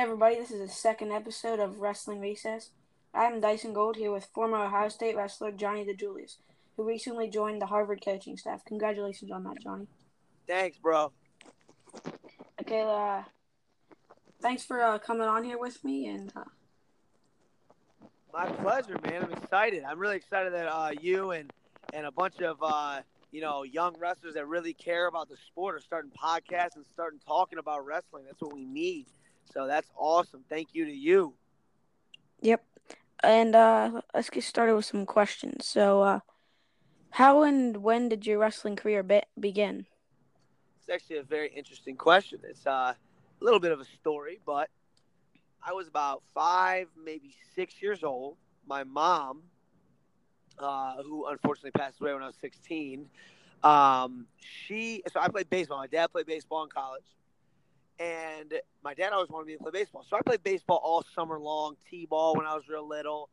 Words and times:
everybody, 0.00 0.36
this 0.36 0.50
is 0.50 0.60
the 0.60 0.66
second 0.66 1.12
episode 1.12 1.60
of 1.60 1.80
Wrestling 1.80 2.20
Recess. 2.20 2.70
I'm 3.12 3.38
Dyson 3.38 3.74
Gold 3.74 3.96
here 3.96 4.10
with 4.10 4.24
former 4.32 4.56
Ohio 4.56 4.88
State 4.88 5.14
wrestler 5.14 5.52
Johnni 5.52 5.84
DiJulius, 5.84 6.38
who 6.74 6.84
recently 6.84 7.28
joined 7.28 7.60
the 7.60 7.66
Harvard 7.66 8.02
coaching 8.02 8.38
staff. 8.38 8.64
Congratulations 8.64 9.30
on 9.30 9.44
that, 9.44 9.60
Johnni. 9.62 9.88
Thanks, 10.48 10.78
bro. 10.78 11.12
Okay, 12.62 12.80
uh, 12.80 13.24
thanks 14.40 14.64
for 14.64 14.80
uh, 14.80 14.98
coming 14.98 15.28
on 15.28 15.44
here 15.44 15.58
with 15.58 15.84
me. 15.84 16.06
And 16.06 16.32
uh, 16.34 16.44
My 18.32 18.46
pleasure, 18.46 18.98
man. 19.04 19.24
I'm 19.24 19.32
excited. 19.32 19.84
I'm 19.86 19.98
really 19.98 20.16
excited 20.16 20.54
that 20.54 20.66
uh, 20.66 20.92
you 20.98 21.32
and 21.32 21.52
and 21.92 22.06
a 22.06 22.12
bunch 22.12 22.40
of 22.40 22.56
uh, 22.62 23.02
you 23.32 23.42
know 23.42 23.64
young 23.64 23.94
wrestlers 23.98 24.32
that 24.32 24.46
really 24.48 24.72
care 24.72 25.08
about 25.08 25.28
the 25.28 25.36
sport 25.36 25.74
are 25.74 25.80
starting 25.80 26.10
podcasts 26.10 26.76
and 26.76 26.86
starting 26.94 27.20
talking 27.26 27.58
about 27.58 27.84
wrestling. 27.84 28.24
That's 28.24 28.40
what 28.40 28.54
we 28.54 28.64
need. 28.64 29.04
So 29.52 29.66
that's 29.66 29.90
awesome. 29.96 30.44
Thank 30.48 30.68
you 30.74 30.84
to 30.86 30.92
you. 30.92 31.34
yep, 32.40 32.64
and 33.22 33.54
uh, 33.54 34.02
let's 34.14 34.30
get 34.30 34.44
started 34.44 34.74
with 34.76 34.84
some 34.84 35.06
questions. 35.06 35.66
So, 35.66 36.02
uh, 36.02 36.20
how 37.10 37.42
and 37.42 37.78
when 37.78 38.08
did 38.08 38.26
your 38.26 38.38
wrestling 38.38 38.76
career 38.76 39.02
be- 39.02 39.22
begin? 39.38 39.86
It's 40.78 40.88
actually 40.88 41.18
a 41.18 41.22
very 41.22 41.48
interesting 41.48 41.96
question. 41.96 42.40
It's 42.44 42.66
uh, 42.66 42.94
a 42.94 43.44
little 43.44 43.60
bit 43.60 43.72
of 43.72 43.80
a 43.80 43.84
story, 43.84 44.40
but 44.46 44.68
I 45.66 45.72
was 45.72 45.88
about 45.88 46.22
five, 46.34 46.88
maybe 47.02 47.34
six 47.54 47.82
years 47.82 48.04
old. 48.04 48.36
My 48.66 48.84
mom, 48.84 49.42
uh, 50.58 51.02
who 51.02 51.26
unfortunately 51.26 51.72
passed 51.72 52.00
away 52.00 52.12
when 52.12 52.22
I 52.22 52.26
was 52.26 52.36
16, 52.40 53.08
um, 53.62 54.26
she, 54.38 55.02
so 55.12 55.20
I 55.20 55.28
played 55.28 55.50
baseball. 55.50 55.78
My 55.78 55.86
dad 55.86 56.12
played 56.12 56.26
baseball 56.26 56.62
in 56.62 56.70
college. 56.70 57.04
And 58.00 58.54
my 58.82 58.94
dad 58.94 59.12
always 59.12 59.28
wanted 59.28 59.46
me 59.46 59.56
to 59.56 59.62
play 59.62 59.72
baseball. 59.72 60.06
So 60.08 60.16
I 60.16 60.22
played 60.22 60.42
baseball 60.42 60.80
all 60.82 61.04
summer 61.14 61.38
long, 61.38 61.76
T 61.90 62.06
ball 62.06 62.34
when 62.34 62.46
I 62.46 62.54
was 62.54 62.66
real 62.66 62.88
little. 62.88 63.28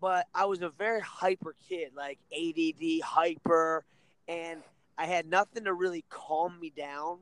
But 0.00 0.26
I 0.34 0.46
was 0.46 0.62
a 0.62 0.70
very 0.70 1.00
hyper 1.00 1.54
kid, 1.68 1.92
like 1.94 2.18
ADD, 2.32 3.02
hyper. 3.04 3.84
And 4.26 4.62
I 4.96 5.04
had 5.04 5.26
nothing 5.26 5.64
to 5.64 5.74
really 5.74 6.02
calm 6.08 6.58
me 6.58 6.72
down 6.74 7.18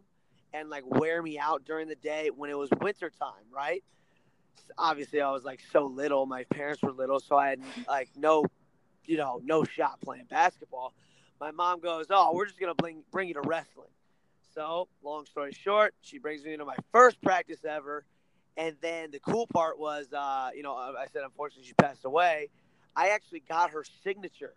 and 0.55 0.71
like 0.71 0.85
wear 0.87 1.21
me 1.21 1.37
out 1.39 1.65
during 1.65 1.89
the 1.89 1.97
day 1.97 2.31
when 2.35 2.49
it 2.49 2.57
was 2.57 2.71
winter 2.81 3.11
time, 3.11 3.45
right? 3.53 3.83
Obviously, 4.79 5.21
I 5.21 5.31
was 5.33 5.45
like 5.45 5.61
so 5.73 5.87
little. 5.87 6.27
My 6.27 6.45
parents 6.45 6.83
were 6.83 6.93
little, 6.93 7.19
so 7.19 7.37
I 7.37 7.51
had 7.51 7.61
like 7.89 8.09
no, 8.17 8.45
you 9.05 9.17
know, 9.17 9.41
no 9.45 9.65
shot 9.65 10.01
playing 10.01 10.27
basketball. 10.31 10.95
My 11.41 11.51
mom 11.51 11.81
goes, 11.81 12.07
"Oh, 12.11 12.33
we're 12.35 12.47
just 12.47 12.61
gonna 12.61 12.75
bring 12.75 13.03
bring 13.11 13.29
you 13.29 13.35
to 13.35 13.41
wrestling." 13.41 13.89
So, 14.55 14.89
long 15.03 15.25
story 15.27 15.53
short, 15.53 15.95
she 16.01 16.19
brings 16.19 16.45
me 16.45 16.53
into 16.53 16.65
my 16.65 16.77
first 16.93 17.21
practice 17.23 17.65
ever, 17.65 18.05
and 18.57 18.77
then 18.81 19.11
the 19.11 19.21
cool 19.21 19.47
part 19.47 19.79
was, 19.79 20.13
uh, 20.13 20.51
you 20.55 20.63
know, 20.63 20.75
I 20.75 21.07
said 21.13 21.23
unfortunately 21.25 21.67
she 21.67 21.75
passed 21.75 22.05
away. 22.05 22.51
I 22.95 23.11
actually 23.11 23.41
got 23.41 23.71
her 23.71 23.85
signature 24.03 24.55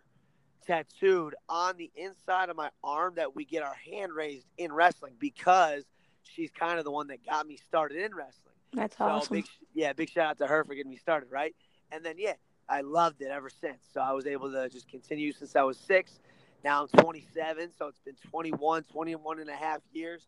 tattooed 0.66 1.34
on 1.48 1.76
the 1.76 1.90
inside 1.94 2.50
of 2.50 2.56
my 2.56 2.70
arm 2.82 3.14
that 3.16 3.34
we 3.34 3.44
get 3.44 3.62
our 3.62 3.74
hand 3.74 4.12
raised 4.12 4.46
in 4.58 4.72
wrestling 4.72 5.14
because 5.18 5.84
she's 6.22 6.50
kind 6.50 6.78
of 6.78 6.84
the 6.84 6.90
one 6.90 7.06
that 7.08 7.24
got 7.24 7.46
me 7.46 7.56
started 7.56 7.98
in 7.98 8.14
wrestling. 8.14 8.54
That's 8.72 8.96
So 8.98 9.04
awesome. 9.04 9.36
big, 9.36 9.46
yeah, 9.74 9.92
big 9.92 10.10
shout 10.10 10.30
out 10.30 10.38
to 10.38 10.46
her 10.46 10.64
for 10.64 10.74
getting 10.74 10.90
me 10.90 10.96
started, 10.96 11.30
right? 11.30 11.54
And 11.90 12.04
then 12.04 12.16
yeah, 12.18 12.34
I 12.68 12.80
loved 12.82 13.22
it 13.22 13.28
ever 13.30 13.48
since. 13.48 13.86
So 13.92 14.00
I 14.00 14.12
was 14.12 14.26
able 14.26 14.50
to 14.52 14.68
just 14.68 14.88
continue 14.88 15.32
since 15.32 15.56
I 15.56 15.62
was 15.62 15.78
six. 15.78 16.20
Now 16.66 16.82
I'm 16.82 16.88
27, 17.00 17.70
so 17.78 17.86
it's 17.86 18.00
been 18.00 18.16
21, 18.28 18.82
21 18.92 19.38
and 19.38 19.48
a 19.48 19.54
half 19.54 19.78
years 19.92 20.26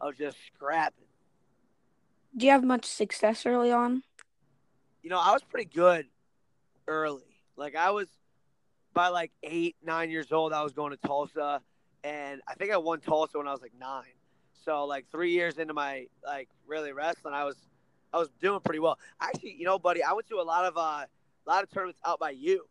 of 0.00 0.16
just 0.16 0.36
scrapping. 0.54 1.08
Do 2.36 2.46
you 2.46 2.52
have 2.52 2.62
much 2.62 2.84
success 2.84 3.44
early 3.44 3.72
on? 3.72 4.04
You 5.02 5.10
know, 5.10 5.18
I 5.18 5.32
was 5.32 5.42
pretty 5.42 5.68
good 5.68 6.06
early. 6.86 7.24
Like 7.56 7.74
I 7.74 7.90
was 7.90 8.06
by 8.94 9.08
like 9.08 9.32
eight, 9.42 9.74
nine 9.84 10.10
years 10.10 10.30
old, 10.30 10.52
I 10.52 10.62
was 10.62 10.72
going 10.74 10.92
to 10.92 11.08
Tulsa, 11.08 11.60
and 12.04 12.40
I 12.46 12.54
think 12.54 12.70
I 12.70 12.76
won 12.76 13.00
Tulsa 13.00 13.38
when 13.38 13.48
I 13.48 13.52
was 13.52 13.60
like 13.60 13.74
nine. 13.76 14.14
So 14.64 14.84
like 14.84 15.06
three 15.10 15.32
years 15.32 15.58
into 15.58 15.74
my 15.74 16.06
like 16.24 16.48
really 16.68 16.92
wrestling, 16.92 17.34
I 17.34 17.42
was 17.42 17.56
I 18.12 18.18
was 18.18 18.28
doing 18.40 18.60
pretty 18.60 18.78
well. 18.78 18.96
Actually, 19.20 19.56
you 19.58 19.64
know, 19.64 19.76
buddy, 19.76 20.04
I 20.04 20.12
went 20.12 20.28
to 20.28 20.36
a 20.36 20.46
lot 20.46 20.66
of 20.66 20.76
uh, 20.76 20.80
a 20.80 21.48
lot 21.48 21.64
of 21.64 21.70
tournaments 21.72 22.00
out 22.06 22.20
by 22.20 22.30
you. 22.30 22.64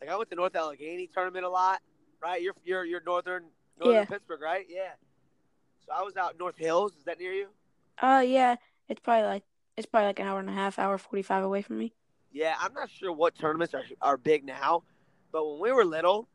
Like 0.00 0.08
I 0.08 0.16
went 0.16 0.30
to 0.30 0.36
North 0.36 0.54
Allegheny 0.54 1.08
tournament 1.12 1.44
a 1.44 1.48
lot, 1.48 1.80
right? 2.22 2.42
You're 2.42 2.54
you're 2.64 2.84
you're 2.84 3.02
northern 3.04 3.44
northern 3.78 3.96
Yeah. 3.96 4.04
Pittsburgh, 4.04 4.40
right? 4.40 4.66
Yeah. 4.68 4.92
So 5.86 5.92
I 5.94 6.02
was 6.02 6.16
out 6.16 6.38
North 6.38 6.56
Hills. 6.56 6.92
Is 6.98 7.04
that 7.04 7.18
near 7.18 7.32
you? 7.32 7.48
Uh, 8.00 8.22
yeah, 8.26 8.56
it's 8.88 9.00
probably 9.00 9.26
like 9.26 9.42
it's 9.76 9.86
probably 9.86 10.06
like 10.06 10.18
an 10.18 10.26
hour 10.26 10.40
and 10.40 10.48
a 10.48 10.52
half, 10.52 10.78
hour 10.78 10.98
forty 10.98 11.22
five 11.22 11.44
away 11.44 11.62
from 11.62 11.78
me. 11.78 11.92
Yeah, 12.32 12.54
I'm 12.60 12.72
not 12.74 12.90
sure 12.90 13.12
what 13.12 13.36
tournaments 13.36 13.74
are 13.74 13.84
are 14.00 14.16
big 14.16 14.44
now, 14.44 14.82
but 15.32 15.48
when 15.48 15.60
we 15.60 15.72
were 15.72 15.84
little, 15.84 16.28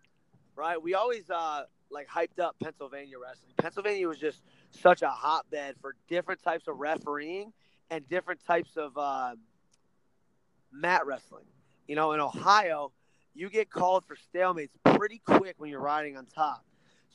right, 0.55 0.81
we 0.81 0.93
always 0.93 1.29
uh 1.29 1.63
like 1.91 2.07
hyped 2.07 2.39
up 2.39 2.55
Pennsylvania 2.61 3.17
wrestling. 3.21 3.53
Pennsylvania 3.57 4.07
was 4.07 4.17
just 4.17 4.41
such 4.71 5.03
a 5.03 5.07
hotbed 5.09 5.75
for 5.79 5.95
different 6.09 6.41
types 6.43 6.67
of 6.67 6.79
refereeing 6.79 7.53
and 7.91 8.07
different 8.09 8.43
types 8.43 8.75
of 8.75 8.97
um, 8.97 9.37
mat 10.71 11.05
wrestling. 11.05 11.45
You 11.87 11.95
know, 11.95 12.13
in 12.13 12.19
Ohio, 12.19 12.91
you 13.35 13.49
get 13.49 13.69
called 13.69 14.05
for 14.05 14.15
stalemates 14.15 14.69
pretty 14.95 15.21
quick 15.25 15.55
when 15.57 15.69
you're 15.69 15.81
riding 15.81 16.17
on 16.17 16.25
top. 16.25 16.65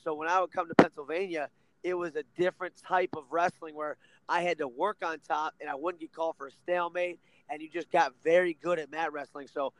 So 0.03 0.13
when 0.13 0.29
I 0.29 0.39
would 0.39 0.51
come 0.51 0.67
to 0.67 0.75
Pennsylvania, 0.75 1.49
it 1.83 1.95
was 1.95 2.15
a 2.15 2.23
different 2.37 2.75
type 2.77 3.15
of 3.17 3.23
wrestling 3.31 3.75
where 3.75 3.97
I 4.29 4.43
had 4.43 4.59
to 4.59 4.67
work 4.67 4.97
on 5.03 5.19
top 5.27 5.55
and 5.59 5.69
I 5.69 5.75
wouldn't 5.75 5.99
get 5.99 6.13
called 6.13 6.37
for 6.37 6.47
a 6.47 6.51
stalemate 6.51 7.19
and 7.49 7.61
you 7.61 7.69
just 7.69 7.91
got 7.91 8.13
very 8.23 8.53
good 8.53 8.79
at 8.79 8.91
mat 8.91 9.11
wrestling. 9.11 9.47
So 9.47 9.73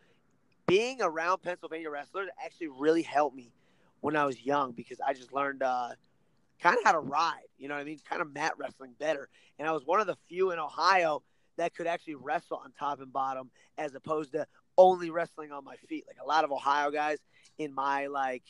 being 0.68 1.02
around 1.02 1.42
Pennsylvania 1.42 1.90
wrestlers 1.90 2.30
actually 2.44 2.70
really 2.70 3.04
helped 3.04 3.36
me 3.36 3.52
when 4.02 4.16
I 4.16 4.26
was 4.26 4.44
young 4.44 4.72
because 4.72 5.00
I 5.00 5.14
just 5.14 5.32
learned 5.34 5.62
uh, 5.62 5.90
kind 6.60 6.78
of 6.78 6.84
how 6.84 6.94
to 6.94 7.00
ride. 7.00 7.48
You 7.60 7.68
know 7.68 7.76
what 7.76 7.82
I 7.82 7.86
mean? 7.86 8.00
Kind 8.10 8.22
of 8.22 8.34
mat 8.34 8.54
wrestling 8.58 8.94
better. 9.00 9.30
And 9.60 9.68
I 9.68 9.72
was 9.72 9.86
one 9.86 10.02
of 10.02 10.08
the 10.08 10.18
few 10.28 10.52
in 10.52 10.60
Ohio 10.60 11.22
that 11.58 11.76
could 11.76 11.88
actually 11.88 12.16
wrestle 12.16 12.62
on 12.64 12.72
top 12.72 13.00
and 13.00 13.14
bottom 13.14 13.52
as 13.78 13.94
opposed 13.94 14.32
to 14.34 14.48
only 14.78 15.10
wrestling 15.10 15.52
on 15.52 15.64
my 15.64 15.76
feet. 15.88 16.06
Like 16.08 16.18
a 16.24 16.28
lot 16.28 16.44
of 16.44 16.52
Ohio 16.52 16.92
guys 16.92 17.18
in 17.58 17.74
my 17.74 18.08
like, 18.08 18.44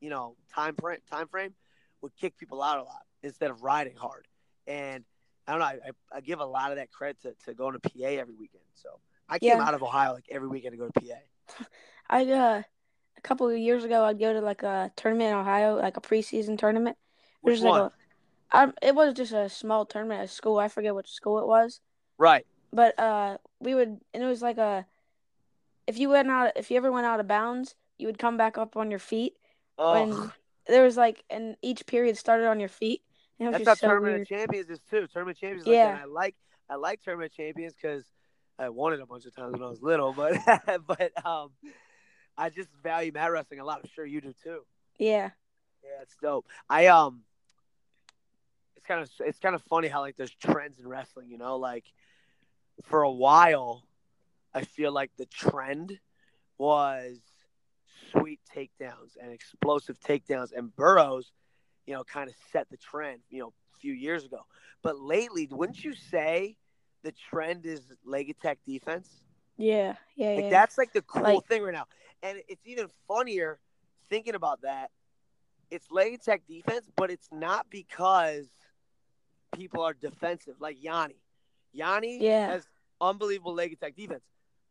you 0.00 0.10
know, 0.10 0.36
time 0.54 0.74
frame 0.76 0.98
time 1.10 1.28
frame 1.28 1.54
would 2.02 2.14
kick 2.16 2.36
people 2.36 2.62
out 2.62 2.78
a 2.78 2.82
lot 2.82 3.02
instead 3.22 3.50
of 3.50 3.62
riding 3.62 3.96
hard. 3.96 4.26
And 4.66 5.04
I 5.46 5.52
don't 5.52 5.60
know, 5.60 5.66
I, 5.66 5.78
I, 5.86 6.16
I 6.16 6.20
give 6.20 6.40
a 6.40 6.46
lot 6.46 6.70
of 6.70 6.76
that 6.76 6.90
credit 6.90 7.20
to, 7.22 7.34
to 7.46 7.54
going 7.54 7.78
to 7.78 7.80
PA 7.80 8.06
every 8.06 8.34
weekend. 8.34 8.62
So 8.74 9.00
I 9.28 9.38
came 9.38 9.50
Yeah. 9.50 9.62
out 9.62 9.74
of 9.74 9.82
Ohio 9.82 10.14
like 10.14 10.26
every 10.30 10.48
weekend 10.48 10.72
to 10.72 10.78
go 10.78 10.86
to 10.88 11.00
PA. 11.00 11.64
I 12.08 12.24
uh 12.30 12.62
a 13.16 13.20
couple 13.22 13.48
of 13.48 13.56
years 13.56 13.84
ago 13.84 14.04
I'd 14.04 14.18
go 14.18 14.32
to 14.32 14.40
like 14.40 14.62
a 14.62 14.90
tournament 14.96 15.30
in 15.30 15.36
Ohio, 15.36 15.76
like 15.76 15.96
a 15.96 16.00
preseason 16.00 16.58
tournament. 16.58 16.96
Which 17.40 17.60
one? 17.60 17.80
a, 17.80 17.92
um, 18.52 18.72
it 18.80 18.94
was 18.94 19.14
just 19.14 19.32
a 19.32 19.48
small 19.48 19.84
tournament 19.84 20.20
at 20.22 20.30
school. 20.30 20.58
I 20.58 20.68
forget 20.68 20.94
which 20.94 21.10
school 21.10 21.38
it 21.40 21.46
was, 21.46 21.80
Right. 22.18 22.46
but 22.72 22.98
uh, 22.98 23.38
we 23.60 23.74
would, 23.74 24.00
and 24.14 24.22
it 24.22 24.26
was 24.26 24.42
like 24.42 24.58
a, 24.58 24.86
if 25.86 25.98
you 25.98 26.08
went 26.08 26.30
out, 26.30 26.52
if 26.56 26.70
you 26.70 26.76
ever 26.76 26.90
went 26.92 27.06
out 27.06 27.20
of 27.20 27.28
bounds, 27.28 27.74
you 27.98 28.06
would 28.06 28.18
come 28.18 28.36
back 28.36 28.58
up 28.58 28.76
on 28.76 28.90
your 28.90 28.98
feet. 28.98 29.34
Oh, 29.78 29.92
When 29.92 30.32
there 30.66 30.82
was 30.84 30.96
like, 30.96 31.24
and 31.30 31.56
each 31.62 31.86
period 31.86 32.16
started 32.16 32.46
on 32.46 32.60
your 32.60 32.68
feet. 32.68 33.02
That's 33.38 33.66
how 33.66 33.74
so 33.74 33.88
Tournament 33.88 34.12
weird. 34.12 34.22
of 34.22 34.28
Champions 34.28 34.70
is 34.70 34.80
too. 34.90 35.06
Tournament 35.08 35.36
of 35.36 35.40
Champions, 35.40 35.66
like 35.66 35.76
Yeah. 35.76 35.94
that. 35.94 36.02
I 36.02 36.04
like 36.04 36.34
I 36.70 36.76
like 36.76 37.02
Tournament 37.02 37.32
of 37.32 37.36
Champions 37.36 37.74
because 37.74 38.04
I 38.58 38.68
won 38.70 38.92
it 38.92 39.00
a 39.00 39.06
bunch 39.06 39.26
of 39.26 39.34
times 39.34 39.52
when 39.52 39.62
I 39.62 39.68
was 39.68 39.82
little, 39.82 40.12
but 40.12 40.38
but 40.86 41.26
um, 41.26 41.50
I 42.38 42.48
just 42.50 42.70
value 42.82 43.12
mat 43.12 43.30
wrestling 43.32 43.60
a 43.60 43.64
lot. 43.64 43.80
I'm 43.82 43.90
sure 43.94 44.06
you 44.06 44.20
do 44.20 44.32
too. 44.42 44.60
Yeah, 44.98 45.30
Yeah, 45.82 46.02
it's 46.02 46.16
dope. 46.22 46.46
I 46.70 46.86
um, 46.86 47.22
it's 48.76 48.86
kind 48.86 49.02
of 49.02 49.10
it's 49.20 49.38
kind 49.40 49.54
of 49.54 49.62
funny 49.64 49.88
how 49.88 50.00
like 50.00 50.16
there's 50.16 50.34
trends 50.34 50.78
in 50.78 50.86
wrestling. 50.88 51.28
You 51.28 51.38
know, 51.38 51.56
like 51.56 51.84
for 52.84 53.02
a 53.02 53.10
while, 53.10 53.84
I 54.54 54.62
feel 54.62 54.92
like 54.92 55.10
the 55.16 55.26
trend 55.26 55.98
was 56.58 57.18
sweet 58.10 58.40
takedowns 58.54 59.16
and 59.20 59.32
explosive 59.32 59.98
takedowns, 60.00 60.52
and 60.56 60.74
Burroughs, 60.74 61.32
you 61.86 61.94
know, 61.94 62.04
kind 62.04 62.28
of 62.28 62.34
set 62.52 62.68
the 62.70 62.76
trend. 62.76 63.20
You 63.30 63.40
know, 63.40 63.52
a 63.74 63.78
few 63.78 63.92
years 63.92 64.24
ago, 64.24 64.46
but 64.82 64.98
lately, 64.98 65.48
wouldn't 65.50 65.82
you 65.84 65.94
say 65.94 66.56
the 67.02 67.12
trend 67.12 67.66
is 67.66 67.82
leg 68.04 68.30
attack 68.30 68.58
defense? 68.66 69.08
yeah, 69.56 69.94
yeah, 70.16 70.30
Like 70.34 70.44
yeah. 70.44 70.50
that's 70.50 70.78
like 70.78 70.92
the 70.92 71.02
cool 71.02 71.22
Like- 71.22 71.44
thing 71.46 71.62
right 71.62 71.74
now. 71.74 71.86
And 72.22 72.38
it's 72.48 72.66
even 72.66 72.88
funnier 73.06 73.58
thinking 74.08 74.34
about 74.34 74.62
that. 74.62 74.90
It's 75.70 75.90
leg 75.90 76.14
attack 76.14 76.42
defense, 76.48 76.88
but 76.96 77.10
it's 77.10 77.28
not 77.30 77.66
because 77.70 78.46
people 79.54 79.82
are 79.82 79.92
defensive 79.92 80.54
like 80.60 80.78
Yianni. 80.80 81.16
Yianni 81.76 82.20
Yeah. 82.20 82.46
has 82.48 82.66
unbelievable 83.00 83.52
leg 83.54 83.72
attack 83.74 83.94
defense, 83.96 84.24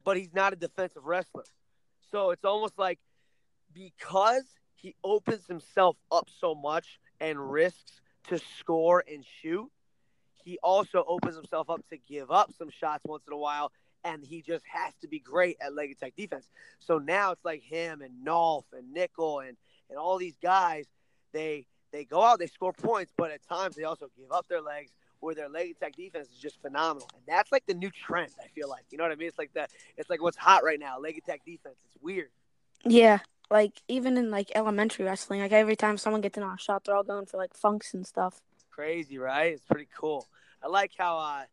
but 0.04 0.18
he's 0.18 0.34
not 0.34 0.54
a 0.54 0.56
defensive 0.56 1.06
wrestler. 1.06 1.46
So 2.12 2.32
it's 2.32 2.46
almost 2.46 2.78
like 2.78 3.00
because 3.74 4.44
he 4.76 4.96
opens 5.04 5.48
himself 5.48 5.98
up 6.12 6.30
so 6.40 6.54
much 6.54 7.00
and 7.20 7.52
risks 7.52 8.02
to 8.28 8.40
score 8.60 9.04
and 9.12 9.26
shoot, 9.42 9.70
he 10.44 10.60
also 10.62 11.04
opens 11.08 11.36
himself 11.36 11.70
up 11.70 11.82
to 11.90 11.98
give 11.98 12.32
up 12.32 12.52
some 12.58 12.70
shots 12.70 13.04
once 13.06 13.24
in 13.28 13.34
a 13.34 13.38
while, 13.38 13.72
and 14.04 14.24
he 14.24 14.42
just 14.42 14.66
has 14.72 14.94
to 15.02 15.08
be 15.08 15.20
great 15.20 15.58
at 15.62 15.74
leg 15.74 15.92
attack 15.92 16.14
defense. 16.18 16.48
So 16.80 16.98
now 16.98 17.32
it's 17.32 17.46
like 17.46 17.64
him 17.64 18.02
and 18.02 18.26
Nolf 18.26 18.64
and 18.74 18.96
Nickal 18.96 19.48
and 19.48 19.58
and 19.90 19.98
all 19.98 20.18
these 20.18 20.38
guys. 20.42 20.86
They 21.32 21.66
they 21.92 22.04
go 22.04 22.22
out, 22.22 22.40
they 22.40 22.48
score 22.48 22.74
points, 22.74 23.14
but 23.18 23.32
at 23.32 23.48
times 23.48 23.76
they 23.76 23.84
also 23.84 24.10
give 24.18 24.32
up 24.32 24.48
their 24.48 24.62
legs 24.62 24.92
where 25.24 25.36
their 25.36 25.50
leg 25.50 25.72
attack 25.72 25.96
defense 25.96 26.28
is 26.30 26.38
just 26.38 26.62
phenomenal. 26.62 27.10
And 27.16 27.24
that's 27.28 27.52
like 27.52 27.66
the 27.66 27.74
new 27.74 27.90
trend, 27.90 28.32
I 28.44 28.48
feel 28.48 28.70
like. 28.70 28.86
You 28.92 28.98
know 28.98 29.06
what 29.06 29.12
I 29.12 29.16
mean? 29.16 29.30
It's 29.30 29.38
like 29.38 29.54
that 29.54 29.72
it's 29.98 30.10
like 30.10 30.22
what's 30.22 30.38
hot 30.38 30.64
right 30.64 30.80
now, 30.80 31.00
leg 31.00 31.18
attack 31.18 31.42
defense. 31.46 31.78
It's 31.86 31.98
weird. 32.02 32.30
Yeah. 32.86 33.20
Like 33.50 33.82
even 33.88 34.18
in 34.18 34.32
like 34.32 34.52
elementary 34.56 35.06
wrestling, 35.06 35.40
like 35.42 35.52
every 35.52 35.76
time 35.76 35.98
someone 35.98 36.22
gets 36.22 36.38
in 36.38 36.44
on 36.44 36.56
a 36.56 36.58
shot, 36.58 36.84
they're 36.84 36.96
all 36.96 37.04
going 37.04 37.26
for 37.26 37.38
like 37.38 37.54
funks 37.56 37.94
and 37.94 38.06
stuff. 38.06 38.42
Crazy, 38.70 39.18
right? 39.18 39.54
It's 39.54 39.64
pretty 39.64 39.88
cool. 39.98 40.28
I 40.64 40.68
like 40.68 40.92
how 40.98 41.18
uh 41.18 41.44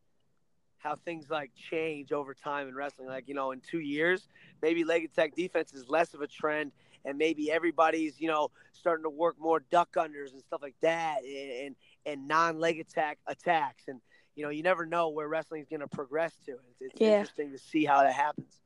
how 0.78 0.96
things 0.96 1.28
like 1.30 1.50
change 1.70 2.10
over 2.10 2.34
time 2.34 2.66
in 2.66 2.74
wrestling. 2.74 3.08
Like, 3.08 3.28
you 3.28 3.34
know, 3.34 3.52
in 3.52 3.60
two 3.60 3.80
years, 3.80 4.26
maybe 4.62 4.82
leg 4.82 5.04
attack 5.04 5.36
defense 5.36 5.72
is 5.74 5.88
less 5.88 6.14
of 6.14 6.22
a 6.22 6.26
trend 6.26 6.72
and 7.04 7.18
maybe 7.18 7.50
everybody's, 7.50 8.20
you 8.20 8.28
know, 8.28 8.50
starting 8.72 9.04
to 9.04 9.10
work 9.10 9.36
more 9.38 9.60
duck 9.70 9.92
unders 9.94 10.32
and 10.32 10.40
stuff 10.40 10.62
like 10.62 10.76
that 10.80 11.18
and 11.22 11.66
and 11.66 11.76
non 12.06 12.58
leg 12.58 12.80
attack 12.80 13.18
attacks. 13.26 13.84
And, 13.88 14.00
you 14.34 14.44
know, 14.44 14.50
you 14.50 14.62
never 14.62 14.86
know 14.86 15.08
where 15.10 15.28
wrestling 15.28 15.62
is 15.62 15.68
gonna 15.68 15.88
progress 15.88 16.34
to. 16.46 16.52
It's, 16.70 16.80
it's 16.80 17.00
Yeah. 17.00 17.20
interesting 17.20 17.52
to 17.52 17.58
see 17.58 17.84
how 17.84 18.02
that 18.02 18.14
happens. 18.14 18.60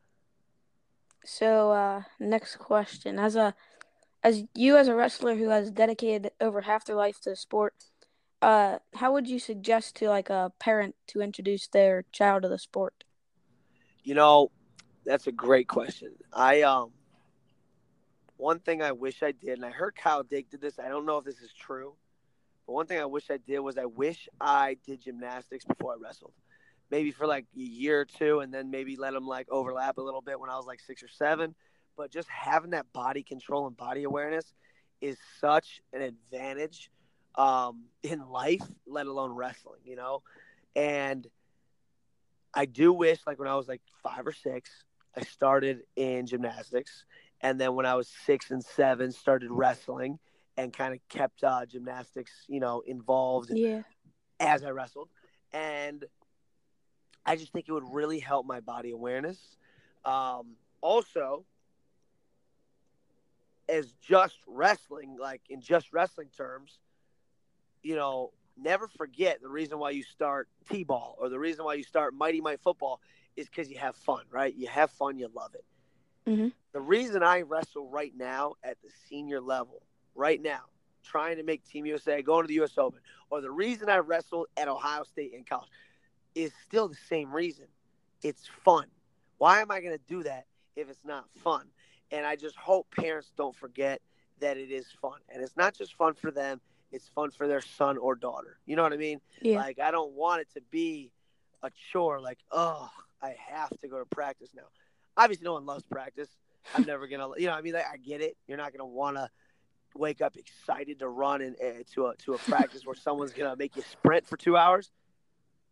So 1.24 1.72
uh 1.72 2.02
next 2.20 2.56
question. 2.56 3.18
As 3.18 3.36
a 3.36 3.54
as 4.22 4.44
you 4.54 4.76
as 4.76 4.88
a 4.88 4.94
wrestler 4.94 5.36
who 5.36 5.48
has 5.48 5.70
dedicated 5.70 6.32
over 6.40 6.62
half 6.62 6.84
their 6.84 6.96
life 6.96 7.20
to 7.20 7.30
the 7.30 7.36
sport, 7.36 7.74
uh 8.42 8.78
how 8.94 9.12
would 9.12 9.26
you 9.28 9.38
suggest 9.38 9.96
to 9.96 10.08
like 10.08 10.30
a 10.30 10.52
parent 10.58 10.94
to 11.08 11.20
introduce 11.20 11.66
their 11.68 12.04
child 12.12 12.42
to 12.42 12.48
the 12.48 12.58
sport? 12.58 13.04
You 14.02 14.14
know, 14.14 14.50
that's 15.04 15.26
a 15.26 15.32
great 15.32 15.68
question. 15.68 16.12
I 16.32 16.62
um 16.62 16.92
one 18.36 18.58
thing 18.58 18.82
I 18.82 18.92
wish 18.92 19.22
I 19.22 19.32
did, 19.32 19.58
and 19.58 19.64
I 19.64 19.70
heard 19.70 19.94
Kyle 19.94 20.22
Dake 20.22 20.50
did 20.50 20.60
this. 20.60 20.78
I 20.78 20.88
don't 20.88 21.06
know 21.06 21.18
if 21.18 21.24
this 21.24 21.40
is 21.40 21.52
true, 21.52 21.94
but 22.66 22.72
one 22.72 22.86
thing 22.86 22.98
I 22.98 23.04
wish 23.04 23.30
I 23.30 23.38
did 23.38 23.58
was 23.60 23.76
I 23.76 23.84
wish 23.84 24.28
I 24.40 24.76
did 24.86 25.02
gymnastics 25.02 25.64
before 25.64 25.92
I 25.92 25.96
wrestled. 26.00 26.32
Maybe 26.90 27.10
for 27.10 27.26
like 27.26 27.46
a 27.56 27.60
year 27.60 28.00
or 28.00 28.04
two, 28.04 28.40
and 28.40 28.52
then 28.52 28.70
maybe 28.70 28.96
let 28.96 29.12
them 29.12 29.26
like 29.26 29.48
overlap 29.50 29.98
a 29.98 30.02
little 30.02 30.20
bit 30.20 30.38
when 30.38 30.50
I 30.50 30.56
was 30.56 30.66
like 30.66 30.80
six 30.80 31.02
or 31.02 31.08
seven. 31.08 31.54
But 31.96 32.10
just 32.10 32.28
having 32.28 32.70
that 32.70 32.92
body 32.92 33.22
control 33.22 33.66
and 33.66 33.76
body 33.76 34.04
awareness 34.04 34.52
is 35.00 35.16
such 35.40 35.80
an 35.92 36.02
advantage 36.02 36.90
um, 37.36 37.84
in 38.02 38.28
life, 38.28 38.62
let 38.86 39.06
alone 39.06 39.32
wrestling. 39.32 39.80
You 39.84 39.96
know, 39.96 40.22
and 40.74 41.26
I 42.54 42.66
do 42.66 42.92
wish 42.92 43.20
like 43.26 43.38
when 43.38 43.48
I 43.48 43.56
was 43.56 43.68
like 43.68 43.82
five 44.02 44.26
or 44.26 44.32
six, 44.32 44.70
I 45.16 45.22
started 45.22 45.80
in 45.96 46.26
gymnastics, 46.26 47.04
and 47.40 47.60
then 47.60 47.74
when 47.74 47.86
I 47.86 47.94
was 47.94 48.08
six 48.24 48.50
and 48.50 48.64
seven, 48.64 49.12
started 49.12 49.50
wrestling 49.50 50.18
and 50.56 50.72
kind 50.72 50.94
of 50.94 51.00
kept 51.08 51.42
uh, 51.44 51.66
gymnastics, 51.66 52.44
you 52.48 52.60
know, 52.60 52.80
involved 52.80 53.50
Yeah. 53.50 53.82
as 54.40 54.64
I 54.64 54.70
wrestled. 54.70 55.08
And 55.52 56.04
I 57.26 57.36
just 57.36 57.52
think 57.52 57.68
it 57.68 57.72
would 57.72 57.92
really 57.92 58.18
help 58.20 58.46
my 58.46 58.60
body 58.60 58.90
awareness. 58.90 59.56
Um, 60.04 60.56
also, 60.80 61.44
as 63.68 63.92
just 63.94 64.38
wrestling, 64.46 65.16
like 65.18 65.42
in 65.48 65.60
just 65.60 65.92
wrestling 65.92 66.28
terms, 66.36 66.78
you 67.82 67.96
know, 67.96 68.32
never 68.56 68.88
forget 68.88 69.40
the 69.42 69.48
reason 69.48 69.78
why 69.78 69.90
you 69.90 70.02
start 70.02 70.48
T 70.68 70.84
ball 70.84 71.16
or 71.18 71.28
the 71.28 71.38
reason 71.38 71.64
why 71.64 71.74
you 71.74 71.82
start 71.82 72.14
Mighty 72.14 72.40
Mite 72.40 72.60
football 72.60 73.00
is 73.36 73.48
because 73.48 73.70
you 73.70 73.78
have 73.78 73.96
fun, 73.96 74.24
right? 74.30 74.54
You 74.54 74.68
have 74.68 74.90
fun, 74.90 75.18
you 75.18 75.28
love 75.34 75.54
it. 75.54 75.64
Mhm. 76.26 76.52
The 76.72 76.80
reason 76.80 77.22
I 77.22 77.42
wrestle 77.42 77.88
right 77.88 78.12
now 78.14 78.54
at 78.62 78.80
the 78.82 78.90
senior 79.08 79.40
level, 79.40 79.82
right 80.14 80.40
now, 80.40 80.60
trying 81.04 81.36
to 81.36 81.42
make 81.42 81.64
Team 81.64 81.86
USA, 81.86 82.22
going 82.22 82.44
to 82.44 82.48
the 82.48 82.62
US 82.64 82.78
Open, 82.78 83.00
or 83.30 83.40
the 83.40 83.50
reason 83.50 83.88
I 83.88 83.98
wrestled 83.98 84.46
at 84.56 84.68
Ohio 84.68 85.04
State 85.04 85.32
in 85.32 85.44
college 85.44 85.68
is 86.34 86.52
still 86.64 86.88
the 86.88 86.96
same 87.08 87.32
reason. 87.32 87.66
It's 88.22 88.48
fun. 88.64 88.86
Why 89.38 89.60
am 89.60 89.70
I 89.70 89.80
going 89.80 89.96
to 89.96 90.04
do 90.08 90.22
that 90.22 90.46
if 90.76 90.88
it's 90.88 91.04
not 91.04 91.26
fun? 91.36 91.66
And 92.10 92.26
I 92.26 92.36
just 92.36 92.56
hope 92.56 92.86
parents 92.90 93.32
don't 93.36 93.54
forget 93.56 94.00
that 94.40 94.56
it 94.56 94.70
is 94.70 94.86
fun. 95.00 95.18
And 95.32 95.42
it's 95.42 95.56
not 95.56 95.74
just 95.74 95.94
fun 95.94 96.14
for 96.14 96.30
them, 96.30 96.60
it's 96.92 97.08
fun 97.08 97.30
for 97.30 97.48
their 97.48 97.60
son 97.60 97.98
or 97.98 98.14
daughter. 98.14 98.58
You 98.66 98.76
know 98.76 98.82
what 98.82 98.92
I 98.92 98.96
mean? 98.96 99.20
Yeah. 99.42 99.58
Like, 99.58 99.78
I 99.78 99.90
don't 99.90 100.12
want 100.12 100.42
it 100.42 100.48
to 100.54 100.60
be 100.70 101.10
a 101.62 101.70
chore, 101.92 102.20
like, 102.20 102.38
oh, 102.50 102.88
I 103.22 103.34
have 103.48 103.70
to 103.80 103.88
go 103.88 103.98
to 103.98 104.04
practice 104.06 104.50
now. 104.54 104.62
Obviously, 105.16 105.44
no 105.44 105.54
one 105.54 105.66
loves 105.66 105.84
practice. 105.84 106.28
I'm 106.74 106.84
never 106.84 107.06
going 107.06 107.20
to, 107.20 107.40
you 107.40 107.46
know, 107.46 107.54
I 107.54 107.62
mean, 107.62 107.74
like, 107.74 107.86
I 107.92 107.96
get 107.96 108.20
it. 108.20 108.36
You're 108.46 108.58
not 108.58 108.72
going 108.72 108.80
to 108.80 108.84
want 108.86 109.16
to 109.16 109.28
wake 109.94 110.20
up 110.20 110.36
excited 110.36 110.98
to 110.98 111.08
run 111.08 111.40
and, 111.40 111.56
and 111.56 111.86
to 111.88 112.06
a 112.06 112.16
to 112.16 112.34
a 112.34 112.38
practice 112.38 112.84
where 112.84 112.94
someone's 112.94 113.32
gonna 113.32 113.56
make 113.56 113.76
you 113.76 113.82
sprint 113.82 114.26
for 114.26 114.36
two 114.36 114.56
hours. 114.56 114.90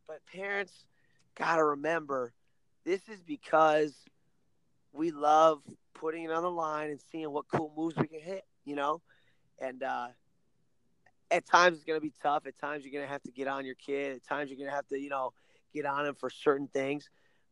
But 0.06 0.20
parents 0.32 0.72
gotta 1.36 1.64
remember, 1.64 2.32
this 2.84 3.00
is 3.08 3.20
because 3.22 3.94
we 4.92 5.10
love 5.10 5.60
putting 5.94 6.24
it 6.24 6.30
on 6.30 6.42
the 6.42 6.50
line 6.50 6.90
and 6.90 7.00
seeing 7.10 7.30
what 7.30 7.46
cool 7.48 7.72
moves 7.76 7.96
we 7.96 8.06
can 8.06 8.20
hit. 8.20 8.44
You 8.64 8.76
know, 8.76 9.02
and 9.58 9.82
uh, 9.82 10.08
at 11.30 11.46
times 11.46 11.76
it's 11.76 11.84
gonna 11.84 12.00
be 12.00 12.12
tough. 12.22 12.46
At 12.46 12.58
times 12.58 12.84
you're 12.84 12.92
gonna 12.92 13.12
have 13.12 13.22
to 13.22 13.32
get 13.32 13.48
on 13.48 13.64
your 13.64 13.74
kid. 13.74 14.16
At 14.16 14.24
times 14.24 14.50
you're 14.50 14.58
gonna 14.58 14.76
have 14.76 14.86
to, 14.88 14.98
you 14.98 15.08
know, 15.08 15.32
get 15.74 15.86
on 15.86 16.06
him 16.06 16.14
for 16.14 16.30
certain 16.30 16.68
things. 16.68 17.08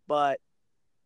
But 0.06 0.40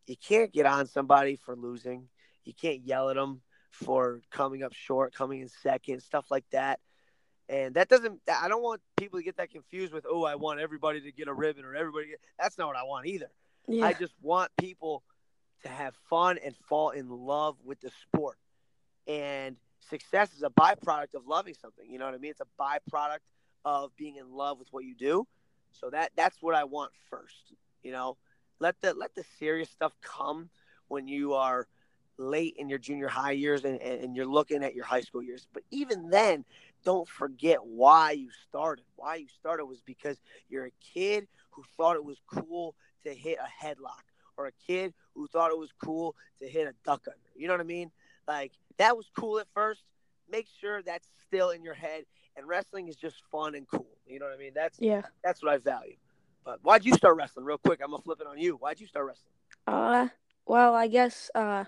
you 0.06 0.16
can't 0.16 0.52
get 0.52 0.66
on 0.66 0.86
somebody 0.86 1.36
for 1.36 1.56
losing. 1.56 2.08
You 2.44 2.52
can't 2.52 2.84
yell 2.84 3.08
at 3.08 3.16
them 3.16 3.40
for 3.74 4.20
coming 4.30 4.62
up 4.62 4.72
short, 4.72 5.14
coming 5.14 5.40
in 5.40 5.48
second, 5.48 6.00
stuff 6.00 6.30
like 6.30 6.44
that. 6.50 6.80
And 7.48 7.74
that 7.74 7.88
doesn't, 7.88 8.20
I 8.28 8.48
don't 8.48 8.62
want 8.62 8.80
people 8.96 9.18
to 9.18 9.24
get 9.24 9.36
that 9.36 9.50
confused 9.50 9.92
with, 9.92 10.06
oh, 10.08 10.24
I 10.24 10.36
want 10.36 10.60
everybody 10.60 11.00
to 11.02 11.12
get 11.12 11.28
a 11.28 11.34
ribbon 11.34 11.64
or 11.64 11.74
everybody. 11.74 12.08
Get, 12.08 12.20
that's 12.38 12.56
not 12.56 12.68
what 12.68 12.76
I 12.76 12.84
want 12.84 13.06
either. 13.06 13.30
Yeah. 13.68 13.86
I 13.86 13.92
just 13.92 14.14
want 14.22 14.50
people 14.58 15.02
to 15.62 15.68
have 15.68 15.94
fun 16.08 16.38
and 16.44 16.54
fall 16.68 16.90
in 16.90 17.08
love 17.08 17.56
with 17.64 17.80
the 17.80 17.90
sport. 17.90 18.38
And 19.06 19.56
success 19.90 20.32
is 20.34 20.42
a 20.42 20.50
byproduct 20.50 21.14
of 21.14 21.26
loving 21.26 21.54
something. 21.60 21.84
You 21.88 21.98
know 21.98 22.06
what 22.06 22.14
I 22.14 22.18
mean? 22.18 22.30
It's 22.30 22.40
a 22.40 22.62
byproduct 22.62 23.18
of 23.64 23.94
being 23.96 24.16
in 24.16 24.32
love 24.32 24.58
with 24.58 24.68
what 24.70 24.84
you 24.84 24.94
do. 24.94 25.26
So 25.72 25.90
that 25.90 26.12
that's 26.16 26.40
what 26.40 26.54
I 26.54 26.64
want 26.64 26.92
first. 27.10 27.52
You 27.82 27.92
know, 27.92 28.16
let 28.60 28.80
the 28.80 28.94
let 28.94 29.14
the 29.14 29.24
serious 29.38 29.68
stuff 29.70 29.92
come 30.02 30.48
when 30.88 31.08
you 31.08 31.34
are 31.34 31.66
late 32.16 32.54
in 32.58 32.68
your 32.68 32.78
junior 32.78 33.08
high 33.08 33.32
years 33.32 33.64
and, 33.64 33.80
and, 33.80 34.14
you're 34.14 34.26
looking 34.26 34.62
at 34.62 34.74
your 34.74 34.84
high 34.84 35.00
school 35.00 35.22
years. 35.22 35.46
But 35.52 35.64
even 35.70 36.10
then, 36.10 36.44
don't 36.84 37.08
forget 37.08 37.58
why 37.64 38.12
you 38.12 38.28
started. 38.48 38.84
Why 38.96 39.16
you 39.16 39.26
started 39.28 39.66
was 39.66 39.80
because 39.80 40.18
you're 40.48 40.66
a 40.66 40.72
kid 40.94 41.26
who 41.50 41.64
thought 41.76 41.96
it 41.96 42.04
was 42.04 42.18
cool 42.26 42.74
to 43.04 43.12
hit 43.12 43.38
a 43.38 43.64
headlock 43.66 44.04
or 44.36 44.46
a 44.46 44.52
kid 44.66 44.94
who 45.14 45.26
thought 45.26 45.50
it 45.50 45.58
was 45.58 45.70
cool 45.82 46.14
to 46.40 46.48
hit 46.48 46.66
a 46.66 46.74
duck 46.84 47.02
under. 47.06 47.18
You 47.36 47.48
know 47.48 47.54
what 47.54 47.60
I 47.60 47.64
mean? 47.64 47.90
Like 48.26 48.52
that 48.78 48.96
was 48.96 49.10
cool 49.16 49.38
at 49.38 49.46
first. 49.54 49.82
Make 50.30 50.48
sure 50.60 50.82
that's 50.82 51.08
still 51.26 51.50
in 51.50 51.62
your 51.62 51.74
head. 51.74 52.04
And 52.36 52.48
wrestling 52.48 52.88
is 52.88 52.96
just 52.96 53.16
fun 53.30 53.54
and 53.54 53.68
cool. 53.68 53.86
You 54.06 54.18
know 54.18 54.26
what 54.26 54.34
I 54.34 54.38
mean? 54.38 54.52
That's 54.54 54.78
yeah. 54.80 55.02
that's 55.22 55.42
what 55.42 55.52
I 55.52 55.58
value. 55.58 55.96
But 56.44 56.58
why'd 56.62 56.84
you 56.84 56.94
start 56.94 57.16
wrestling? 57.16 57.46
Real 57.46 57.58
quick, 57.58 57.80
I'm 57.82 57.90
gonna 57.90 58.02
flip 58.02 58.20
it 58.20 58.26
on 58.26 58.38
you. 58.38 58.54
Why'd 58.56 58.80
you 58.80 58.86
start 58.86 59.06
wrestling? 59.06 59.32
Uh 59.66 60.08
well, 60.46 60.74
I 60.74 60.88
guess 60.88 61.30
uh 61.34 61.64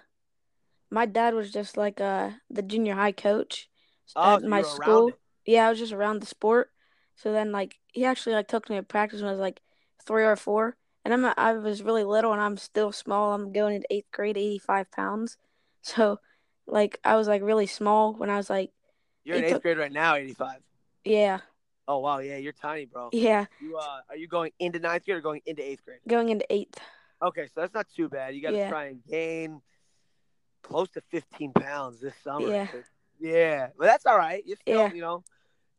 my 0.90 1.06
dad 1.06 1.34
was 1.34 1.50
just 1.50 1.76
like 1.76 2.00
uh 2.00 2.30
the 2.50 2.62
junior 2.62 2.94
high 2.94 3.12
coach 3.12 3.68
Oh, 4.14 4.34
at 4.36 4.42
so 4.42 4.48
my 4.48 4.62
school. 4.62 5.18
Yeah, 5.44 5.66
I 5.66 5.70
was 5.70 5.78
just 5.78 5.92
around 5.92 6.20
the 6.20 6.26
sport. 6.26 6.70
So 7.16 7.32
then 7.32 7.52
like 7.52 7.78
he 7.92 8.04
actually 8.04 8.34
like 8.34 8.48
took 8.48 8.68
me 8.70 8.76
to 8.76 8.82
practice 8.82 9.20
when 9.20 9.28
I 9.28 9.32
was 9.32 9.40
like 9.40 9.60
three 10.04 10.24
or 10.24 10.36
four. 10.36 10.76
And 11.04 11.12
I'm 11.14 11.24
I 11.36 11.52
was 11.54 11.82
really 11.82 12.04
little 12.04 12.32
and 12.32 12.40
I'm 12.40 12.56
still 12.56 12.92
small. 12.92 13.32
I'm 13.32 13.52
going 13.52 13.76
into 13.76 13.86
eighth 13.92 14.10
grade, 14.12 14.36
eighty 14.36 14.58
five 14.58 14.90
pounds. 14.90 15.36
So 15.82 16.18
like 16.66 16.98
I 17.04 17.14
was 17.14 17.28
like 17.28 17.42
really 17.42 17.66
small 17.66 18.12
when 18.14 18.28
I 18.28 18.36
was 18.36 18.50
like 18.50 18.70
You're 19.24 19.36
in 19.36 19.44
eighth 19.44 19.52
took- 19.54 19.62
grade 19.62 19.78
right 19.78 19.92
now, 19.92 20.16
85. 20.16 20.60
yeah, 21.04 21.38
Oh 21.86 21.98
wow, 21.98 22.18
yeah, 22.18 22.38
you're 22.38 22.52
tiny, 22.52 22.86
bro. 22.86 23.10
yeah, 23.12 23.46
You 23.60 23.76
uh, 23.76 24.00
are 24.10 24.16
you 24.16 24.26
going 24.26 24.50
into 24.58 24.80
ninth 24.80 25.04
grade 25.04 25.18
or 25.18 25.20
going 25.20 25.42
into 25.46 25.62
eighth 25.62 25.84
grade? 25.84 26.00
going 26.08 26.30
into 26.30 26.44
eighth. 26.52 26.80
Okay, 27.22 27.46
so 27.46 27.60
that's 27.60 27.72
not 27.74 27.86
too 27.94 28.08
bad. 28.08 28.34
You 28.34 28.42
got 28.42 28.50
to 28.50 28.56
Yeah. 28.56 28.68
try 28.68 28.86
and 28.86 29.00
gain 29.08 29.62
close 30.66 30.88
to 30.90 31.00
15 31.10 31.52
pounds 31.52 32.00
this 32.00 32.14
summer. 32.24 32.48
Yeah. 32.48 32.66
Yeah, 33.18 33.68
but 33.78 33.86
that's 33.86 34.04
all 34.04 34.18
right. 34.18 34.42
You 34.46 34.56
still, 34.56 34.80
Yeah. 34.80 34.92
you 34.92 35.00
know, 35.00 35.24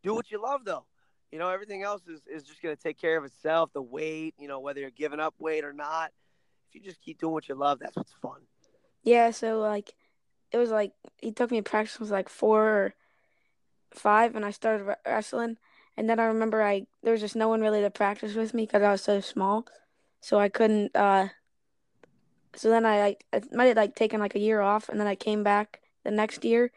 do 0.01 0.13
what 0.15 0.31
you 0.31 0.41
love 0.41 0.61
though. 0.65 0.85
You 1.31 1.37
know, 1.39 1.49
everything 1.49 1.83
else 1.83 2.01
is, 2.07 2.21
is 2.25 2.43
just 2.43 2.61
going 2.61 2.75
to 2.75 2.81
take 2.81 2.97
care 2.97 3.17
of 3.17 3.25
itself. 3.25 3.69
The 3.73 3.81
weight, 3.81 4.33
you 4.39 4.47
know, 4.47 4.59
whether 4.59 4.79
you're 4.79 4.89
giving 4.89 5.19
up 5.19 5.35
weight 5.37 5.63
or 5.63 5.73
not. 5.73 6.11
If 6.69 6.75
you 6.75 6.81
just 6.81 7.01
keep 7.01 7.19
doing 7.19 7.33
what 7.33 7.47
you 7.47 7.55
love, 7.55 7.79
that's 7.79 7.95
what's 7.95 8.13
fun. 8.21 8.41
Yeah, 9.03 9.31
so 9.31 9.59
like 9.59 9.93
it 10.51 10.57
was 10.57 10.69
like 10.71 10.93
he 11.17 11.31
took 11.31 11.51
me 11.51 11.57
to 11.57 11.63
practice 11.63 11.99
was 11.99 12.11
like 12.11 12.29
four 12.29 12.63
or 12.63 12.93
five 13.93 14.35
and 14.35 14.45
I 14.45 14.51
started 14.51 14.95
wrestling 15.05 15.57
And 15.95 16.09
then 16.09 16.19
I 16.19 16.25
remember 16.25 16.61
I 16.63 16.87
there 17.03 17.11
was 17.13 17.21
just 17.21 17.35
no 17.35 17.47
one 17.49 17.61
really 17.61 17.81
to 17.81 17.89
practice 17.89 18.33
with 18.35 18.53
me 18.53 18.65
because 18.65 18.81
I 18.83 18.91
was 18.91 19.01
so 19.03 19.19
small, 19.21 19.65
so 20.21 20.39
I 20.39 20.49
couldn't. 20.49 20.95
uh 20.95 21.27
So 22.57 22.69
then 22.69 22.85
I 22.85 22.99
like 22.99 23.25
I 23.31 23.41
might 23.51 23.65
have 23.65 23.77
like 23.77 23.95
taken 23.95 24.19
like 24.19 24.35
a 24.35 24.39
year 24.39 24.61
off, 24.61 24.89
and 24.89 24.99
then 24.99 25.07
I 25.07 25.15
came 25.15 25.43
back 25.43 25.79
the 26.03 26.11
next 26.11 26.43
year, 26.43 26.71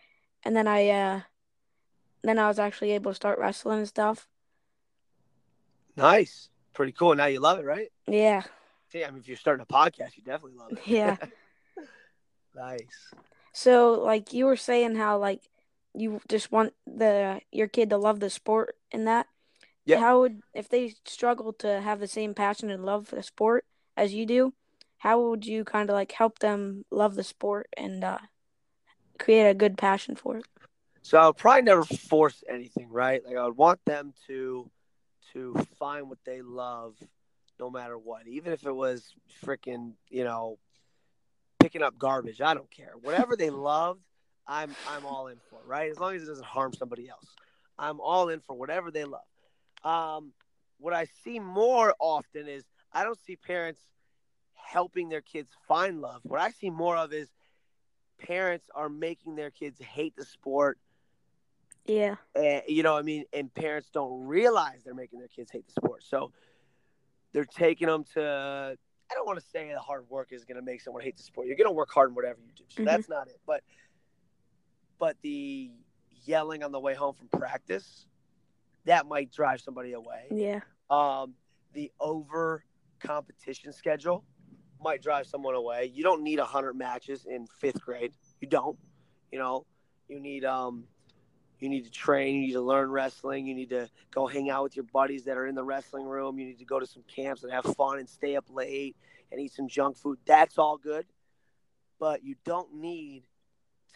and 0.44 0.54
then 0.54 0.68
I 0.68 0.88
uh 0.88 1.20
then 2.22 2.38
I 2.38 2.48
was 2.48 2.58
actually 2.58 2.92
able 2.92 3.12
to 3.12 3.14
start 3.14 3.38
wrestling 3.38 3.78
and 3.78 3.88
stuff. 3.88 4.28
Nice, 5.96 6.50
pretty 6.74 6.92
cool. 6.92 7.14
Now 7.14 7.26
you 7.26 7.40
love 7.40 7.58
it, 7.58 7.64
right? 7.64 7.88
Yeah. 8.06 8.42
Yeah, 8.92 9.06
I 9.06 9.10
mean, 9.10 9.20
if 9.20 9.28
you're 9.28 9.36
starting 9.36 9.62
a 9.62 9.72
podcast, 9.72 10.16
you 10.16 10.22
definitely 10.24 10.58
love 10.58 10.72
it. 10.72 10.80
Yeah. 10.84 11.16
nice. 12.54 13.14
So 13.52 13.92
like 13.92 14.32
you 14.32 14.44
were 14.44 14.56
saying 14.56 14.96
how 14.96 15.18
like 15.18 15.42
you 15.94 16.20
just 16.28 16.52
want 16.52 16.74
the 16.86 17.40
your 17.50 17.68
kid 17.68 17.90
to 17.90 17.96
love 17.96 18.20
the 18.20 18.30
sport 18.30 18.76
and 18.92 19.06
that. 19.06 19.26
Yeah. 19.86 20.00
How 20.00 20.20
would 20.20 20.42
if 20.52 20.68
they 20.68 20.94
struggle 21.06 21.52
to 21.54 21.80
have 21.80 22.00
the 22.00 22.06
same 22.06 22.34
passion 22.34 22.70
and 22.70 22.84
love 22.84 23.08
for 23.08 23.16
the 23.16 23.22
sport 23.22 23.64
as 23.96 24.12
you 24.12 24.26
do, 24.26 24.52
how 25.00 25.18
would 25.18 25.46
you 25.46 25.64
kind 25.64 25.88
of 25.88 25.94
like 25.94 26.12
help 26.12 26.40
them 26.40 26.84
love 26.90 27.14
the 27.14 27.24
sport 27.24 27.68
and 27.74 28.04
uh, 28.04 28.18
create 29.18 29.48
a 29.48 29.54
good 29.54 29.78
passion 29.78 30.14
for 30.14 30.36
it? 30.36 30.44
So 31.00 31.16
I 31.16 31.26
would 31.26 31.38
probably 31.38 31.62
never 31.62 31.84
force 31.84 32.44
anything, 32.46 32.90
right? 32.90 33.24
Like 33.24 33.36
I 33.36 33.46
would 33.46 33.56
want 33.56 33.80
them 33.86 34.12
to 34.26 34.70
to 35.32 35.54
find 35.78 36.10
what 36.10 36.18
they 36.26 36.42
love 36.42 36.96
no 37.58 37.70
matter 37.70 37.96
what. 37.96 38.28
Even 38.28 38.52
if 38.52 38.66
it 38.66 38.74
was 38.74 39.14
freaking, 39.42 39.92
you 40.10 40.24
know, 40.24 40.58
picking 41.60 41.82
up 41.82 41.96
garbage. 41.98 42.42
I 42.42 42.52
don't 42.52 42.70
care. 42.70 42.92
Whatever 43.00 43.36
they 43.36 43.48
loved, 43.50 44.02
I'm 44.46 44.76
I'm 44.86 45.06
all 45.06 45.28
in 45.28 45.38
for, 45.48 45.60
right? 45.64 45.90
As 45.90 45.98
long 45.98 46.14
as 46.14 46.24
it 46.24 46.26
doesn't 46.26 46.44
harm 46.44 46.74
somebody 46.74 47.08
else. 47.08 47.26
I'm 47.78 48.00
all 48.00 48.28
in 48.28 48.40
for 48.40 48.54
whatever 48.54 48.90
they 48.90 49.06
love. 49.06 49.22
Um, 49.82 50.34
what 50.78 50.92
I 50.92 51.06
see 51.24 51.38
more 51.38 51.94
often 51.98 52.48
is 52.48 52.64
I 52.92 53.02
don't 53.02 53.18
see 53.18 53.36
parents 53.36 53.80
helping 54.70 55.08
their 55.08 55.20
kids 55.20 55.50
find 55.66 56.00
love. 56.00 56.20
What 56.22 56.40
I 56.40 56.50
see 56.50 56.70
more 56.70 56.96
of 56.96 57.12
is 57.12 57.28
parents 58.18 58.66
are 58.74 58.88
making 58.88 59.36
their 59.36 59.50
kids 59.50 59.80
hate 59.80 60.14
the 60.16 60.24
sport. 60.24 60.78
Yeah. 61.86 62.16
And, 62.34 62.62
you 62.68 62.82
know, 62.82 62.96
I 62.96 63.02
mean, 63.02 63.24
and 63.32 63.52
parents 63.52 63.90
don't 63.92 64.26
realize 64.26 64.82
they're 64.84 64.94
making 64.94 65.18
their 65.18 65.28
kids 65.28 65.50
hate 65.50 65.66
the 65.66 65.72
sport. 65.72 66.04
So 66.04 66.32
they're 67.32 67.44
taking 67.44 67.88
them 67.88 68.04
to 68.14 68.76
I 69.10 69.14
don't 69.14 69.26
want 69.26 69.40
to 69.40 69.44
say 69.44 69.72
the 69.72 69.80
hard 69.80 70.08
work 70.08 70.28
is 70.30 70.44
going 70.44 70.56
to 70.56 70.62
make 70.62 70.80
someone 70.80 71.02
hate 71.02 71.16
the 71.16 71.24
sport. 71.24 71.48
You're 71.48 71.56
going 71.56 71.66
to 71.66 71.72
work 71.72 71.90
hard 71.90 72.10
in 72.10 72.14
whatever 72.14 72.38
you 72.40 72.52
do. 72.54 72.62
So 72.68 72.76
mm-hmm. 72.76 72.84
that's 72.84 73.08
not 73.08 73.26
it. 73.26 73.40
But 73.44 73.62
but 75.00 75.16
the 75.22 75.70
yelling 76.24 76.62
on 76.62 76.70
the 76.70 76.78
way 76.78 76.94
home 76.94 77.14
from 77.14 77.28
practice 77.28 78.06
that 78.84 79.06
might 79.06 79.32
drive 79.32 79.60
somebody 79.60 79.94
away. 79.94 80.26
Yeah. 80.30 80.60
Um, 80.90 81.34
the 81.72 81.90
over 81.98 82.64
competition 83.00 83.72
schedule 83.72 84.24
might 84.82 85.02
drive 85.02 85.26
someone 85.26 85.54
away. 85.54 85.90
You 85.92 86.02
don't 86.02 86.22
need 86.22 86.38
hundred 86.38 86.74
matches 86.74 87.26
in 87.26 87.46
fifth 87.46 87.80
grade. 87.80 88.12
You 88.40 88.48
don't. 88.48 88.78
You 89.30 89.38
know, 89.38 89.66
you 90.08 90.20
need 90.20 90.44
um, 90.44 90.84
you 91.60 91.68
need 91.68 91.84
to 91.84 91.90
train. 91.90 92.36
You 92.36 92.40
need 92.46 92.52
to 92.52 92.60
learn 92.60 92.90
wrestling. 92.90 93.46
You 93.46 93.54
need 93.54 93.70
to 93.70 93.88
go 94.10 94.26
hang 94.26 94.50
out 94.50 94.64
with 94.64 94.76
your 94.76 94.86
buddies 94.92 95.24
that 95.24 95.36
are 95.36 95.46
in 95.46 95.54
the 95.54 95.64
wrestling 95.64 96.06
room. 96.06 96.38
You 96.38 96.46
need 96.46 96.58
to 96.58 96.64
go 96.64 96.80
to 96.80 96.86
some 96.86 97.04
camps 97.14 97.42
and 97.42 97.52
have 97.52 97.64
fun 97.76 97.98
and 97.98 98.08
stay 98.08 98.36
up 98.36 98.46
late 98.50 98.96
and 99.30 99.40
eat 99.40 99.52
some 99.52 99.68
junk 99.68 99.96
food. 99.96 100.18
That's 100.26 100.58
all 100.58 100.76
good, 100.76 101.06
but 101.98 102.24
you 102.24 102.34
don't 102.44 102.74
need 102.74 103.24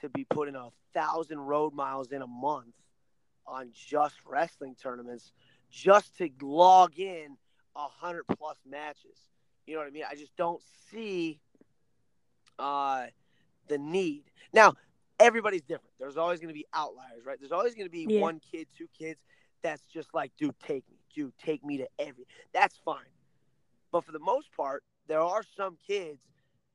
to 0.00 0.08
be 0.08 0.24
putting 0.24 0.54
a 0.54 0.68
thousand 0.92 1.38
road 1.38 1.74
miles 1.74 2.12
in 2.12 2.22
a 2.22 2.26
month 2.26 2.74
on 3.46 3.70
just 3.74 4.14
wrestling 4.26 4.76
tournaments 4.80 5.32
just 5.70 6.16
to 6.18 6.28
log 6.40 6.98
in 6.98 7.36
a 7.76 7.88
hundred 7.88 8.24
plus 8.38 8.58
matches. 8.68 9.18
You 9.66 9.74
know 9.74 9.80
what 9.80 9.88
I 9.88 9.90
mean? 9.90 10.04
I 10.10 10.14
just 10.14 10.36
don't 10.36 10.62
see 10.90 11.40
uh, 12.58 13.06
the 13.68 13.78
need. 13.78 14.24
Now, 14.52 14.74
everybody's 15.18 15.62
different. 15.62 15.94
There's 15.98 16.16
always 16.16 16.40
going 16.40 16.48
to 16.48 16.54
be 16.54 16.66
outliers, 16.74 17.24
right? 17.24 17.38
There's 17.38 17.52
always 17.52 17.74
going 17.74 17.86
to 17.86 17.92
be 17.92 18.06
yeah. 18.08 18.20
one 18.20 18.40
kid, 18.52 18.66
two 18.76 18.88
kids 18.96 19.20
that's 19.62 19.82
just 19.86 20.12
like, 20.14 20.32
dude, 20.38 20.54
take 20.60 20.84
me, 20.88 20.96
dude, 21.14 21.32
take 21.38 21.64
me 21.64 21.78
to 21.78 21.88
every. 21.98 22.26
That's 22.52 22.76
fine. 22.84 22.98
But 23.90 24.04
for 24.04 24.12
the 24.12 24.18
most 24.18 24.48
part, 24.56 24.82
there 25.06 25.20
are 25.20 25.42
some 25.56 25.76
kids 25.86 26.20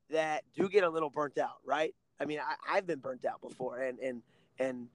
that 0.10 0.44
do 0.56 0.68
get 0.68 0.84
a 0.84 0.90
little 0.90 1.10
burnt 1.10 1.38
out, 1.38 1.58
right? 1.66 1.94
I 2.20 2.26
mean, 2.26 2.40
I, 2.40 2.76
have 2.76 2.88
been 2.88 3.00
burnt 3.00 3.26
out 3.26 3.42
before, 3.42 3.80
and 3.80 4.00
and 4.00 4.22
and 4.58 4.88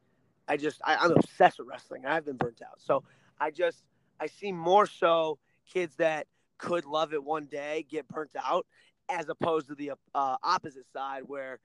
I 0.49 0.57
just 0.57 0.81
I, 0.85 0.97
I'm 0.97 1.13
obsessed 1.13 1.59
with 1.59 1.69
wrestling. 1.69 2.05
I've 2.05 2.25
been 2.25 2.37
burnt 2.37 2.61
out, 2.63 2.81
so 2.81 3.05
I 3.41 3.51
just 3.51 3.85
I 4.21 4.27
see 4.27 4.53
more 4.53 4.87
so 4.87 5.39
kids 5.73 5.97
that 5.97 6.27
could 6.59 6.85
love 6.85 7.13
it 7.13 7.23
one 7.23 7.47
day 7.47 7.87
get 7.89 8.09
burnt 8.09 8.31
out, 8.43 8.67
as 9.09 9.29
opposed 9.29 9.69
to 9.69 9.75
the 9.75 9.93
uh, 10.15 10.37
opposite 10.43 10.87
side 10.93 11.23
where 11.27 11.59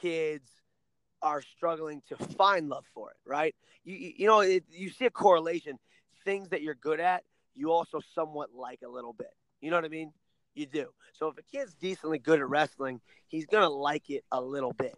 kids 0.00 0.50
are 1.22 1.42
struggling 1.42 2.02
to 2.08 2.16
find 2.16 2.68
love 2.68 2.84
for 2.94 3.10
it. 3.10 3.16
Right? 3.26 3.54
You 3.84 4.12
you 4.16 4.26
know 4.26 4.40
it, 4.40 4.64
you 4.70 4.90
see 4.90 5.06
a 5.06 5.10
correlation. 5.10 5.78
Things 6.24 6.48
that 6.50 6.62
you're 6.62 6.74
good 6.74 7.00
at, 7.00 7.22
you 7.54 7.70
also 7.70 8.00
somewhat 8.14 8.50
like 8.54 8.80
a 8.82 8.88
little 8.88 9.12
bit. 9.12 9.32
You 9.60 9.70
know 9.70 9.76
what 9.76 9.84
I 9.84 9.88
mean? 9.88 10.12
You 10.54 10.66
do. 10.66 10.88
So 11.12 11.28
if 11.28 11.36
a 11.36 11.42
kid's 11.42 11.74
decently 11.74 12.18
good 12.18 12.40
at 12.40 12.48
wrestling, 12.48 13.00
he's 13.28 13.46
gonna 13.46 13.68
like 13.68 14.08
it 14.10 14.24
a 14.32 14.40
little 14.40 14.72
bit. 14.72 14.94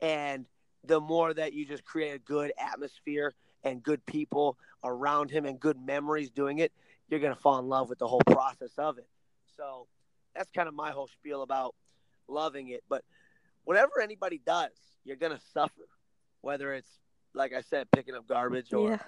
And 0.00 0.46
the 0.84 1.00
more 1.00 1.32
that 1.34 1.52
you 1.52 1.64
just 1.64 1.84
create 1.84 2.14
a 2.14 2.18
good 2.18 2.52
atmosphere 2.58 3.34
and 3.64 3.82
good 3.82 4.04
people 4.06 4.56
around 4.84 5.30
him 5.30 5.44
and 5.44 5.58
good 5.58 5.80
memories 5.80 6.30
doing 6.30 6.58
it, 6.58 6.72
you're 7.08 7.20
gonna 7.20 7.36
fall 7.36 7.58
in 7.58 7.68
love 7.68 7.88
with 7.88 7.98
the 7.98 8.08
whole 8.08 8.22
process 8.26 8.72
of 8.78 8.98
it. 8.98 9.08
So 9.56 9.86
that's 10.34 10.50
kind 10.50 10.68
of 10.68 10.74
my 10.74 10.90
whole 10.90 11.08
spiel 11.08 11.42
about 11.42 11.74
loving 12.28 12.68
it. 12.68 12.84
But 12.88 13.04
whatever 13.64 14.00
anybody 14.00 14.40
does, 14.44 14.72
you're 15.04 15.16
gonna 15.16 15.40
suffer. 15.52 15.88
Whether 16.40 16.74
it's 16.74 16.98
like 17.34 17.54
I 17.54 17.62
said, 17.62 17.90
picking 17.90 18.14
up 18.14 18.26
garbage 18.26 18.72
or 18.72 18.90
yeah. 18.90 18.98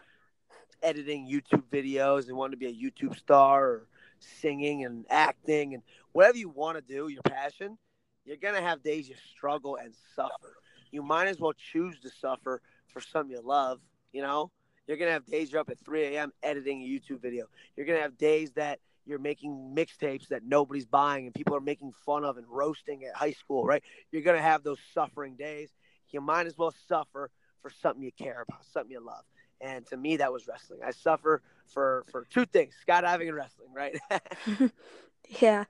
editing 0.83 1.29
YouTube 1.29 1.65
videos 1.71 2.29
and 2.29 2.37
wanting 2.37 2.53
to 2.53 2.57
be 2.59 2.67
a 2.67 2.91
YouTube 2.91 3.17
star 3.19 3.65
or 3.65 3.87
singing 4.19 4.85
and 4.85 5.07
acting 5.11 5.75
and 5.75 5.83
whatever 6.13 6.39
you 6.39 6.49
want 6.49 6.77
to 6.77 6.83
do, 6.83 7.09
your 7.09 7.23
passion, 7.23 7.79
you're 8.25 8.37
going 8.37 8.55
to 8.55 8.63
have 8.63 8.83
days 8.83 9.09
you 9.09 9.15
struggle 9.37 9.77
and 9.77 9.95
suffer. 10.15 10.57
You 10.91 11.03
might 11.03 11.29
as 11.29 11.39
well 11.39 11.53
choose 11.53 11.99
to 12.01 12.11
suffer 12.11 12.61
for 12.89 13.01
something 13.01 13.37
you 13.37 13.43
love, 13.43 13.81
you 14.13 14.23
know? 14.23 14.51
You're 14.91 14.99
going 14.99 15.09
to 15.09 15.13
have 15.13 15.27
days 15.27 15.53
you're 15.53 15.61
up 15.61 15.71
at 15.71 15.79
3 15.79 16.17
a.m. 16.17 16.33
editing 16.43 16.83
a 16.83 16.85
YouTube 16.85 17.23
video. 17.23 17.47
You're 17.77 17.87
going 17.87 17.97
to 17.97 18.03
have 18.03 18.19
days 18.19 18.51
that 18.55 18.81
you're 19.07 19.21
making 19.21 19.73
mixtapes 19.73 20.27
that 20.29 20.43
nobody's 20.43 20.85
buying 20.85 21.27
and 21.27 21.35
people 21.35 21.55
are 21.55 21.61
making 21.61 21.93
fun 22.05 22.25
of 22.25 22.39
and 22.39 22.47
roasting 22.49 23.05
at 23.05 23.15
high 23.15 23.31
school, 23.31 23.65
right? 23.65 23.85
You're 24.11 24.23
going 24.23 24.37
to 24.37 24.43
have 24.43 24.65
those 24.65 24.81
suffering 24.93 25.37
days. 25.37 25.69
You 26.11 26.21
might 26.21 26.49
as 26.49 26.59
well 26.59 26.75
suffer 26.89 27.31
for 27.63 27.71
something 27.71 28.03
you 28.03 28.11
care 28.11 28.45
about, 28.49 28.65
something 28.65 28.91
you 28.91 28.99
love. 28.99 29.23
And 29.61 29.87
to 29.87 29.97
me, 29.97 30.17
that 30.17 30.33
was 30.33 30.49
wrestling. 30.49 30.81
I 30.85 30.91
suffer 30.91 31.41
for 31.69 32.05
for 32.11 32.27
two 32.29 32.45
things: 32.47 32.75
skydiving 32.85 33.29
and 33.29 33.37
wrestling. 33.37 33.69
Right? 33.73 33.97
yeah. 35.41 35.67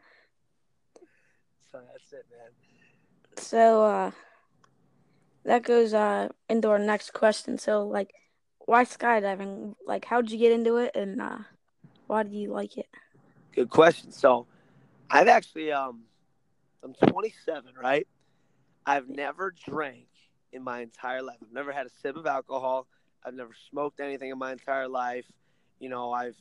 So 1.71 1.81
that's 1.93 2.11
it, 2.15 2.25
man. 2.31 2.51
So 3.37 3.85
uh, 3.85 4.11
that 5.45 5.63
goes 5.63 5.93
uh 5.93 6.29
into 6.49 6.71
our 6.71 6.79
next 6.79 7.13
question. 7.13 7.59
So 7.59 7.87
like, 7.87 8.15
why 8.71 8.85
skydiving? 8.85 9.75
Like, 9.85 10.05
how'd 10.05 10.31
you 10.31 10.39
get 10.39 10.53
into 10.53 10.77
it, 10.77 10.93
and 10.95 11.21
uh, 11.21 11.39
why 12.07 12.23
do 12.23 12.31
you 12.31 12.53
like 12.53 12.77
it? 12.77 12.87
Good 13.53 13.69
question. 13.69 14.13
So, 14.13 14.47
I've 15.11 15.27
actually 15.27 15.73
um, 15.73 16.03
I'm 16.85 16.95
27, 16.95 17.73
right? 17.83 18.07
I've 18.87 19.09
never 19.09 19.53
drank 19.69 20.07
in 20.53 20.63
my 20.63 20.83
entire 20.83 21.21
life. 21.21 21.39
I've 21.43 21.53
never 21.53 21.73
had 21.73 21.87
a 21.87 21.91
sip 22.01 22.15
of 22.15 22.27
alcohol. 22.27 22.87
I've 23.25 23.35
never 23.35 23.51
smoked 23.71 23.99
anything 23.99 24.31
in 24.31 24.39
my 24.39 24.53
entire 24.53 24.87
life. 24.87 25.27
You 25.81 25.89
know, 25.89 26.13
I've 26.13 26.37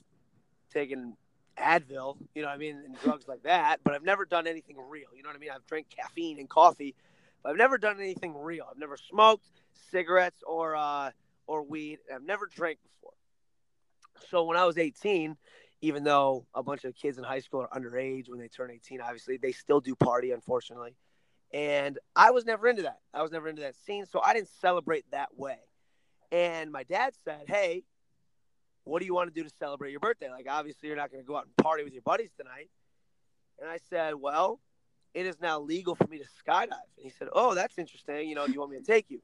taken 0.71 1.17
Advil, 1.57 2.17
you 2.35 2.43
know 2.43 2.49
what 2.49 2.53
I 2.53 2.57
mean, 2.57 2.79
and 2.85 2.95
drugs 3.01 3.27
like 3.27 3.41
that, 3.41 3.79
but 3.83 3.95
I've 3.95 4.03
never 4.03 4.25
done 4.25 4.45
anything 4.45 4.77
real. 4.77 5.09
You 5.15 5.23
know 5.23 5.29
what 5.29 5.35
I 5.35 5.39
mean? 5.39 5.49
I've 5.53 5.65
drank 5.65 5.87
caffeine 5.89 6.37
and 6.37 6.47
coffee, 6.47 6.93
but 7.41 7.49
I've 7.49 7.57
never 7.57 7.79
done 7.79 7.99
anything 7.99 8.37
real. 8.37 8.67
I've 8.69 8.77
never 8.77 8.97
smoked 8.97 9.47
cigarettes 9.89 10.43
or 10.45 10.75
uh, 10.75 11.09
or 11.49 11.63
weed. 11.63 11.97
and 12.07 12.15
I've 12.15 12.23
never 12.23 12.45
drank 12.45 12.77
before. 12.83 13.13
So 14.29 14.43
when 14.43 14.55
I 14.55 14.65
was 14.65 14.77
18, 14.77 15.35
even 15.81 16.03
though 16.03 16.45
a 16.53 16.61
bunch 16.61 16.83
of 16.83 16.93
kids 16.95 17.17
in 17.17 17.23
high 17.23 17.39
school 17.39 17.61
are 17.61 17.79
underage 17.79 18.29
when 18.29 18.39
they 18.39 18.47
turn 18.47 18.69
18, 18.69 19.01
obviously 19.01 19.37
they 19.37 19.51
still 19.51 19.81
do 19.81 19.95
party, 19.95 20.31
unfortunately. 20.31 20.95
And 21.51 21.97
I 22.15 22.29
was 22.31 22.45
never 22.45 22.67
into 22.67 22.83
that. 22.83 22.99
I 23.13 23.23
was 23.23 23.31
never 23.31 23.47
into 23.47 23.63
that 23.63 23.75
scene, 23.75 24.05
so 24.05 24.21
I 24.23 24.33
didn't 24.33 24.49
celebrate 24.61 25.09
that 25.11 25.29
way. 25.35 25.57
And 26.31 26.71
my 26.71 26.83
dad 26.83 27.13
said, 27.25 27.45
Hey, 27.47 27.83
what 28.83 28.99
do 28.99 29.07
you 29.07 29.15
want 29.15 29.33
to 29.33 29.33
do 29.33 29.47
to 29.47 29.55
celebrate 29.57 29.89
your 29.89 29.99
birthday? 29.99 30.29
Like, 30.29 30.45
obviously, 30.47 30.87
you're 30.87 30.97
not 30.97 31.11
going 31.11 31.23
to 31.23 31.27
go 31.27 31.35
out 31.35 31.45
and 31.45 31.55
party 31.57 31.83
with 31.83 31.93
your 31.93 32.03
buddies 32.03 32.29
tonight. 32.37 32.69
And 33.59 33.67
I 33.67 33.79
said, 33.89 34.13
Well, 34.13 34.59
it 35.15 35.25
is 35.25 35.41
now 35.41 35.59
legal 35.59 35.95
for 35.95 36.05
me 36.05 36.19
to 36.19 36.25
skydive. 36.25 36.69
And 36.97 37.03
he 37.03 37.09
said, 37.09 37.29
Oh, 37.33 37.55
that's 37.55 37.79
interesting. 37.79 38.29
You 38.29 38.35
know, 38.35 38.45
do 38.45 38.53
you 38.53 38.59
want 38.59 38.71
me 38.71 38.77
to 38.77 38.85
take 38.85 39.09
you? 39.09 39.21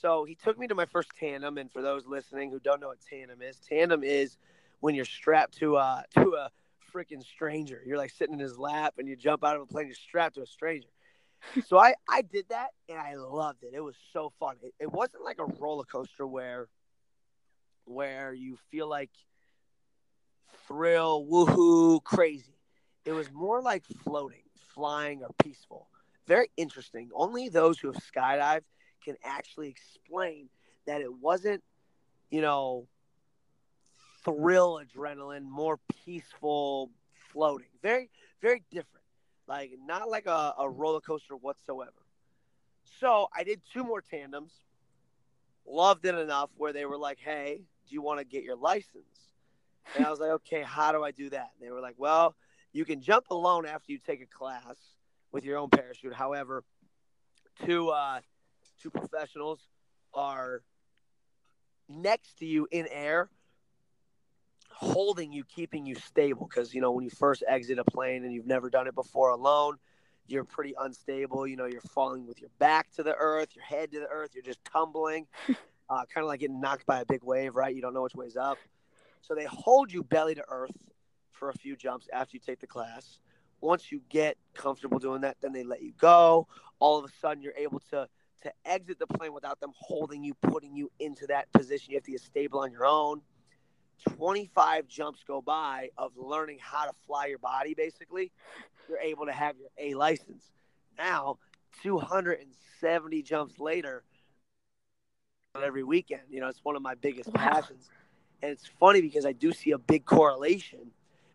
So 0.00 0.24
he 0.24 0.34
took 0.34 0.58
me 0.58 0.66
to 0.66 0.74
my 0.74 0.86
first 0.86 1.10
tandem. 1.18 1.58
And 1.58 1.70
for 1.70 1.82
those 1.82 2.06
listening 2.06 2.50
who 2.50 2.60
don't 2.60 2.80
know 2.80 2.88
what 2.88 3.00
tandem 3.08 3.42
is, 3.42 3.58
tandem 3.58 4.02
is 4.02 4.36
when 4.80 4.94
you're 4.94 5.04
strapped 5.04 5.58
to 5.58 5.76
a 5.76 6.04
to 6.14 6.34
a 6.34 6.50
freaking 6.92 7.24
stranger. 7.24 7.82
You're 7.84 7.98
like 7.98 8.10
sitting 8.10 8.34
in 8.34 8.40
his 8.40 8.58
lap 8.58 8.94
and 8.98 9.08
you 9.08 9.16
jump 9.16 9.44
out 9.44 9.56
of 9.56 9.62
a 9.62 9.66
plane, 9.66 9.86
you're 9.86 9.94
strapped 9.94 10.36
to 10.36 10.42
a 10.42 10.46
stranger. 10.46 10.88
so 11.66 11.78
I 11.78 11.94
I 12.08 12.22
did 12.22 12.46
that 12.50 12.68
and 12.88 12.98
I 12.98 13.14
loved 13.16 13.62
it. 13.62 13.72
It 13.74 13.80
was 13.80 13.96
so 14.12 14.32
fun. 14.38 14.56
It, 14.62 14.74
it 14.80 14.92
wasn't 14.92 15.24
like 15.24 15.38
a 15.38 15.46
roller 15.46 15.84
coaster 15.84 16.26
where 16.26 16.68
where 17.86 18.32
you 18.32 18.56
feel 18.70 18.88
like 18.88 19.10
thrill, 20.66 21.26
woohoo, 21.26 22.02
crazy. 22.02 22.58
It 23.04 23.12
was 23.12 23.30
more 23.30 23.60
like 23.60 23.84
floating, 24.02 24.44
flying, 24.74 25.22
or 25.22 25.28
peaceful. 25.42 25.88
Very 26.26 26.50
interesting. 26.56 27.10
Only 27.14 27.50
those 27.50 27.78
who 27.78 27.92
have 27.92 28.02
skydived 28.02 28.62
can 29.04 29.16
actually 29.24 29.68
explain 29.68 30.48
that 30.86 31.00
it 31.00 31.12
wasn't, 31.12 31.62
you 32.30 32.40
know, 32.40 32.86
thrill 34.24 34.80
adrenaline, 34.80 35.44
more 35.44 35.78
peaceful 36.04 36.90
floating. 37.32 37.68
Very, 37.82 38.10
very 38.40 38.62
different. 38.70 39.04
Like 39.46 39.72
not 39.84 40.08
like 40.08 40.26
a, 40.26 40.54
a 40.58 40.68
roller 40.68 41.00
coaster 41.00 41.36
whatsoever. 41.36 41.92
So 43.00 43.28
I 43.36 43.44
did 43.44 43.60
two 43.72 43.84
more 43.84 44.00
tandems. 44.00 44.52
Loved 45.66 46.04
it 46.06 46.14
enough 46.14 46.50
where 46.56 46.72
they 46.72 46.84
were 46.84 46.98
like, 46.98 47.18
"Hey, 47.18 47.62
do 47.88 47.94
you 47.94 48.02
want 48.02 48.20
to 48.20 48.24
get 48.24 48.42
your 48.42 48.56
license?" 48.56 49.04
And 49.94 50.04
I 50.04 50.10
was 50.10 50.20
like, 50.20 50.30
"Okay, 50.30 50.62
how 50.62 50.92
do 50.92 51.02
I 51.02 51.10
do 51.10 51.30
that?" 51.30 51.50
And 51.54 51.66
they 51.66 51.70
were 51.70 51.80
like, 51.80 51.94
"Well, 51.96 52.34
you 52.72 52.84
can 52.84 53.00
jump 53.00 53.26
alone 53.30 53.64
after 53.66 53.92
you 53.92 53.98
take 53.98 54.20
a 54.20 54.26
class 54.26 54.76
with 55.32 55.44
your 55.44 55.58
own 55.58 55.70
parachute. 55.70 56.12
However, 56.12 56.64
to 57.66 57.90
uh, 57.90 58.20
two 58.84 58.90
professionals 58.90 59.60
are 60.12 60.62
next 61.88 62.38
to 62.38 62.46
you 62.46 62.68
in 62.70 62.86
air, 62.90 63.30
holding 64.70 65.32
you, 65.32 65.42
keeping 65.44 65.86
you 65.86 65.94
stable. 65.94 66.46
Because 66.46 66.74
you 66.74 66.80
know 66.80 66.92
when 66.92 67.04
you 67.04 67.10
first 67.10 67.42
exit 67.48 67.78
a 67.78 67.84
plane 67.84 68.24
and 68.24 68.32
you've 68.32 68.46
never 68.46 68.68
done 68.68 68.86
it 68.86 68.94
before 68.94 69.30
alone, 69.30 69.76
you're 70.26 70.44
pretty 70.44 70.74
unstable. 70.78 71.46
You 71.46 71.56
know 71.56 71.64
you're 71.64 71.80
falling 71.80 72.26
with 72.26 72.40
your 72.40 72.50
back 72.58 72.92
to 72.92 73.02
the 73.02 73.14
earth, 73.14 73.56
your 73.56 73.64
head 73.64 73.90
to 73.92 74.00
the 74.00 74.08
earth. 74.08 74.30
You're 74.34 74.44
just 74.44 74.62
tumbling, 74.64 75.26
uh, 75.48 75.54
kind 75.88 76.24
of 76.24 76.26
like 76.26 76.40
getting 76.40 76.60
knocked 76.60 76.86
by 76.86 77.00
a 77.00 77.06
big 77.06 77.24
wave, 77.24 77.56
right? 77.56 77.74
You 77.74 77.80
don't 77.80 77.94
know 77.94 78.02
which 78.02 78.14
way's 78.14 78.36
up. 78.36 78.58
So 79.22 79.34
they 79.34 79.46
hold 79.46 79.90
you 79.90 80.02
belly 80.02 80.34
to 80.34 80.44
earth 80.48 80.76
for 81.30 81.48
a 81.48 81.54
few 81.54 81.74
jumps 81.74 82.08
after 82.12 82.36
you 82.36 82.40
take 82.40 82.60
the 82.60 82.66
class. 82.66 83.18
Once 83.62 83.90
you 83.90 84.02
get 84.10 84.36
comfortable 84.52 84.98
doing 84.98 85.22
that, 85.22 85.38
then 85.40 85.54
they 85.54 85.62
let 85.62 85.80
you 85.80 85.94
go. 85.96 86.46
All 86.80 86.98
of 86.98 87.06
a 87.06 87.08
sudden, 87.22 87.42
you're 87.42 87.54
able 87.56 87.80
to 87.90 88.06
to 88.44 88.52
exit 88.64 88.98
the 88.98 89.06
plane 89.06 89.32
without 89.32 89.60
them 89.60 89.72
holding 89.76 90.24
you, 90.24 90.34
putting 90.34 90.74
you 90.74 90.90
into 90.98 91.26
that 91.26 91.52
position. 91.52 91.90
You 91.90 91.96
have 91.96 92.04
to 92.04 92.12
get 92.12 92.20
stable 92.20 92.60
on 92.60 92.72
your 92.72 92.86
own. 92.86 93.20
25 94.16 94.86
jumps 94.88 95.24
go 95.26 95.40
by 95.40 95.90
of 95.96 96.12
learning 96.16 96.58
how 96.60 96.84
to 96.84 96.92
fly 97.06 97.26
your 97.26 97.38
body, 97.38 97.74
basically. 97.74 98.32
You're 98.88 98.98
able 98.98 99.26
to 99.26 99.32
have 99.32 99.56
your 99.58 99.70
A 99.78 99.94
license. 99.94 100.44
Now, 100.98 101.38
270 101.82 103.22
jumps 103.22 103.58
later, 103.58 104.04
every 105.62 105.84
weekend. 105.84 106.22
You 106.30 106.40
know, 106.40 106.48
it's 106.48 106.64
one 106.64 106.76
of 106.76 106.82
my 106.82 106.94
biggest 106.94 107.28
wow. 107.28 107.50
passions. 107.50 107.88
And 108.42 108.52
it's 108.52 108.66
funny 108.66 109.00
because 109.00 109.24
I 109.24 109.32
do 109.32 109.52
see 109.52 109.70
a 109.70 109.78
big 109.78 110.04
correlation 110.04 110.90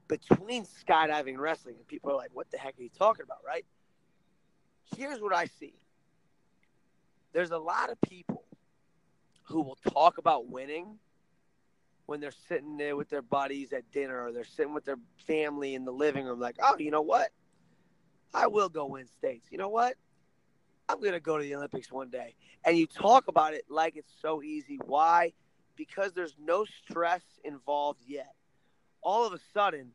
between 0.07 0.65
skydiving 0.65 1.29
and 1.29 1.41
wrestling. 1.41 1.75
And 1.77 1.87
people 1.87 2.11
are 2.11 2.15
like, 2.15 2.31
what 2.33 2.51
the 2.51 2.57
heck 2.57 2.77
are 2.77 2.83
you 2.83 2.89
talking 2.89 3.23
about, 3.23 3.39
right? 3.45 3.65
Here's 4.97 5.21
what 5.21 5.33
I 5.33 5.45
see 5.45 5.73
there's 7.33 7.51
a 7.51 7.57
lot 7.57 7.91
of 7.91 7.99
people 8.01 8.43
who 9.43 9.61
will 9.61 9.77
talk 9.91 10.17
about 10.17 10.47
winning 10.47 10.97
when 12.05 12.19
they're 12.19 12.31
sitting 12.47 12.77
there 12.77 12.95
with 12.95 13.09
their 13.09 13.21
buddies 13.21 13.71
at 13.71 13.89
dinner 13.91 14.23
or 14.25 14.31
they're 14.31 14.43
sitting 14.43 14.73
with 14.73 14.85
their 14.85 14.97
family 15.27 15.75
in 15.75 15.85
the 15.85 15.91
living 15.91 16.25
room, 16.25 16.39
like, 16.39 16.55
oh, 16.61 16.75
you 16.79 16.91
know 16.91 17.01
what? 17.01 17.29
I 18.33 18.47
will 18.47 18.69
go 18.69 18.85
win 18.85 19.07
states. 19.07 19.47
You 19.51 19.57
know 19.57 19.69
what? 19.69 19.95
I'm 20.87 20.99
going 20.99 21.13
to 21.13 21.19
go 21.19 21.37
to 21.37 21.43
the 21.43 21.55
Olympics 21.55 21.91
one 21.91 22.09
day. 22.09 22.33
And 22.65 22.77
you 22.77 22.87
talk 22.87 23.27
about 23.27 23.53
it 23.53 23.65
like 23.69 23.95
it's 23.95 24.11
so 24.21 24.41
easy. 24.41 24.79
Why? 24.85 25.33
Because 25.75 26.13
there's 26.13 26.35
no 26.43 26.65
stress 26.65 27.21
involved 27.43 28.01
yet. 28.07 28.33
All 29.01 29.25
of 29.25 29.33
a 29.33 29.39
sudden, 29.53 29.91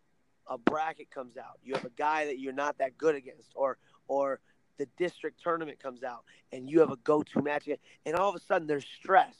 a 0.46 0.56
bracket 0.56 1.10
comes 1.10 1.36
out. 1.36 1.58
You 1.64 1.74
have 1.74 1.84
a 1.84 1.90
guy 1.90 2.26
that 2.26 2.38
you're 2.38 2.52
not 2.52 2.78
that 2.78 2.96
good 2.96 3.14
against, 3.14 3.50
or 3.54 3.76
or 4.06 4.40
the 4.78 4.86
district 4.96 5.40
tournament 5.42 5.80
comes 5.80 6.02
out, 6.02 6.24
and 6.52 6.68
you 6.68 6.80
have 6.80 6.90
a 6.90 6.96
go-to 6.96 7.42
match, 7.42 7.68
and 8.06 8.16
all 8.16 8.28
of 8.28 8.34
a 8.34 8.40
sudden 8.40 8.66
there's 8.66 8.86
stress, 8.86 9.36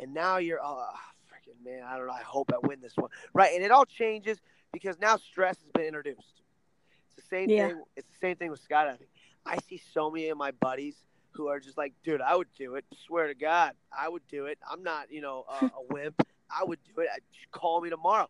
and 0.00 0.14
now 0.14 0.38
you're 0.38 0.60
oh 0.62 0.88
freaking 1.28 1.64
man, 1.64 1.82
I 1.86 1.96
don't 1.96 2.06
know. 2.06 2.12
I 2.12 2.22
hope 2.22 2.50
I 2.52 2.66
win 2.66 2.80
this 2.80 2.96
one, 2.96 3.10
right? 3.32 3.54
And 3.54 3.64
it 3.64 3.70
all 3.70 3.84
changes 3.84 4.40
because 4.72 4.98
now 4.98 5.16
stress 5.16 5.56
has 5.60 5.70
been 5.72 5.84
introduced. 5.84 6.42
It's 7.06 7.16
the 7.16 7.28
same 7.28 7.50
yeah. 7.50 7.68
thing. 7.68 7.82
It's 7.96 8.08
the 8.08 8.26
same 8.26 8.36
thing 8.36 8.50
with 8.50 8.66
skydiving. 8.66 9.06
I 9.46 9.58
see 9.68 9.80
so 9.92 10.10
many 10.10 10.28
of 10.28 10.38
my 10.38 10.52
buddies 10.52 10.96
who 11.32 11.48
are 11.48 11.60
just 11.60 11.76
like, 11.76 11.92
dude, 12.02 12.20
I 12.20 12.36
would 12.36 12.48
do 12.56 12.76
it. 12.76 12.84
Swear 13.06 13.26
to 13.26 13.34
God, 13.34 13.72
I 13.96 14.08
would 14.08 14.26
do 14.28 14.46
it. 14.46 14.58
I'm 14.70 14.82
not, 14.82 15.12
you 15.12 15.20
know, 15.20 15.44
a, 15.48 15.66
a 15.66 15.70
wimp. 15.90 16.26
I 16.50 16.64
would 16.64 16.78
do 16.94 17.02
it. 17.02 17.08
Call 17.52 17.80
me 17.80 17.90
tomorrow 17.90 18.28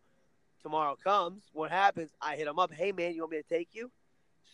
tomorrow 0.64 0.96
comes, 1.04 1.42
what 1.52 1.70
happens? 1.70 2.10
I 2.20 2.36
hit 2.36 2.46
them 2.46 2.58
up. 2.58 2.72
Hey 2.72 2.90
man, 2.90 3.14
you 3.14 3.20
want 3.20 3.32
me 3.32 3.36
to 3.36 3.48
take 3.48 3.68
you? 3.72 3.92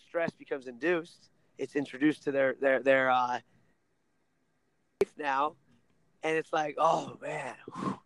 Stress 0.09 0.33
becomes 0.33 0.67
induced. 0.67 1.31
It's 1.59 1.77
introduced 1.77 2.25
to 2.25 2.33
their 2.33 2.55
their 2.61 2.83
their 2.83 3.11
uh, 3.11 3.39
life 5.01 5.13
now, 5.19 5.57
and 6.23 6.37
it's 6.37 6.53
like, 6.53 6.77
oh 6.79 7.19
man, 7.21 7.55
whew, 7.75 7.99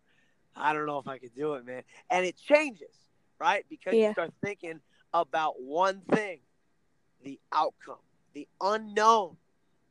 I 0.55 0.73
don't 0.73 0.85
know 0.85 0.99
if 0.99 1.07
I 1.07 1.17
could 1.17 1.35
do 1.35 1.53
it, 1.55 1.65
man. 1.65 1.83
And 2.09 2.25
it 2.25 2.37
changes, 2.37 2.95
right? 3.39 3.65
Because 3.69 3.93
yeah. 3.93 4.07
you 4.07 4.13
start 4.13 4.33
thinking 4.43 4.79
about 5.13 5.61
one 5.61 6.01
thing, 6.11 6.39
the 7.23 7.39
outcome, 7.53 7.99
the 8.33 8.47
unknown. 8.61 9.37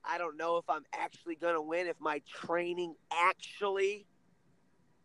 I 0.04 0.18
don't 0.18 0.36
know 0.36 0.58
if 0.58 0.68
I'm 0.68 0.84
actually 0.92 1.36
going 1.36 1.54
to 1.54 1.62
win, 1.62 1.86
if 1.86 1.98
my 1.98 2.20
training 2.26 2.94
actually, 3.10 4.06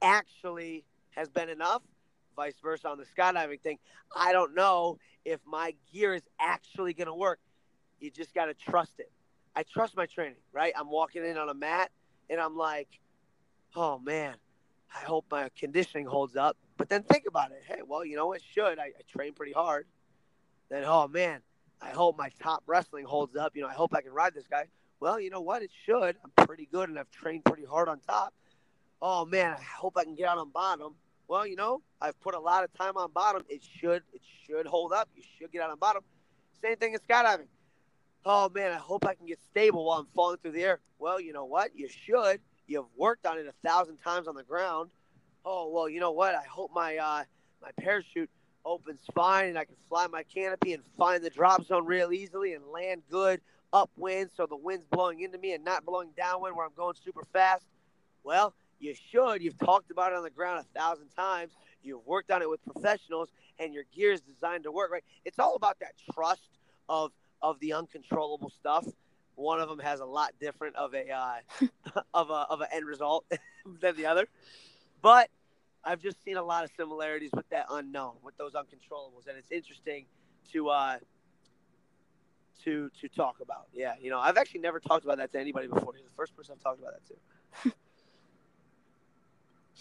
actually 0.02 0.84
has 1.12 1.30
been 1.30 1.50
enough 1.50 1.82
vice 2.40 2.56
versa 2.64 2.88
on 2.88 2.98
the 2.98 3.06
skydiving 3.06 3.60
thing. 3.60 3.78
I 4.16 4.32
don't 4.32 4.56
know 4.56 4.98
if 5.26 5.42
my 5.46 5.76
gear 5.92 6.14
is 6.14 6.24
actually 6.40 6.94
going 6.94 7.08
to 7.08 7.14
work. 7.14 7.40
You 8.00 8.12
just 8.12 8.34
got 8.34 8.46
to 8.46 8.54
trust 8.54 8.94
it. 9.00 9.12
I 9.56 9.64
trust 9.64 9.96
my 9.96 10.06
training, 10.06 10.36
right? 10.54 10.74
I'm 10.78 10.90
walking 10.90 11.26
in 11.26 11.38
on 11.38 11.50
a 11.50 11.54
mat 11.54 11.92
and 12.30 12.40
I'm 12.40 12.56
like, 12.56 12.88
oh 13.76 14.00
man, 14.00 14.36
I 14.96 15.00
hope 15.00 15.26
my 15.30 15.50
conditioning 15.58 16.06
holds 16.06 16.36
up. 16.36 16.58
But 16.78 16.90
then 16.90 17.04
think 17.04 17.26
about 17.28 17.52
it. 17.52 17.64
Hey, 17.68 17.82
well, 17.86 18.06
you 18.06 18.16
know 18.16 18.28
what? 18.28 18.42
Should 18.54 18.80
I, 18.80 18.86
I 18.86 19.02
train 19.12 19.34
pretty 19.34 19.52
hard? 19.52 19.86
Then, 20.70 20.84
oh 20.86 21.08
man, 21.08 21.42
I 21.82 21.90
hope 21.90 22.18
my 22.18 22.30
top 22.42 22.64
wrestling 22.68 23.06
holds 23.06 23.36
up. 23.36 23.56
You 23.56 23.64
know, 23.64 23.68
I 23.68 23.74
hope 23.74 23.94
I 23.94 24.02
can 24.02 24.12
ride 24.12 24.34
this 24.34 24.48
guy. 24.48 24.66
Well, 25.00 25.20
you 25.20 25.30
know 25.30 25.42
what? 25.42 25.62
It 25.62 25.72
should. 25.86 26.16
I'm 26.24 26.46
pretty 26.46 26.68
good 26.72 26.90
and 26.90 27.00
I've 27.00 27.12
trained 27.12 27.46
pretty 27.46 27.66
hard 27.66 27.90
on 27.90 28.00
top. 28.00 28.34
Oh 29.02 29.26
man, 29.26 29.54
I 29.58 29.62
hope 29.62 29.98
I 29.98 30.04
can 30.04 30.16
get 30.16 30.28
out 30.28 30.38
on 30.38 30.50
bottom. 30.52 30.96
Well, 31.28 31.46
you 31.46 31.56
know, 31.56 31.82
I've 32.02 32.20
put 32.22 32.36
a 32.36 32.40
lot 32.40 32.64
of 32.64 32.74
time 32.74 32.98
on 32.98 33.12
bottom. 33.12 33.44
It 33.50 33.64
should 33.64 34.04
it 34.14 34.22
should 34.46 34.66
hold 34.66 34.92
up. 34.92 35.10
You 35.16 35.24
should 35.38 35.52
get 35.52 35.62
out 35.62 35.70
on 35.70 35.80
bottom. 35.80 36.04
Same 36.62 36.76
thing 36.76 36.94
in 36.94 37.00
skydiving. 37.00 37.48
Oh 38.26 38.50
man, 38.50 38.72
I 38.72 38.78
hope 38.78 39.06
I 39.06 39.14
can 39.14 39.26
get 39.26 39.40
stable 39.42 39.86
while 39.86 40.00
I'm 40.00 40.08
falling 40.14 40.38
through 40.38 40.52
the 40.52 40.64
air. 40.64 40.80
Well, 40.98 41.20
you 41.20 41.34
know 41.34 41.46
what? 41.46 41.72
You 41.76 41.88
should. 41.88 42.42
You've 42.68 42.86
worked 42.96 43.26
on 43.26 43.38
it 43.38 43.48
a 43.48 43.68
thousand 43.68 43.98
times 43.98 44.28
on 44.28 44.36
the 44.36 44.44
ground. 44.44 44.92
Oh 45.46 45.70
well, 45.70 45.90
you 45.90 46.00
know 46.00 46.12
what? 46.12 46.36
I 46.36 46.44
hope 46.44 46.72
my 46.74 46.98
uh, 46.98 47.24
my 47.62 47.72
parachute 47.80 48.30
opens 48.66 49.00
fine 49.16 49.48
and 49.48 49.58
I 49.58 49.66
can 49.66 49.76
fly 49.88 50.08
my 50.08 50.24
canopy 50.24 50.74
and 50.74 50.84
find 50.98 51.24
the 51.24 51.30
drop 51.30 51.66
zone 51.66 51.86
real 51.86 52.12
easily 52.12 52.54
and 52.54 52.66
land 52.68 53.02
good 53.10 53.42
upwind 53.72 54.30
so 54.36 54.46
the 54.46 54.56
wind's 54.56 54.86
blowing 54.92 55.22
into 55.22 55.38
me 55.38 55.54
and 55.54 55.64
not 55.64 55.86
blowing 55.86 56.10
downwind 56.18 56.56
where 56.56 56.66
I'm 56.66 56.74
going 56.76 56.96
super 56.96 57.24
fast. 57.32 57.66
Well, 58.24 58.54
you 58.80 58.96
should. 59.12 59.42
You've 59.42 59.58
talked 59.58 59.92
about 59.92 60.12
it 60.12 60.18
on 60.18 60.24
the 60.24 60.30
ground 60.30 60.60
a 60.60 60.80
thousand 60.80 61.10
times. 61.10 61.54
You've 61.82 62.06
worked 62.06 62.32
on 62.32 62.42
it 62.42 62.50
with 62.50 62.64
professionals, 62.66 63.30
and 63.58 63.74
your 63.74 63.84
gear 63.96 64.12
is 64.12 64.22
designed 64.22 64.64
to 64.64 64.72
work. 64.72 64.92
Right? 64.92 65.04
It's 65.26 65.40
all 65.40 65.56
about 65.56 65.80
that 65.80 65.94
trust 66.14 66.50
of 66.88 67.12
of 67.42 67.60
the 67.60 67.74
uncontrollable 67.74 68.50
stuff. 68.50 68.86
One 69.36 69.60
of 69.60 69.70
them 69.70 69.80
has 69.80 70.02
a 70.02 70.06
lot 70.06 70.34
different 70.40 70.76
of 70.76 70.94
a 70.94 71.10
uh, 71.12 71.36
of 72.14 72.30
a 72.30 72.46
of 72.50 72.62
an 72.62 72.68
end 72.74 72.86
result 72.86 73.26
than 73.82 73.96
the 73.96 74.06
other, 74.06 74.28
but 75.02 75.30
I've 75.84 76.02
just 76.02 76.24
seen 76.24 76.38
a 76.38 76.44
lot 76.44 76.64
of 76.66 76.72
similarities 76.76 77.32
with 77.34 77.48
that 77.50 77.68
unknown, 77.70 78.16
with 78.22 78.38
those 78.38 78.54
uncontrollables, 78.54 79.28
and 79.28 79.38
it's 79.38 79.52
interesting 79.52 80.06
to 80.52 80.70
uh, 80.70 80.98
to 82.64 82.90
to 83.02 83.08
talk 83.08 83.38
about. 83.42 83.68
Yeah, 83.74 83.94
you 84.02 84.10
know, 84.10 84.20
I've 84.20 84.38
actually 84.38 84.62
never 84.62 84.80
talked 84.80 85.06
about 85.06 85.18
that 85.18 85.32
to 85.32 85.40
anybody 85.40 85.68
before. 85.68 85.94
You're 85.96 86.04
the 86.04 86.16
first 86.16 86.36
person 86.36 86.56
I've 86.58 86.64
talked 86.64 86.80
about 86.80 86.94
that 86.94 87.08
to. 87.08 87.72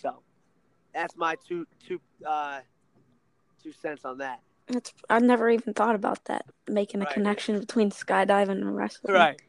So 0.01 0.23
that's 0.94 1.16
my 1.16 1.35
two 1.49 1.66
two 1.87 2.01
uh, 2.25 2.61
two 3.62 3.73
cents 3.73 4.05
on 4.05 4.18
that. 4.18 4.40
It's 4.68 4.92
I've 5.09 5.22
never 5.22 5.48
even 5.50 5.74
thought 5.74 5.94
about 5.94 6.24
that 6.26 6.44
making 6.68 7.00
a 7.00 7.04
right. 7.04 7.14
connection 7.14 7.59
between 7.59 7.90
skydiving 7.90 8.50
and 8.50 8.76
wrestling. 8.76 9.14
Right. 9.14 9.40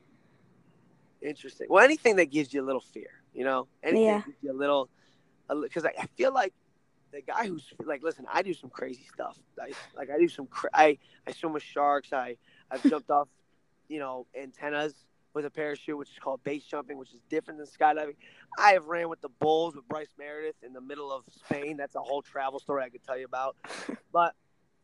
Interesting. 1.21 1.67
Well, 1.69 1.83
anything 1.83 2.15
that 2.17 2.31
gives 2.31 2.53
you 2.53 2.63
a 2.63 2.65
little 2.65 2.81
fear, 2.81 3.09
you 3.33 3.43
know, 3.43 3.67
anything 3.83 4.05
yeah. 4.05 4.21
gives 4.25 4.37
you 4.41 4.51
a 4.51 4.53
little, 4.57 4.89
because 5.49 5.85
I, 5.85 5.91
I 5.99 6.05
feel 6.15 6.33
like 6.33 6.53
the 7.11 7.21
guy 7.21 7.47
who's 7.47 7.67
like, 7.83 8.03
listen, 8.03 8.25
I 8.31 8.41
do 8.41 8.53
some 8.53 8.69
crazy 8.69 9.05
stuff. 9.13 9.37
I, 9.61 9.71
like 9.97 10.09
I 10.09 10.17
do 10.17 10.29
some, 10.29 10.47
cra- 10.47 10.69
I 10.73 10.97
I 11.27 11.31
swim 11.31 11.53
with 11.53 11.63
sharks. 11.63 12.13
I 12.13 12.37
I've 12.71 12.83
jumped 12.89 13.09
off, 13.09 13.27
you 13.89 13.99
know, 13.99 14.25
antennas 14.39 14.93
with 15.33 15.45
a 15.45 15.49
parachute, 15.49 15.97
which 15.97 16.09
is 16.09 16.19
called 16.19 16.43
base 16.43 16.63
jumping, 16.63 16.97
which 16.97 17.13
is 17.13 17.21
different 17.29 17.59
than 17.59 17.67
skydiving. 17.67 18.15
I 18.57 18.71
have 18.71 18.85
ran 18.87 19.09
with 19.09 19.21
the 19.21 19.29
bulls 19.29 19.75
with 19.75 19.87
Bryce 19.87 20.13
Meredith 20.17 20.55
in 20.63 20.73
the 20.73 20.81
middle 20.81 21.11
of 21.11 21.23
Spain. 21.29 21.77
That's 21.77 21.95
a 21.95 21.99
whole 21.99 22.21
travel 22.21 22.59
story 22.59 22.83
I 22.83 22.89
could 22.89 23.03
tell 23.03 23.17
you 23.17 23.25
about. 23.25 23.55
But 24.11 24.33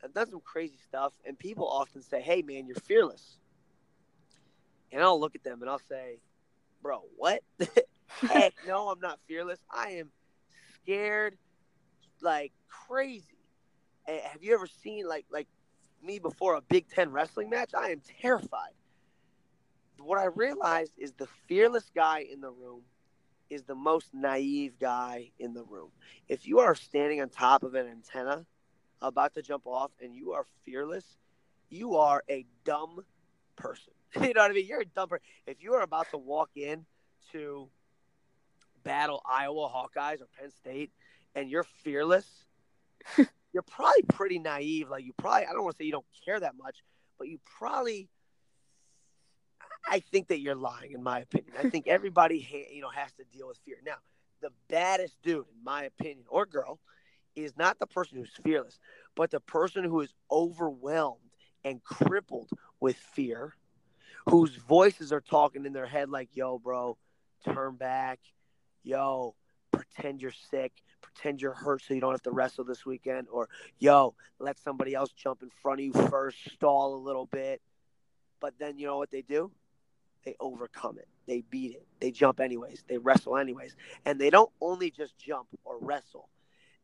I've 0.05 0.13
done 0.13 0.29
some 0.29 0.41
crazy 0.41 0.77
stuff, 0.87 1.13
and 1.25 1.37
people 1.37 1.67
often 1.67 2.01
say, 2.01 2.21
"Hey, 2.21 2.41
man, 2.41 2.67
you're 2.67 2.75
fearless," 2.75 3.37
and 4.91 5.01
I'll 5.01 5.19
look 5.19 5.35
at 5.35 5.43
them 5.43 5.61
and 5.61 5.69
I'll 5.69 5.79
say, 5.79 6.19
"Bro, 6.81 7.03
what? 7.17 7.41
Heck, 8.07 8.53
no, 8.67 8.89
I'm 8.89 8.99
not 8.99 9.19
fearless. 9.27 9.59
I 9.69 9.91
am 9.91 10.11
scared 10.75 11.37
like 12.21 12.53
crazy. 12.67 13.37
And 14.07 14.19
have 14.21 14.43
you 14.43 14.53
ever 14.53 14.67
seen 14.67 15.07
like 15.07 15.25
like 15.29 15.47
me 16.03 16.19
before 16.19 16.55
a 16.55 16.61
Big 16.61 16.87
Ten 16.89 17.11
wrestling 17.11 17.49
match? 17.49 17.71
I 17.75 17.89
am 17.89 18.01
terrified. 18.21 18.73
What 19.97 20.19
I 20.19 20.25
realized 20.25 20.91
is 20.97 21.13
the 21.13 21.27
fearless 21.47 21.89
guy 21.95 22.19
in 22.31 22.41
the 22.41 22.51
room 22.51 22.83
is 23.49 23.63
the 23.63 23.75
most 23.75 24.13
naive 24.13 24.77
guy 24.79 25.31
in 25.39 25.53
the 25.53 25.63
room. 25.63 25.89
If 26.27 26.47
you 26.47 26.59
are 26.59 26.75
standing 26.75 27.21
on 27.21 27.29
top 27.29 27.63
of 27.63 27.75
an 27.75 27.87
antenna 27.87 28.45
about 29.01 29.33
to 29.35 29.41
jump 29.41 29.65
off 29.65 29.91
and 30.01 30.15
you 30.15 30.33
are 30.33 30.45
fearless, 30.63 31.05
you 31.69 31.95
are 31.97 32.23
a 32.29 32.45
dumb 32.63 33.03
person. 33.55 33.93
you 34.15 34.33
know 34.33 34.41
what 34.41 34.51
I 34.51 34.53
mean? 34.53 34.65
You're 34.65 34.81
a 34.81 34.85
dumb 34.85 35.09
person. 35.09 35.25
If 35.47 35.61
you 35.61 35.73
are 35.73 35.81
about 35.81 36.09
to 36.11 36.17
walk 36.17 36.51
in 36.55 36.85
to 37.31 37.69
battle 38.83 39.21
Iowa 39.25 39.69
Hawkeyes 39.69 40.21
or 40.21 40.27
Penn 40.39 40.51
State 40.51 40.91
and 41.35 41.49
you're 41.49 41.65
fearless, 41.83 42.27
you're 43.53 43.63
probably 43.63 44.03
pretty 44.03 44.39
naive. 44.39 44.89
Like 44.89 45.05
you 45.05 45.13
probably, 45.17 45.45
I 45.45 45.53
don't 45.53 45.63
want 45.63 45.77
to 45.77 45.83
say 45.83 45.85
you 45.85 45.91
don't 45.91 46.05
care 46.23 46.39
that 46.39 46.55
much, 46.57 46.77
but 47.17 47.27
you 47.27 47.39
probably, 47.57 48.09
I 49.87 49.99
think 49.99 50.27
that 50.29 50.39
you're 50.39 50.55
lying, 50.55 50.93
in 50.93 51.03
my 51.03 51.19
opinion. 51.19 51.53
I 51.57 51.69
think 51.69 51.87
everybody, 51.87 52.67
you 52.71 52.81
know, 52.81 52.89
has 52.89 53.11
to 53.13 53.23
deal 53.33 53.47
with 53.47 53.57
fear. 53.65 53.77
Now, 53.85 53.95
the 54.41 54.49
baddest 54.69 55.15
dude, 55.23 55.45
in 55.57 55.63
my 55.63 55.83
opinion, 55.83 56.25
or 56.29 56.45
girl, 56.45 56.79
is 57.35 57.57
not 57.57 57.79
the 57.79 57.87
person 57.87 58.17
who's 58.17 58.31
fearless, 58.43 58.79
but 59.15 59.31
the 59.31 59.39
person 59.39 59.83
who 59.83 60.01
is 60.01 60.13
overwhelmed 60.31 61.19
and 61.63 61.83
crippled 61.83 62.49
with 62.79 62.95
fear, 62.95 63.55
whose 64.29 64.55
voices 64.55 65.11
are 65.11 65.21
talking 65.21 65.65
in 65.65 65.73
their 65.73 65.85
head 65.87 66.09
like, 66.09 66.35
"Yo, 66.35 66.59
bro, 66.59 66.97
turn 67.43 67.75
back." 67.75 68.19
Yo, 68.83 69.35
pretend 69.71 70.21
you're 70.21 70.31
sick, 70.31 70.71
pretend 71.01 71.41
you're 71.41 71.53
hurt 71.53 71.81
so 71.81 71.93
you 71.93 72.01
don't 72.01 72.11
have 72.11 72.21
to 72.21 72.31
wrestle 72.31 72.63
this 72.63 72.85
weekend, 72.85 73.27
or 73.31 73.49
yo, 73.79 74.15
let 74.39 74.59
somebody 74.59 74.93
else 74.93 75.11
jump 75.11 75.41
in 75.41 75.49
front 75.49 75.79
of 75.79 75.85
you 75.85 75.93
first, 76.07 76.37
stall 76.51 76.95
a 76.95 77.01
little 77.01 77.25
bit. 77.25 77.61
But 78.39 78.53
then 78.59 78.77
you 78.77 78.85
know 78.85 78.97
what 78.97 79.11
they 79.11 79.23
do? 79.23 79.51
They 80.23 80.35
overcome 80.39 80.97
it. 80.97 81.07
They 81.27 81.41
beat 81.41 81.71
it. 81.71 81.87
They 81.99 82.11
jump 82.11 82.39
anyways. 82.39 82.83
They 82.87 82.97
wrestle 82.97 83.37
anyways. 83.37 83.75
And 84.05 84.19
they 84.19 84.29
don't 84.29 84.51
only 84.61 84.91
just 84.91 85.17
jump 85.17 85.47
or 85.63 85.77
wrestle, 85.79 86.29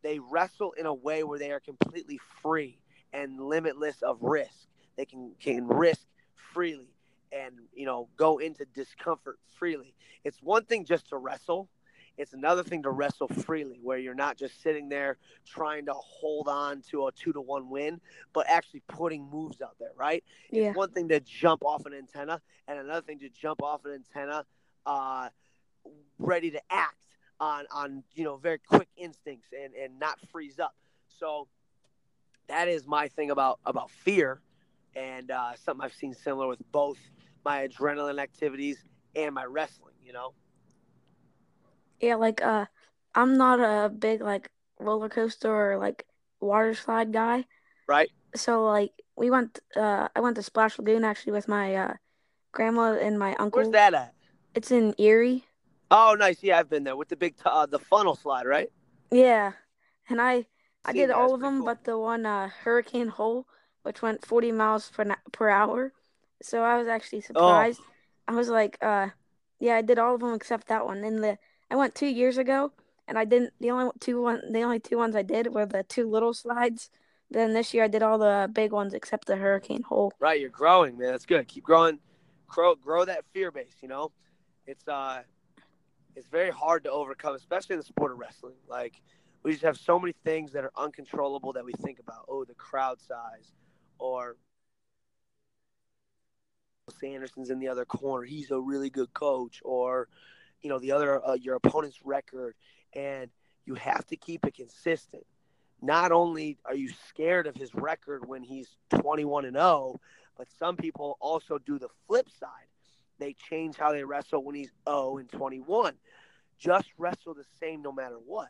they 0.04 0.20
wrestle 0.20 0.74
in 0.74 0.86
a 0.86 0.94
way 0.94 1.24
where 1.24 1.40
they 1.40 1.52
are 1.52 1.60
completely 1.60 2.20
free 2.42 2.80
and 3.14 3.40
limitless 3.40 4.02
of 4.02 4.18
risk. 4.22 4.68
They 4.98 5.06
can, 5.06 5.34
can 5.40 5.68
risk 5.68 6.02
freely 6.54 6.90
and 7.32 7.56
you 7.74 7.86
know 7.86 8.10
go 8.18 8.40
into 8.40 8.66
discomfort 8.66 9.40
freely. 9.58 9.94
It's 10.24 10.42
one 10.42 10.66
thing 10.66 10.86
just 10.86 11.10
to 11.10 11.18
wrestle 11.18 11.70
it's 12.18 12.34
another 12.34 12.64
thing 12.64 12.84
to 12.84 12.92
wrestle 12.92 13.28
freely, 13.28 13.80
where 13.82 13.98
you're 13.98 14.14
not 14.14 14.38
just 14.38 14.62
sitting 14.62 14.90
there 14.90 15.18
trying 15.46 15.86
to 15.86 15.94
hold 15.94 16.48
on 16.48 16.82
to 16.92 17.08
a 17.08 17.12
two 17.12 17.34
to 17.34 17.42
one 17.42 17.70
win, 17.70 18.00
but 18.34 18.46
actually 18.48 18.84
putting 18.88 19.30
moves 19.30 19.62
out 19.62 19.76
there, 19.80 19.92
right? 19.96 20.24
Yeah. 20.52 20.70
It's 20.70 20.78
one 20.78 20.92
thing 20.92 21.10
to 21.10 21.20
jump 21.20 21.64
off 21.64 21.86
an 21.86 21.94
antenna, 21.94 22.42
and 22.68 22.80
another 22.80 23.02
thing 23.02 23.20
to 23.20 23.30
jump 23.30 23.64
off 23.64 23.86
an 23.86 23.94
antenna, 23.94 24.46
uh, 24.86 25.30
ready 26.20 26.52
to 26.52 26.62
act 26.70 26.96
on 27.42 27.66
on 27.72 28.04
you 28.14 28.24
know 28.24 28.38
very 28.38 28.60
quick 28.60 28.88
instincts 28.96 29.50
and 29.52 29.74
and 29.74 30.00
not 30.00 30.18
freeze 30.32 30.60
up. 30.60 30.76
So 31.20 31.48
that 32.48 32.68
is 32.70 32.88
my 32.88 33.10
thing 33.10 33.32
about 33.32 33.60
about 33.66 33.90
fear, 33.90 34.40
and 34.96 35.32
uh, 35.32 35.56
something 35.56 35.84
I've 35.84 35.94
seen 35.94 36.14
similar 36.14 36.48
with 36.48 36.62
both 36.72 37.00
my 37.44 37.68
adrenaline 37.68 38.22
activities 38.22 38.78
and 39.16 39.34
my 39.34 39.44
wrestling. 39.44 39.96
You 40.02 40.14
know. 40.14 40.34
Yeah, 42.00 42.16
like 42.16 42.42
uh 42.42 42.68
I'm 43.16 43.38
not 43.38 43.60
a 43.60 43.90
big 43.90 44.22
like 44.22 44.50
roller 44.80 45.10
coaster 45.10 45.74
or 45.74 45.78
like 45.78 46.06
water 46.40 46.74
slide 46.76 47.12
guy. 47.12 47.46
Right. 47.88 48.10
So 48.36 48.64
like 48.66 48.92
we 49.18 49.30
went 49.30 49.60
uh 49.76 50.08
I 50.16 50.20
went 50.20 50.36
to 50.36 50.44
Splash 50.44 50.78
Lagoon 50.78 51.04
actually 51.04 51.34
with 51.34 51.48
my 51.48 51.76
uh 51.76 51.94
grandma 52.52 52.94
and 52.94 53.18
my 53.18 53.36
uncle. 53.36 53.62
Where's 53.62 53.74
that 53.74 53.94
at? 53.94 54.14
It's 54.54 54.72
in 54.72 54.94
Erie. 54.98 55.46
Oh, 55.92 56.16
nice. 56.18 56.42
Yeah, 56.42 56.58
I've 56.58 56.70
been 56.70 56.84
there 56.86 56.96
with 56.96 57.10
the 57.10 57.18
big 57.18 57.36
t- 57.36 57.44
uh, 57.46 57.66
the 57.66 57.78
funnel 57.80 58.16
slide, 58.16 58.46
right? 58.46 58.72
Yeah. 59.12 59.52
And 60.10 60.22
I 60.22 60.46
I 60.86 60.94
did 60.94 61.12
all 61.12 61.36
of 61.36 61.42
them 61.42 61.58
cool. 61.58 61.66
but 61.66 61.84
the 61.84 61.98
one 62.00 62.26
uh 62.26 62.50
Hurricane 62.64 63.10
Hole 63.10 63.46
which 63.84 64.02
went 64.02 64.24
40 64.26 64.52
miles 64.52 64.90
per 64.92 65.04
na- 65.04 65.16
per 65.32 65.50
hour. 65.50 65.92
So 66.42 66.64
I 66.64 66.78
was 66.78 66.88
actually 66.88 67.20
Oh. 67.20 67.28
surprised. 67.34 67.82
I 68.28 68.34
was 68.34 68.50
like 68.50 68.78
uh 68.82 69.10
yeah, 69.60 69.76
I 69.76 69.82
did 69.82 70.00
all 70.00 70.16
of 70.16 70.22
them 70.22 70.34
except 70.34 70.68
that 70.68 70.86
one. 70.86 71.04
And 71.04 71.24
the 71.24 71.38
I 71.70 71.76
went 71.76 71.94
2 71.94 72.08
years 72.08 72.38
ago 72.38 72.72
and 73.08 73.18
I 73.18 73.26
didn't 73.26 73.54
the 73.60 73.72
only 73.72 73.92
two 74.00 74.22
one 74.22 74.42
the 74.52 74.62
only 74.62 74.80
two 74.80 74.98
ones 74.98 75.16
I 75.16 75.24
did 75.24 75.54
were 75.54 75.66
the 75.66 75.84
two 75.84 76.10
little 76.10 76.34
slides. 76.34 76.90
Then 77.30 77.54
this 77.54 77.74
year 77.74 77.84
I 77.84 77.88
did 77.88 78.04
all 78.04 78.18
the 78.18 78.50
big 78.52 78.72
ones 78.72 78.94
except 78.94 79.28
the 79.28 79.36
Hurricane 79.38 79.84
Hole. 79.84 80.14
Right, 80.20 80.40
you're 80.40 80.50
growing, 80.50 80.98
man. 80.98 81.12
That's 81.12 81.26
good. 81.26 81.48
Keep 81.48 81.64
growing. 81.64 82.00
Grow, 82.48 82.76
grow 82.76 83.06
that 83.06 83.24
fear 83.34 83.52
base. 83.52 83.76
You 83.82 83.88
know, 83.88 84.12
it's 84.68 84.86
uh, 84.88 85.22
it's 86.15 86.28
very 86.28 86.52
hard 86.52 86.84
to 86.84 86.91
overcome, 86.91 87.36
especially 87.36 87.74
in 87.74 87.80
the 87.80 87.86
sport 87.86 88.12
of 88.12 88.19
wrestling. 88.19 88.56
Like, 88.67 89.02
we 89.43 89.52
just 89.52 89.63
have 89.63 89.78
so 89.78 90.00
many 90.00 90.13
things 90.24 90.52
that 90.54 90.63
are 90.63 90.71
uncontrollable 90.78 91.54
that 91.54 91.65
we 91.65 91.74
think 91.74 92.00
about. 92.00 92.26
Oh, 92.28 92.45
the 92.45 92.54
crowd 92.54 93.00
size, 93.02 93.52
or 93.97 94.36
Sanderson's 97.00 97.50
in 97.50 97.60
the 97.60 97.67
other 97.67 97.86
corner. 97.86 98.26
He's 98.26 98.52
a 98.52 98.60
really 98.60 98.89
good 98.89 99.13
coach, 99.13 99.62
or 99.63 100.08
you 100.62 100.69
know, 100.69 100.80
the 100.80 100.91
other 100.91 101.26
uh, 101.26 101.34
your 101.34 101.56
opponent's 101.56 102.00
record, 102.04 102.56
and 102.93 103.30
you 103.65 103.76
have 103.76 104.06
to 104.08 104.15
keep 104.15 104.45
it 104.45 104.56
consistent. 104.56 105.26
Not 105.82 106.12
only 106.12 106.60
are 106.65 106.76
you 106.76 106.91
scared 107.08 107.47
of 107.47 107.56
his 107.56 107.74
record 107.74 108.28
when 108.28 108.43
he's 108.43 108.78
21 108.91 109.45
and 109.45 109.56
0, 109.56 110.00
but 110.38 110.47
some 110.60 110.78
people 110.78 111.17
also 111.19 111.58
do 111.58 111.80
the 111.80 111.89
flip 112.08 112.30
side. 112.30 112.67
They 113.22 113.36
change 113.50 113.78
how 113.78 113.92
they 113.92 114.04
wrestle 114.04 114.44
when 114.44 114.56
he's 114.56 114.72
0 114.90 115.18
and 115.20 115.30
21. 115.30 115.94
Just 116.58 116.88
wrestle 116.98 117.36
the 117.36 117.46
same 117.60 117.84
no 117.84 117.92
matter 117.92 118.16
what. 118.16 118.50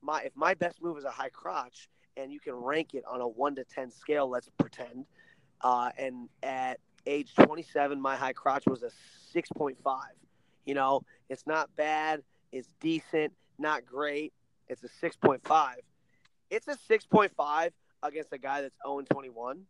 My 0.00 0.22
if 0.22 0.32
my 0.36 0.54
best 0.54 0.80
move 0.80 0.96
is 0.96 1.04
a 1.04 1.10
high 1.10 1.28
crotch 1.28 1.88
and 2.16 2.32
you 2.32 2.38
can 2.38 2.54
rank 2.54 2.94
it 2.94 3.02
on 3.04 3.20
a 3.20 3.26
1 3.26 3.56
to 3.56 3.64
10 3.64 3.90
scale, 3.90 4.28
let's 4.28 4.48
pretend. 4.58 5.06
Uh, 5.60 5.90
and 5.98 6.28
at 6.44 6.78
age 7.04 7.34
27 7.34 8.00
my 8.00 8.14
high 8.14 8.32
crotch 8.32 8.64
was 8.66 8.84
a 8.84 8.90
6.5. 9.36 9.74
You 10.66 10.74
know, 10.74 11.02
it's 11.28 11.44
not 11.44 11.74
bad, 11.74 12.22
it's 12.52 12.68
decent, 12.80 13.32
not 13.58 13.84
great. 13.84 14.32
It's 14.68 14.84
a 14.84 14.88
6.5. 15.04 15.72
It's 16.48 16.68
a 16.68 16.76
6.5 16.88 17.70
against 18.04 18.32
a 18.32 18.38
guy 18.38 18.62
that's 18.62 18.76
0 18.86 19.00
and 19.00 19.08
21 19.08 19.66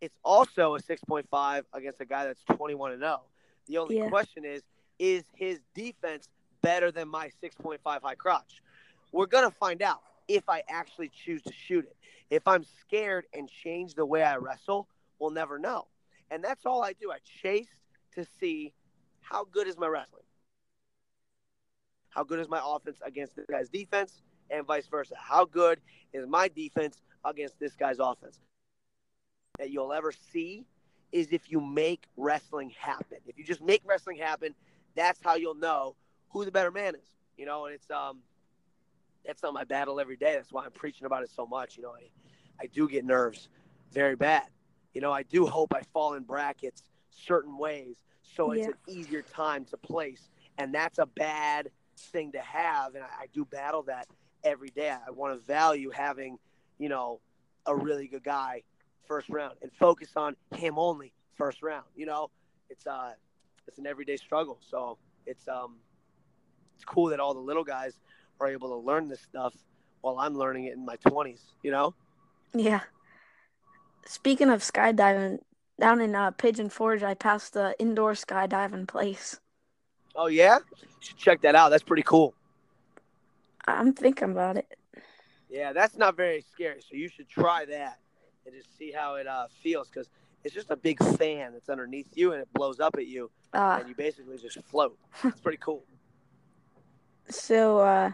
it's 0.00 0.18
also 0.24 0.74
a 0.74 0.80
6.5 0.80 1.62
against 1.72 2.00
a 2.00 2.04
guy 2.04 2.24
that's 2.24 2.42
21 2.56 2.90
and 2.90 3.00
0. 3.00 3.20
The 3.66 3.78
only 3.78 3.98
Yeah. 3.98 4.08
question 4.08 4.44
is 4.44 4.62
is 4.98 5.24
his 5.34 5.60
defense 5.74 6.28
better 6.60 6.92
than 6.92 7.08
my 7.08 7.28
6.5 7.42 8.02
high 8.02 8.14
crotch? 8.14 8.62
We're 9.10 9.26
going 9.26 9.48
to 9.50 9.56
find 9.56 9.82
out 9.82 10.02
if 10.28 10.48
I 10.48 10.62
actually 10.68 11.08
choose 11.08 11.42
to 11.42 11.52
shoot 11.52 11.84
it. 11.84 11.96
If 12.30 12.46
I'm 12.46 12.64
scared 12.64 13.26
and 13.32 13.48
change 13.48 13.94
the 13.94 14.06
way 14.06 14.22
I 14.22 14.36
wrestle, 14.36 14.88
we'll 15.18 15.30
never 15.30 15.58
know. 15.58 15.88
And 16.30 16.44
that's 16.44 16.64
all 16.66 16.82
I 16.82 16.92
do. 16.92 17.10
I 17.10 17.18
chase 17.42 17.82
to 18.14 18.24
see 18.24 18.72
how 19.20 19.44
good 19.44 19.66
is 19.66 19.76
my 19.78 19.86
wrestling? 19.88 20.22
How 22.10 22.22
good 22.24 22.38
is 22.38 22.48
my 22.48 22.60
offense 22.64 22.98
against 23.04 23.34
this 23.36 23.46
guy's 23.46 23.68
defense 23.68 24.22
and 24.50 24.66
vice 24.66 24.86
versa? 24.86 25.14
How 25.18 25.44
good 25.44 25.80
is 26.12 26.26
my 26.26 26.48
defense 26.48 27.02
against 27.24 27.58
this 27.58 27.74
guy's 27.74 27.98
offense? 27.98 28.38
that 29.58 29.70
you'll 29.70 29.92
ever 29.92 30.12
see 30.12 30.64
is 31.12 31.28
if 31.32 31.50
you 31.50 31.60
make 31.60 32.04
wrestling 32.16 32.70
happen. 32.78 33.18
If 33.26 33.38
you 33.38 33.44
just 33.44 33.62
make 33.62 33.82
wrestling 33.84 34.16
happen, 34.16 34.54
that's 34.94 35.20
how 35.22 35.36
you'll 35.36 35.54
know 35.54 35.94
who 36.30 36.44
the 36.44 36.50
better 36.50 36.70
man 36.70 36.94
is. 36.94 37.08
You 37.36 37.46
know, 37.46 37.66
and 37.66 37.74
it's 37.74 37.90
um 37.90 38.18
that's 39.24 39.42
not 39.42 39.54
my 39.54 39.64
battle 39.64 40.00
every 40.00 40.16
day. 40.16 40.34
That's 40.34 40.52
why 40.52 40.64
I'm 40.64 40.72
preaching 40.72 41.06
about 41.06 41.22
it 41.22 41.30
so 41.30 41.46
much. 41.46 41.76
You 41.76 41.84
know, 41.84 41.92
I, 41.92 42.10
I 42.60 42.66
do 42.66 42.88
get 42.88 43.04
nerves 43.04 43.48
very 43.92 44.16
bad. 44.16 44.46
You 44.94 45.00
know, 45.00 45.12
I 45.12 45.22
do 45.22 45.46
hope 45.46 45.72
I 45.74 45.82
fall 45.92 46.14
in 46.14 46.24
brackets 46.24 46.82
certain 47.10 47.56
ways 47.56 47.96
so 48.22 48.52
it's 48.52 48.66
an 48.66 48.74
easier 48.88 49.22
time 49.22 49.64
to 49.66 49.76
place. 49.76 50.30
And 50.58 50.74
that's 50.74 50.98
a 50.98 51.06
bad 51.06 51.70
thing 51.96 52.32
to 52.32 52.40
have. 52.40 52.94
And 52.94 53.04
I, 53.04 53.22
I 53.22 53.26
do 53.32 53.44
battle 53.44 53.82
that 53.84 54.06
every 54.44 54.70
day. 54.70 54.90
I 54.90 55.10
want 55.10 55.38
to 55.38 55.46
value 55.46 55.90
having, 55.90 56.38
you 56.78 56.88
know, 56.88 57.20
a 57.66 57.74
really 57.76 58.08
good 58.08 58.24
guy 58.24 58.62
first 59.06 59.28
round 59.28 59.54
and 59.62 59.70
focus 59.72 60.10
on 60.16 60.36
him 60.54 60.78
only 60.78 61.12
first 61.36 61.62
round. 61.62 61.84
You 61.96 62.06
know, 62.06 62.30
it's 62.70 62.86
uh, 62.86 63.12
it's 63.66 63.78
an 63.78 63.86
everyday 63.86 64.16
struggle. 64.16 64.58
So 64.68 64.98
it's 65.26 65.48
um, 65.48 65.76
it's 66.74 66.84
cool 66.84 67.10
that 67.10 67.20
all 67.20 67.34
the 67.34 67.40
little 67.40 67.64
guys 67.64 67.94
are 68.40 68.48
able 68.48 68.68
to 68.68 68.76
learn 68.76 69.08
this 69.08 69.20
stuff 69.20 69.54
while 70.00 70.18
I'm 70.18 70.34
learning 70.34 70.64
it 70.64 70.74
in 70.74 70.84
my 70.84 70.96
20s. 70.96 71.40
You 71.62 71.70
know? 71.70 71.94
Yeah. 72.54 72.80
Speaking 74.04 74.50
of 74.50 74.62
skydiving, 74.62 75.38
down 75.78 76.00
in 76.00 76.14
uh, 76.14 76.32
Pigeon 76.32 76.68
Forge, 76.68 77.02
I 77.02 77.14
passed 77.14 77.54
the 77.54 77.74
indoor 77.78 78.12
skydiving 78.12 78.86
place. 78.88 79.38
Oh 80.14 80.26
yeah, 80.26 80.58
you 80.80 80.88
should 81.00 81.16
check 81.16 81.40
that 81.42 81.54
out. 81.54 81.70
That's 81.70 81.82
pretty 81.82 82.02
cool. 82.02 82.34
I'm 83.66 83.94
thinking 83.94 84.30
about 84.30 84.56
it. 84.56 84.66
Yeah, 85.48 85.72
that's 85.72 85.96
not 85.96 86.16
very 86.16 86.44
scary. 86.52 86.80
So 86.80 86.96
you 86.96 87.08
should 87.08 87.28
try 87.28 87.64
that 87.66 87.98
and 88.46 88.54
just 88.54 88.76
see 88.76 88.90
how 88.90 89.16
it 89.16 89.26
uh, 89.26 89.46
feels 89.62 89.88
because 89.88 90.08
it's 90.44 90.54
just 90.54 90.70
a 90.70 90.76
big 90.76 91.02
fan 91.16 91.52
that's 91.52 91.68
underneath 91.68 92.08
you 92.14 92.32
and 92.32 92.42
it 92.42 92.48
blows 92.52 92.80
up 92.80 92.96
at 92.96 93.06
you, 93.06 93.30
uh, 93.52 93.78
and 93.80 93.88
you 93.88 93.94
basically 93.94 94.38
just 94.38 94.62
float. 94.64 94.98
It's 95.24 95.40
pretty 95.40 95.58
cool. 95.58 95.84
So 97.28 97.78
uh, 97.78 98.12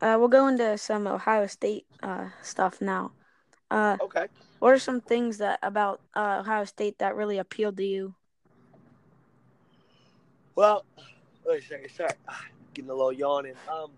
uh, 0.00 0.16
we'll 0.18 0.28
go 0.28 0.48
into 0.48 0.76
some 0.76 1.06
Ohio 1.06 1.46
State 1.46 1.86
uh, 2.02 2.28
stuff 2.42 2.80
now. 2.80 3.12
Uh, 3.70 3.96
okay. 4.00 4.26
What 4.58 4.72
are 4.72 4.78
some 4.78 5.00
things 5.00 5.38
that 5.38 5.58
about 5.62 6.00
uh, 6.14 6.38
Ohio 6.40 6.64
State 6.64 6.98
that 6.98 7.16
really 7.16 7.38
appealed 7.38 7.76
to 7.76 7.84
you? 7.84 8.14
Well, 10.56 10.84
wait 11.46 11.62
a 11.62 11.66
second. 11.66 11.90
Sorry, 11.90 12.10
ah, 12.28 12.44
getting 12.72 12.90
a 12.90 12.94
little 12.94 13.12
yawning. 13.12 13.54
Um, 13.70 13.90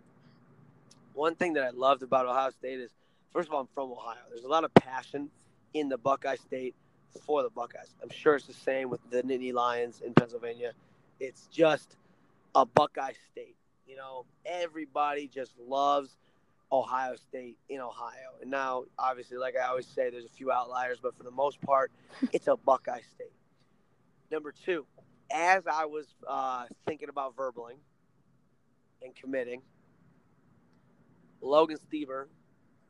one 1.14 1.34
thing 1.34 1.54
that 1.54 1.64
I 1.64 1.70
loved 1.70 2.02
about 2.02 2.26
Ohio 2.26 2.50
State 2.50 2.80
is, 2.80 2.90
first 3.36 3.50
of 3.50 3.54
all, 3.54 3.60
I'm 3.60 3.68
from 3.74 3.92
Ohio. 3.92 4.16
There's 4.30 4.44
a 4.44 4.48
lot 4.48 4.64
of 4.64 4.72
passion 4.72 5.28
in 5.74 5.90
the 5.90 5.98
Buckeye 5.98 6.36
State 6.36 6.74
for 7.26 7.42
the 7.42 7.50
Buckeyes. 7.50 7.94
I'm 8.02 8.08
sure 8.08 8.36
it's 8.36 8.46
the 8.46 8.54
same 8.54 8.88
with 8.88 9.00
the 9.10 9.22
Nittany 9.24 9.52
Lions 9.52 10.00
in 10.00 10.14
Pennsylvania. 10.14 10.72
It's 11.20 11.46
just 11.48 11.98
a 12.54 12.64
Buckeye 12.64 13.12
State. 13.30 13.56
You 13.86 13.96
know, 13.96 14.24
everybody 14.46 15.28
just 15.28 15.52
loves 15.58 16.16
Ohio 16.72 17.16
State 17.16 17.58
in 17.68 17.78
Ohio. 17.78 18.40
And 18.40 18.50
now, 18.50 18.84
obviously, 18.98 19.36
like 19.36 19.54
I 19.54 19.68
always 19.68 19.86
say, 19.86 20.08
there's 20.08 20.24
a 20.24 20.30
few 20.30 20.50
outliers, 20.50 20.96
but 21.02 21.14
for 21.14 21.22
the 21.22 21.30
most 21.30 21.60
part, 21.60 21.92
it's 22.32 22.48
a 22.48 22.56
Buckeye 22.56 23.02
State. 23.02 23.34
Number 24.30 24.54
two, 24.64 24.86
as 25.30 25.66
I 25.70 25.84
was 25.84 26.06
uh, 26.26 26.64
thinking 26.86 27.10
about 27.10 27.36
verbaling 27.36 27.76
and 29.02 29.14
committing, 29.14 29.60
Logan 31.42 31.76
Stieber, 31.76 32.28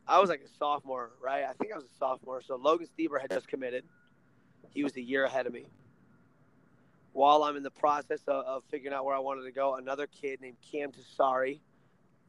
I 0.09 0.21
was 0.21 0.31
like 0.31 0.41
a 0.41 0.49
sophomore, 0.59 1.11
right? 1.21 1.45
I 1.45 1.53
think 1.55 1.73
I 1.73 1.77
was 1.77 1.85
a 1.85 1.99
sophomore. 1.99 2.41
So 2.41 2.57
Logan 2.57 2.87
Stieber 2.87 3.21
had 3.21 3.31
just 3.31 3.49
committed. 3.49 3.85
He 4.71 4.85
was 4.85 4.97
a 4.97 5.03
year 5.03 5.25
ahead 5.25 5.47
of 5.47 5.53
me. 5.53 5.67
While 7.13 7.43
I'm 7.45 7.57
in 7.57 7.63
the 7.63 7.71
process 7.71 8.21
of, 8.29 8.45
of 8.45 8.63
figuring 8.71 8.95
out 8.95 9.05
where 9.05 9.17
I 9.17 9.19
wanted 9.19 9.45
to 9.45 9.53
go, 9.53 9.77
another 9.77 10.07
kid 10.07 10.41
named 10.41 10.59
Cam 10.71 10.91
Tessari 10.93 11.61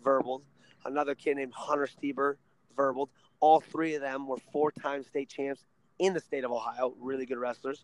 verbaled. 0.03 0.41
Another 0.85 1.13
kid 1.13 1.35
named 1.37 1.53
Hunter 1.53 1.87
Stieber 1.87 2.35
verbaled. 2.75 3.09
All 3.39 3.59
three 3.59 3.95
of 3.95 4.01
them 4.01 4.27
were 4.27 4.37
four-time 4.51 5.03
state 5.03 5.29
champs 5.29 5.61
in 5.99 6.13
the 6.13 6.19
state 6.19 6.43
of 6.43 6.51
Ohio. 6.51 6.95
Really 6.99 7.25
good 7.25 7.37
wrestlers. 7.37 7.83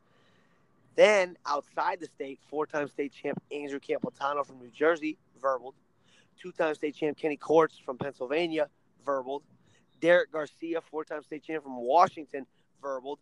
Then 0.95 1.37
outside 1.45 1.99
the 1.99 2.07
state, 2.07 2.39
four-time 2.49 2.87
state 2.87 3.13
champ 3.13 3.41
Andrew 3.51 3.79
Campotano 3.79 4.45
from 4.45 4.59
New 4.59 4.71
Jersey 4.71 5.17
verbaled. 5.41 5.73
Two-time 6.39 6.73
state 6.73 6.95
champ 6.95 7.17
Kenny 7.17 7.37
Courts 7.37 7.77
from 7.77 7.97
Pennsylvania 7.97 8.69
verbaled. 9.05 9.43
Derek 10.03 10.33
Garcia, 10.33 10.81
four-time 10.81 11.23
state 11.23 11.45
champ 11.45 11.63
from 11.63 11.77
Washington 11.77 12.45
verbaled. 12.83 13.19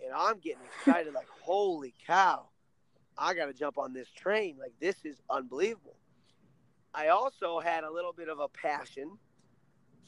And 0.00 0.14
I'm 0.16 0.38
getting 0.38 0.60
excited 0.64 1.12
like, 1.12 1.26
holy 1.40 1.92
cow, 2.06 2.46
I 3.18 3.34
got 3.34 3.46
to 3.46 3.52
jump 3.52 3.78
on 3.78 3.92
this 3.92 4.08
train. 4.12 4.56
Like, 4.56 4.72
this 4.78 4.94
is 5.04 5.20
unbelievable. 5.28 5.96
I 6.94 7.08
also 7.08 7.58
had 7.58 7.82
a 7.82 7.90
little 7.90 8.12
bit 8.12 8.28
of 8.28 8.38
a 8.38 8.46
passion 8.46 9.18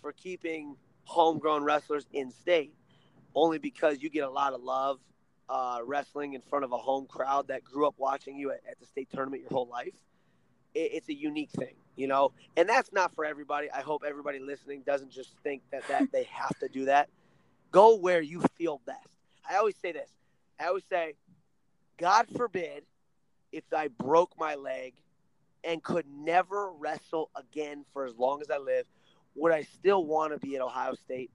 for 0.00 0.12
keeping 0.12 0.76
homegrown 1.06 1.64
wrestlers 1.64 2.06
in 2.12 2.30
state, 2.30 2.72
only 3.34 3.58
because 3.58 4.00
you 4.00 4.08
get 4.08 4.22
a 4.22 4.30
lot 4.30 4.52
of 4.52 4.62
love 4.62 5.00
uh, 5.48 5.80
wrestling 5.84 6.34
in 6.34 6.40
front 6.40 6.64
of 6.64 6.70
a 6.70 6.78
home 6.78 7.06
crowd 7.06 7.48
that 7.48 7.64
grew 7.64 7.84
up 7.84 7.94
watching 7.98 8.36
you 8.36 8.52
at, 8.52 8.60
at 8.70 8.78
the 8.78 8.86
state 8.86 9.08
tournament 9.12 9.42
your 9.42 9.50
whole 9.50 9.68
life. 9.68 9.94
It, 10.72 10.92
it's 10.92 11.08
a 11.08 11.14
unique 11.14 11.50
thing, 11.50 11.74
you 11.96 12.06
know, 12.06 12.32
and 12.56 12.68
that's 12.68 12.92
not 12.92 13.14
for 13.14 13.24
everybody. 13.24 13.70
I 13.70 13.80
hope 13.80 14.02
everybody 14.06 14.38
listening 14.38 14.82
doesn't 14.86 15.10
just 15.10 15.34
think 15.42 15.62
that, 15.70 15.86
that 15.88 16.10
they 16.12 16.24
have 16.24 16.56
to 16.60 16.68
do 16.68 16.86
that. 16.86 17.08
Go 17.70 17.96
where 17.96 18.20
you 18.20 18.42
feel 18.56 18.80
best. 18.86 19.08
I 19.48 19.56
always 19.56 19.76
say 19.76 19.92
this. 19.92 20.10
I 20.58 20.66
always 20.66 20.84
say, 20.88 21.14
God 21.98 22.26
forbid 22.36 22.84
if 23.50 23.64
I 23.74 23.88
broke 23.88 24.32
my 24.38 24.54
leg 24.54 24.94
and 25.64 25.82
could 25.82 26.06
never 26.08 26.70
wrestle 26.72 27.30
again 27.36 27.84
for 27.92 28.04
as 28.04 28.16
long 28.16 28.40
as 28.40 28.50
I 28.50 28.58
live, 28.58 28.86
would 29.34 29.52
I 29.52 29.62
still 29.62 30.04
want 30.04 30.32
to 30.32 30.38
be 30.38 30.56
at 30.56 30.62
Ohio 30.62 30.94
State? 30.94 31.30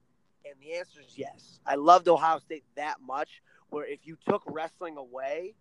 And 0.45 0.55
the 0.61 0.77
answer 0.77 0.99
is 1.01 1.17
yes. 1.17 1.59
I 1.65 1.75
loved 1.75 2.07
Ohio 2.07 2.39
State 2.39 2.63
that 2.75 2.97
much 3.05 3.41
where 3.69 3.85
if 3.85 3.99
you 4.03 4.17
took 4.27 4.43
wrestling 4.47 4.97
away, 4.97 5.55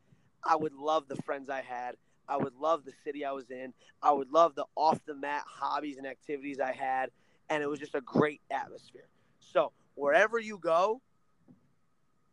I 0.45 0.57
would 0.57 0.75
love 0.75 1.09
the 1.09 1.17
friends 1.23 1.49
I 1.49 1.63
had. 1.63 1.97
I 2.29 2.37
would 2.37 2.55
love 2.61 2.85
the 2.85 2.93
city 3.05 3.25
I 3.25 3.33
was 3.33 3.51
in. 3.51 3.73
I 4.03 4.13
would 4.13 4.31
love 4.31 4.55
the 4.55 4.65
off 4.75 4.99
the 5.07 5.15
mat 5.15 5.45
hobbies 5.47 5.99
and 5.99 6.07
activities 6.07 6.61
I 6.61 6.73
had. 6.73 7.11
And 7.49 7.63
it 7.63 7.69
was 7.69 7.79
just 7.79 7.95
a 7.95 8.01
great 8.01 8.41
atmosphere. 8.51 9.07
So, 9.39 9.73
wherever 9.95 10.39
you 10.39 10.59
go, 10.59 11.01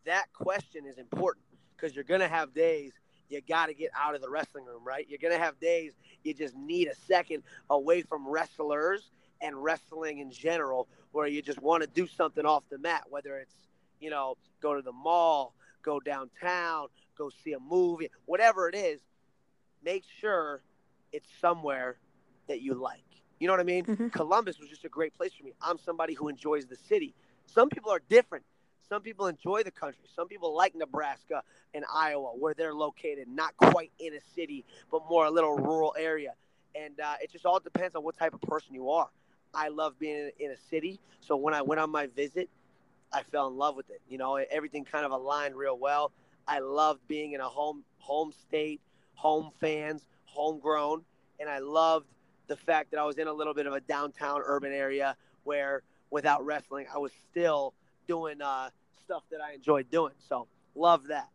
that 0.05 0.25
question 0.33 0.85
is 0.85 0.97
important 0.97 1.45
because 1.75 1.95
you're 1.95 2.03
going 2.03 2.21
to 2.21 2.27
have 2.27 2.53
days 2.53 2.93
you 3.29 3.41
got 3.41 3.67
to 3.67 3.73
get 3.73 3.89
out 3.99 4.15
of 4.15 4.21
the 4.21 4.29
wrestling 4.29 4.65
room, 4.65 4.83
right? 4.83 5.05
You're 5.09 5.19
going 5.19 5.33
to 5.33 5.39
have 5.39 5.59
days 5.59 5.93
you 6.23 6.33
just 6.33 6.55
need 6.55 6.87
a 6.87 6.95
second 6.95 7.43
away 7.69 8.03
from 8.03 8.27
wrestlers 8.27 9.11
and 9.41 9.61
wrestling 9.61 10.19
in 10.19 10.31
general 10.31 10.87
where 11.11 11.27
you 11.27 11.41
just 11.41 11.61
want 11.61 11.83
to 11.83 11.89
do 11.89 12.07
something 12.07 12.45
off 12.45 12.63
the 12.69 12.77
mat, 12.77 13.03
whether 13.09 13.37
it's, 13.37 13.55
you 13.99 14.09
know, 14.09 14.37
go 14.61 14.75
to 14.75 14.81
the 14.81 14.91
mall, 14.91 15.53
go 15.81 15.99
downtown, 15.99 16.87
go 17.17 17.29
see 17.43 17.53
a 17.53 17.59
movie, 17.59 18.09
whatever 18.25 18.69
it 18.69 18.75
is, 18.75 19.01
make 19.83 20.03
sure 20.19 20.61
it's 21.11 21.29
somewhere 21.39 21.97
that 22.47 22.61
you 22.61 22.73
like. 22.73 23.03
You 23.39 23.47
know 23.47 23.53
what 23.53 23.59
I 23.59 23.63
mean? 23.63 23.85
Mm-hmm. 23.85 24.07
Columbus 24.09 24.59
was 24.59 24.69
just 24.69 24.85
a 24.85 24.89
great 24.89 25.13
place 25.15 25.33
for 25.33 25.43
me. 25.43 25.53
I'm 25.61 25.77
somebody 25.77 26.13
who 26.13 26.29
enjoys 26.29 26.65
the 26.65 26.75
city. 26.75 27.13
Some 27.45 27.69
people 27.69 27.91
are 27.91 28.01
different. 28.09 28.45
Some 28.87 29.01
people 29.01 29.27
enjoy 29.27 29.63
the 29.63 29.71
country. 29.71 30.05
Some 30.15 30.27
people 30.27 30.55
like 30.55 30.75
Nebraska 30.75 31.43
and 31.73 31.83
Iowa, 31.93 32.31
where 32.37 32.53
they're 32.53 32.73
located, 32.73 33.27
not 33.27 33.55
quite 33.57 33.91
in 33.99 34.13
a 34.13 34.19
city, 34.35 34.65
but 34.91 35.01
more 35.09 35.25
a 35.25 35.31
little 35.31 35.55
rural 35.55 35.95
area. 35.97 36.33
And 36.75 36.99
uh, 36.99 37.15
it 37.21 37.31
just 37.31 37.45
all 37.45 37.59
depends 37.59 37.95
on 37.95 38.03
what 38.03 38.17
type 38.17 38.33
of 38.33 38.41
person 38.41 38.73
you 38.73 38.91
are. 38.91 39.09
I 39.53 39.69
love 39.69 39.97
being 39.99 40.15
in, 40.15 40.31
in 40.39 40.51
a 40.51 40.57
city, 40.69 40.99
so 41.21 41.35
when 41.35 41.53
I 41.53 41.61
went 41.61 41.79
on 41.79 41.91
my 41.91 42.07
visit, 42.07 42.49
I 43.11 43.21
fell 43.23 43.47
in 43.47 43.57
love 43.57 43.75
with 43.75 43.89
it. 43.89 44.01
You 44.09 44.17
know, 44.17 44.35
everything 44.35 44.83
kind 44.83 45.05
of 45.05 45.11
aligned 45.11 45.55
real 45.55 45.77
well. 45.77 46.11
I 46.47 46.59
loved 46.59 47.07
being 47.07 47.33
in 47.33 47.41
a 47.41 47.47
home 47.47 47.83
home 47.99 48.31
state, 48.47 48.81
home 49.15 49.51
fans, 49.59 50.05
homegrown, 50.25 51.03
and 51.39 51.49
I 51.49 51.59
loved 51.59 52.07
the 52.47 52.55
fact 52.55 52.91
that 52.91 52.99
I 52.99 53.03
was 53.03 53.17
in 53.17 53.27
a 53.27 53.33
little 53.33 53.53
bit 53.53 53.67
of 53.67 53.73
a 53.73 53.81
downtown 53.81 54.41
urban 54.43 54.71
area 54.71 55.15
where 55.43 55.81
without 56.09 56.45
wrestling, 56.45 56.85
I 56.93 56.97
was 56.97 57.11
still 57.31 57.73
doing 58.07 58.41
uh, 58.41 58.69
stuff 59.03 59.23
that 59.31 59.41
I 59.41 59.53
enjoyed 59.53 59.89
doing. 59.89 60.13
So 60.27 60.47
love 60.75 61.07
that. 61.07 61.29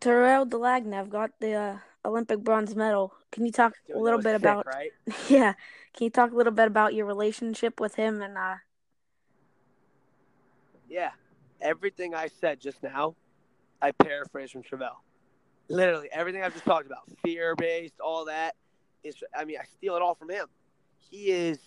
Tervel 0.00 0.48
Dlagnev 0.48 1.08
got 1.08 1.32
the 1.40 1.52
uh, 1.52 1.76
Olympic 2.04 2.40
bronze 2.40 2.74
medal. 2.76 3.12
Can 3.32 3.44
you 3.44 3.52
talk 3.52 3.74
Dude, 3.86 3.96
a 3.96 3.98
little 3.98 4.20
bit 4.20 4.34
sick, 4.34 4.42
about? 4.42 4.66
Right? 4.66 4.92
Yeah, 5.28 5.54
can 5.92 6.04
you 6.04 6.10
talk 6.10 6.32
a 6.32 6.34
little 6.34 6.52
bit 6.52 6.66
about 6.66 6.94
your 6.94 7.06
relationship 7.06 7.80
with 7.80 7.96
him 7.96 8.22
and? 8.22 8.38
Uh... 8.38 8.56
Yeah, 10.88 11.10
everything 11.60 12.14
I 12.14 12.28
said 12.28 12.60
just 12.60 12.82
now, 12.82 13.16
I 13.80 13.92
paraphrase 13.92 14.50
from 14.50 14.62
Tervel. 14.62 14.90
Literally 15.68 16.08
everything 16.12 16.42
I've 16.42 16.54
just 16.54 16.64
talked 16.64 16.86
about, 16.86 17.02
fear 17.22 17.54
based, 17.54 18.00
all 18.00 18.24
that 18.26 18.56
is. 19.04 19.16
I 19.36 19.44
mean, 19.44 19.58
I 19.60 19.64
steal 19.64 19.96
it 19.96 20.02
all 20.02 20.14
from 20.14 20.30
him. 20.30 20.46
He 21.10 21.30
is 21.30 21.58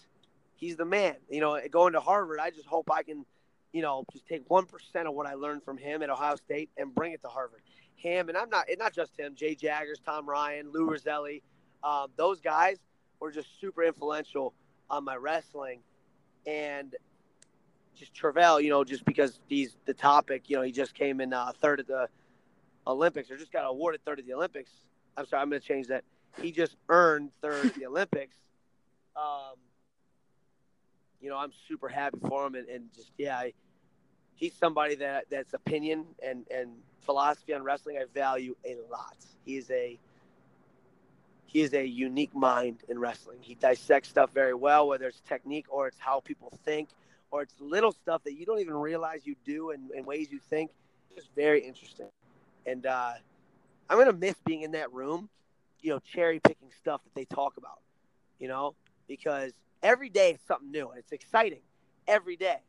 he's 0.56 0.76
the 0.76 0.86
man. 0.86 1.16
You 1.30 1.42
know, 1.42 1.60
going 1.70 1.94
to 1.94 2.00
Harvard, 2.00 2.40
I 2.40 2.50
just 2.50 2.66
hope 2.68 2.90
I 2.92 3.04
can, 3.04 3.26
you 3.74 3.82
know, 3.82 4.06
just 4.12 4.28
take 4.28 4.44
one 4.48 4.66
percent 4.66 5.08
of 5.08 5.14
what 5.14 5.28
I 5.28 5.36
learned 5.36 5.64
from 5.64 5.78
him 5.78 6.02
at 6.02 6.10
Ohio 6.10 6.36
State 6.36 6.70
and 6.78 6.94
bring 6.94 7.14
it 7.14 7.22
to 7.22 7.28
Harvard. 7.28 7.62
Him 7.96 8.30
and 8.30 8.38
I'm 8.38 8.50
not, 8.50 8.66
it's 8.68 8.80
not 8.80 8.94
just 8.94 9.18
him. 9.20 9.36
J 9.36 9.54
Jaggers, 9.54 10.00
Tom 10.04 10.28
Ryan, 10.28 10.72
Lou 10.72 10.90
Roselli, 10.90 11.44
um, 11.84 12.08
those 12.18 12.42
guys 12.42 12.78
were 13.20 13.32
just 13.32 13.48
super 13.60 13.84
influential 13.84 14.54
on 14.90 15.04
my 15.04 15.16
wrestling, 15.16 15.82
and 16.48 16.96
just 17.96 18.14
Tervel, 18.14 18.64
you 18.64 18.70
know, 18.70 18.84
just 18.84 19.06
because 19.06 19.40
he's 19.48 19.76
the 19.86 19.94
topic. 19.94 20.50
You 20.50 20.58
know, 20.58 20.62
he 20.64 20.72
just 20.72 20.94
came 20.94 21.22
in 21.22 21.34
uh, 21.34 21.52
third 21.62 21.80
at 21.80 21.88
the 21.88 22.08
Olympics, 22.88 23.30
or 23.30 23.38
just 23.38 23.52
got 23.52 23.66
awarded 23.66 24.04
third 24.04 24.20
at 24.20 24.26
the 24.26 24.34
Olympics. 24.34 24.72
I'm 25.18 25.26
sorry, 25.26 25.42
I'm 25.42 25.50
going 25.50 25.62
to 25.62 25.68
change 25.68 25.88
that. 25.88 26.04
he 26.42 26.52
just 26.52 26.76
earned 26.90 27.32
third 27.42 27.66
at 27.66 27.76
the 27.76 27.86
Olympics. 27.88 28.36
Um, 29.16 29.56
you 31.22 31.30
know, 31.30 31.38
I'm 31.38 31.52
super 31.68 31.88
happy 31.88 32.18
for 32.28 32.48
him, 32.48 32.56
and, 32.56 32.68
and 32.68 32.86
just 32.96 33.12
yeah, 33.18 33.38
I, 33.38 33.54
he's 34.36 34.54
somebody 34.56 34.96
that 34.96 35.26
that's 35.30 35.54
opinion 35.54 36.06
and 36.26 36.46
and 36.50 36.72
philosophy 37.02 37.54
on 37.54 37.64
wrestling 37.64 37.98
I 37.98 38.06
value 38.14 38.56
a 38.66 38.78
lot. 38.90 39.16
He 39.46 39.58
is 39.58 39.70
a 39.70 40.00
he 41.46 41.62
is 41.62 41.74
a 41.74 41.86
unique 41.86 42.34
mind 42.34 42.80
in 42.88 42.98
wrestling. 42.98 43.40
He 43.42 43.56
dissects 43.56 44.10
stuff 44.10 44.32
very 44.34 44.54
well, 44.54 44.88
whether 44.88 45.08
it's 45.08 45.20
technique 45.22 45.66
or 45.70 45.88
it's 45.88 46.00
how 46.00 46.22
people 46.22 46.58
think 46.64 46.88
or 47.32 47.42
it's 47.42 47.54
little 47.60 47.92
stuff 47.92 48.24
that 48.24 48.34
you 48.34 48.46
don't 48.46 48.60
even 48.60 48.76
realize 48.76 49.22
you 49.26 49.36
do 49.46 49.72
in, 49.72 49.90
and 49.96 50.06
ways 50.06 50.32
you 50.32 50.40
think. 50.40 50.72
It's 51.16 51.28
very 51.36 51.62
interesting. 51.62 52.08
And 52.66 52.86
uh, 52.86 53.14
I'm 53.90 53.98
gonna 53.98 54.14
miss 54.14 54.36
being 54.46 54.62
in 54.62 54.72
that 54.72 54.94
room, 54.94 55.30
you 55.82 55.92
know, 55.92 56.00
cherry 56.00 56.40
picking 56.40 56.70
stuff 56.78 57.02
that 57.04 57.16
they 57.16 57.26
talk 57.26 57.58
about, 57.58 57.80
you 58.40 58.48
know, 58.48 58.76
because 59.08 59.54
every 59.82 60.10
day 60.10 60.32
it's 60.32 60.46
something 60.46 60.72
new 60.72 60.90
and 60.90 61.00
it's 61.00 61.12
exciting 61.12 61.62
every 62.08 62.36
day. 62.36 62.60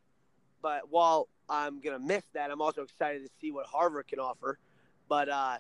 But 0.63 0.91
while 0.91 1.29
I'm 1.49 1.81
gonna 1.81 1.99
miss 1.99 2.25
that, 2.35 2.51
I'm 2.51 2.63
also 2.63 2.83
excited 2.83 3.23
to 3.23 3.31
see 3.41 3.51
what 3.53 3.67
Harvard 3.67 4.09
can 4.09 4.19
offer. 4.19 4.59
But 5.09 5.29
uh, 5.29 5.59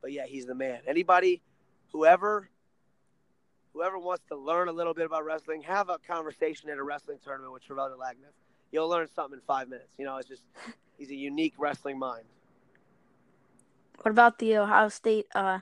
but 0.00 0.12
yeah, 0.12 0.26
he's 0.26 0.46
the 0.46 0.54
man. 0.54 0.80
Anybody, 0.86 1.42
whoever, 1.92 2.48
whoever 3.74 3.98
wants 3.98 4.22
to 4.28 4.36
learn 4.36 4.68
a 4.68 4.72
little 4.72 4.94
bit 4.94 5.04
about 5.04 5.24
wrestling, 5.24 5.62
have 5.62 5.88
a 5.90 5.98
conversation 5.98 6.70
at 6.70 6.78
a 6.78 6.82
wrestling 6.82 7.18
tournament 7.22 7.52
with 7.52 7.62
Tervel 7.66 7.90
Dlagnev. 7.90 8.32
You'll 8.72 8.88
learn 8.88 9.08
something 9.14 9.38
in 9.38 9.42
five 9.46 9.68
minutes. 9.68 9.92
You 9.98 10.06
know, 10.06 10.16
it's 10.16 10.28
just 10.28 10.42
he's 10.96 11.10
a 11.10 11.14
unique 11.14 11.54
wrestling 11.58 11.98
mind. 11.98 12.24
What 14.02 14.10
about 14.10 14.38
the 14.38 14.56
Ohio 14.56 14.88
State, 14.88 15.26
uh, 15.34 15.60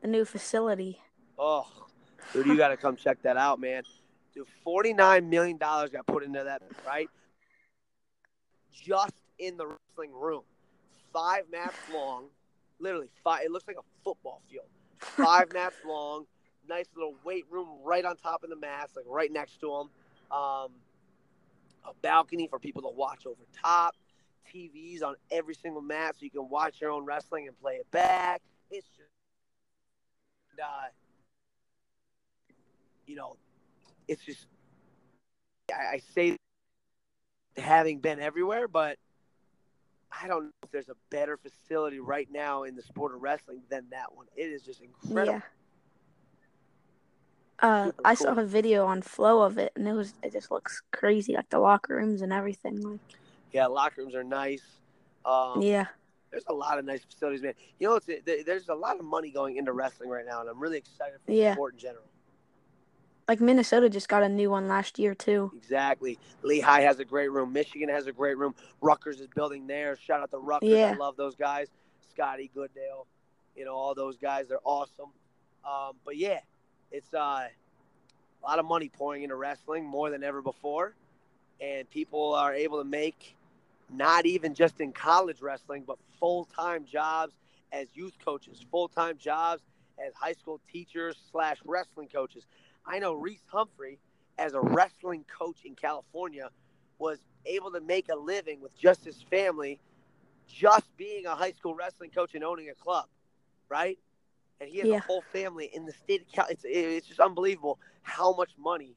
the 0.00 0.08
new 0.08 0.24
facility? 0.24 1.00
Oh, 1.38 1.66
dude, 2.32 2.46
you 2.46 2.56
got 2.56 2.68
to 2.68 2.76
come 2.76 2.96
check 2.96 3.22
that 3.22 3.36
out, 3.36 3.60
man. 3.60 3.82
Dude, 4.34 4.46
forty-nine 4.64 5.28
million 5.28 5.56
dollars 5.56 5.90
got 5.90 6.06
put 6.06 6.22
into 6.22 6.42
that, 6.44 6.62
right? 6.86 7.08
Just 8.72 9.14
in 9.38 9.56
the 9.56 9.66
wrestling 9.66 10.12
room, 10.12 10.42
five 11.12 11.44
mats 11.50 11.76
long, 11.92 12.26
literally 12.80 13.10
five. 13.24 13.44
It 13.44 13.50
looks 13.50 13.66
like 13.66 13.76
a 13.76 14.04
football 14.04 14.42
field. 14.50 14.66
Five 14.98 15.52
mats 15.54 15.76
long, 15.86 16.26
nice 16.68 16.86
little 16.94 17.14
weight 17.24 17.44
room 17.50 17.68
right 17.84 18.04
on 18.04 18.16
top 18.16 18.44
of 18.44 18.50
the 18.50 18.56
mats, 18.56 18.94
like 18.96 19.04
right 19.08 19.32
next 19.32 19.60
to 19.60 19.66
them. 19.66 19.90
Um, 20.36 20.70
a 21.84 21.94
balcony 22.02 22.48
for 22.48 22.58
people 22.58 22.82
to 22.82 22.90
watch 22.90 23.26
over 23.26 23.40
top. 23.62 23.94
TVs 24.54 25.02
on 25.02 25.14
every 25.30 25.54
single 25.54 25.82
mat 25.82 26.14
so 26.14 26.24
you 26.24 26.30
can 26.30 26.48
watch 26.48 26.80
your 26.80 26.90
own 26.90 27.04
wrestling 27.04 27.46
and 27.48 27.60
play 27.60 27.74
it 27.74 27.90
back. 27.90 28.40
It's 28.70 28.86
just, 28.96 29.10
uh, 30.62 30.88
you 33.06 33.16
know, 33.16 33.36
it's 34.06 34.24
just, 34.24 34.46
I, 35.70 35.96
I 35.96 36.02
say 36.14 36.36
having 37.56 37.98
been 38.00 38.20
everywhere, 38.20 38.68
but 38.68 38.98
I 40.10 40.26
don't 40.26 40.44
know 40.44 40.50
if 40.62 40.70
there's 40.70 40.88
a 40.88 40.96
better 41.10 41.36
facility 41.36 42.00
right 42.00 42.28
now 42.30 42.62
in 42.62 42.74
the 42.74 42.82
sport 42.82 43.14
of 43.14 43.22
wrestling 43.22 43.62
than 43.68 43.86
that 43.90 44.14
one. 44.14 44.26
It 44.36 44.44
is 44.44 44.62
just 44.62 44.80
incredible. 44.80 45.34
Yeah. 45.34 45.40
Uh, 47.60 47.90
I 48.04 48.14
saw 48.14 48.34
a 48.34 48.44
video 48.44 48.86
on 48.86 49.02
Flow 49.02 49.42
of 49.42 49.58
it, 49.58 49.72
and 49.74 49.88
it 49.88 49.92
was 49.92 50.14
it 50.22 50.32
just 50.32 50.50
looks 50.50 50.82
crazy, 50.92 51.34
like 51.34 51.48
the 51.50 51.58
locker 51.58 51.96
rooms 51.96 52.22
and 52.22 52.32
everything. 52.32 52.80
Like, 52.80 53.00
yeah, 53.52 53.66
locker 53.66 54.02
rooms 54.02 54.14
are 54.14 54.22
nice. 54.22 54.62
Um, 55.24 55.60
yeah, 55.62 55.86
there's 56.30 56.44
a 56.48 56.54
lot 56.54 56.78
of 56.78 56.84
nice 56.84 57.02
facilities, 57.02 57.42
man. 57.42 57.54
You 57.80 57.88
know, 57.88 57.96
it's, 57.96 58.46
there's 58.46 58.68
a 58.68 58.74
lot 58.74 58.98
of 58.98 59.04
money 59.04 59.30
going 59.30 59.56
into 59.56 59.72
wrestling 59.72 60.08
right 60.08 60.24
now, 60.24 60.40
and 60.40 60.48
I'm 60.48 60.60
really 60.60 60.78
excited 60.78 61.18
for 61.26 61.32
yeah. 61.32 61.50
the 61.50 61.54
sport 61.54 61.74
in 61.74 61.80
general. 61.80 62.04
Like 63.26 63.40
Minnesota 63.40 63.90
just 63.90 64.08
got 64.08 64.22
a 64.22 64.28
new 64.28 64.50
one 64.50 64.68
last 64.68 64.98
year 64.98 65.14
too. 65.14 65.52
Exactly. 65.54 66.18
Lehigh 66.42 66.80
has 66.80 66.98
a 66.98 67.04
great 67.04 67.30
room. 67.30 67.52
Michigan 67.52 67.90
has 67.90 68.06
a 68.06 68.12
great 68.12 68.38
room. 68.38 68.54
Rutgers 68.80 69.20
is 69.20 69.26
building 69.34 69.66
theirs. 69.66 69.98
Shout 70.02 70.22
out 70.22 70.30
to 70.30 70.38
Rutgers. 70.38 70.70
Yeah. 70.70 70.92
I 70.92 70.96
love 70.96 71.16
those 71.16 71.34
guys. 71.34 71.68
Scotty 72.12 72.50
Goodale, 72.54 73.06
you 73.54 73.64
know 73.64 73.74
all 73.74 73.94
those 73.94 74.16
guys. 74.16 74.48
They're 74.48 74.58
awesome. 74.64 75.10
Um, 75.64 75.96
but 76.04 76.16
yeah, 76.16 76.40
it's 76.90 77.12
uh, 77.12 77.48
a 78.42 78.46
lot 78.46 78.58
of 78.58 78.64
money 78.64 78.88
pouring 78.88 79.22
into 79.22 79.36
wrestling 79.36 79.84
more 79.84 80.10
than 80.10 80.22
ever 80.22 80.42
before, 80.42 80.94
and 81.60 81.88
people 81.90 82.34
are 82.34 82.54
able 82.54 82.78
to 82.78 82.84
make 82.84 83.34
not 83.90 84.26
even 84.26 84.54
just 84.54 84.80
in 84.80 84.92
college 84.92 85.40
wrestling, 85.40 85.84
but 85.86 85.98
full 86.20 86.44
time 86.44 86.84
jobs 86.84 87.34
as 87.72 87.88
youth 87.94 88.16
coaches, 88.24 88.64
full 88.70 88.88
time 88.88 89.16
jobs 89.18 89.62
as 90.04 90.14
high 90.14 90.32
school 90.32 90.60
teachers 90.72 91.16
slash 91.30 91.58
wrestling 91.64 92.08
coaches. 92.08 92.46
I 92.86 92.98
know 92.98 93.14
Reece 93.14 93.44
Humphrey, 93.48 93.98
as 94.38 94.54
a 94.54 94.60
wrestling 94.60 95.24
coach 95.38 95.58
in 95.64 95.74
California, 95.74 96.50
was 96.98 97.18
able 97.44 97.72
to 97.72 97.80
make 97.80 98.08
a 98.08 98.16
living 98.16 98.60
with 98.60 98.76
just 98.78 99.04
his 99.04 99.20
family, 99.30 99.80
just 100.46 100.84
being 100.96 101.26
a 101.26 101.34
high 101.34 101.52
school 101.52 101.74
wrestling 101.74 102.10
coach 102.10 102.34
and 102.34 102.44
owning 102.44 102.70
a 102.70 102.74
club, 102.74 103.06
right? 103.68 103.98
And 104.60 104.68
he 104.68 104.78
has 104.78 104.88
yeah. 104.88 104.96
a 104.96 105.00
whole 105.00 105.22
family 105.32 105.70
in 105.72 105.86
the 105.86 105.92
state 105.92 106.22
of 106.22 106.32
Cal. 106.32 106.46
It's 106.50 106.64
it's 106.66 107.06
just 107.06 107.20
unbelievable 107.20 107.78
how 108.02 108.34
much 108.34 108.50
money 108.58 108.96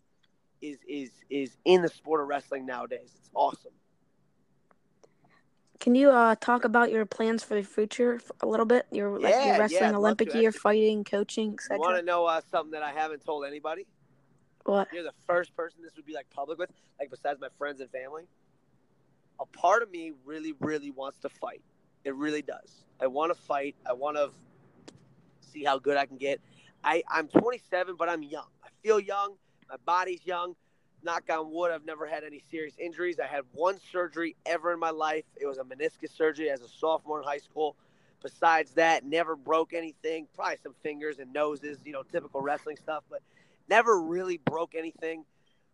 is 0.61 0.77
is 0.87 1.11
is 1.29 1.57
in 1.65 1.81
the 1.81 1.89
sport 1.89 2.21
of 2.21 2.27
wrestling 2.27 2.65
nowadays. 2.65 3.11
It's 3.19 3.29
awesome. 3.33 3.71
Can 5.79 5.95
you 5.95 6.11
uh, 6.11 6.35
talk 6.35 6.63
about 6.63 6.91
your 6.91 7.07
plans 7.07 7.43
for 7.43 7.55
the 7.55 7.63
future 7.63 8.21
a 8.41 8.45
little 8.45 8.67
bit? 8.67 8.85
Your 8.91 9.19
like 9.19 9.33
your 9.33 9.57
wrestling 9.57 9.91
yeah, 9.91 9.97
Olympic 9.97 10.33
year, 10.33 10.51
fighting, 10.51 11.03
coaching, 11.03 11.53
etc. 11.53 11.79
Want 11.79 11.97
to 11.97 12.03
know 12.03 12.25
uh, 12.25 12.41
something 12.51 12.71
that 12.71 12.83
I 12.83 12.91
haven't 12.91 13.25
told 13.25 13.45
anybody? 13.45 13.87
What? 14.65 14.89
You're 14.93 15.03
the 15.03 15.13
first 15.25 15.55
person 15.55 15.81
this 15.81 15.95
would 15.95 16.05
be 16.05 16.13
like 16.13 16.29
public 16.29 16.59
with, 16.59 16.69
like 16.99 17.09
besides 17.09 17.39
my 17.41 17.47
friends 17.57 17.81
and 17.81 17.89
family. 17.89 18.23
A 19.39 19.45
part 19.47 19.81
of 19.81 19.89
me 19.89 20.11
really, 20.23 20.53
really 20.59 20.91
wants 20.91 21.17
to 21.19 21.29
fight. 21.29 21.63
It 22.03 22.13
really 22.15 22.43
does. 22.43 22.85
I 22.99 23.07
want 23.07 23.35
to 23.35 23.41
fight. 23.41 23.75
I 23.89 23.93
want 23.93 24.17
to 24.17 24.29
see 25.51 25.63
how 25.63 25.79
good 25.79 25.97
I 25.97 26.05
can 26.05 26.17
get. 26.17 26.39
I, 26.83 27.03
I'm 27.09 27.27
27, 27.27 27.95
but 27.97 28.09
I'm 28.09 28.23
young. 28.23 28.47
I 28.63 28.69
feel 28.81 28.99
young. 28.99 29.35
My 29.69 29.77
body's 29.85 30.25
young 30.25 30.55
knock 31.03 31.23
on 31.29 31.51
wood, 31.51 31.71
I've 31.71 31.85
never 31.85 32.05
had 32.05 32.23
any 32.23 32.41
serious 32.51 32.73
injuries. 32.77 33.19
I 33.19 33.27
had 33.27 33.43
one 33.53 33.77
surgery 33.91 34.35
ever 34.45 34.71
in 34.73 34.79
my 34.79 34.89
life. 34.89 35.25
It 35.39 35.45
was 35.45 35.57
a 35.57 35.63
meniscus 35.63 36.15
surgery 36.15 36.49
as 36.49 36.61
a 36.61 36.67
sophomore 36.67 37.19
in 37.19 37.25
high 37.25 37.37
school. 37.37 37.75
Besides 38.21 38.71
that, 38.73 39.03
never 39.03 39.35
broke 39.35 39.73
anything. 39.73 40.27
Probably 40.35 40.57
some 40.61 40.75
fingers 40.83 41.19
and 41.19 41.33
noses, 41.33 41.79
you 41.85 41.91
know, 41.91 42.03
typical 42.03 42.41
wrestling 42.41 42.77
stuff, 42.77 43.03
but 43.09 43.21
never 43.67 43.99
really 43.99 44.37
broke 44.37 44.75
anything 44.75 45.25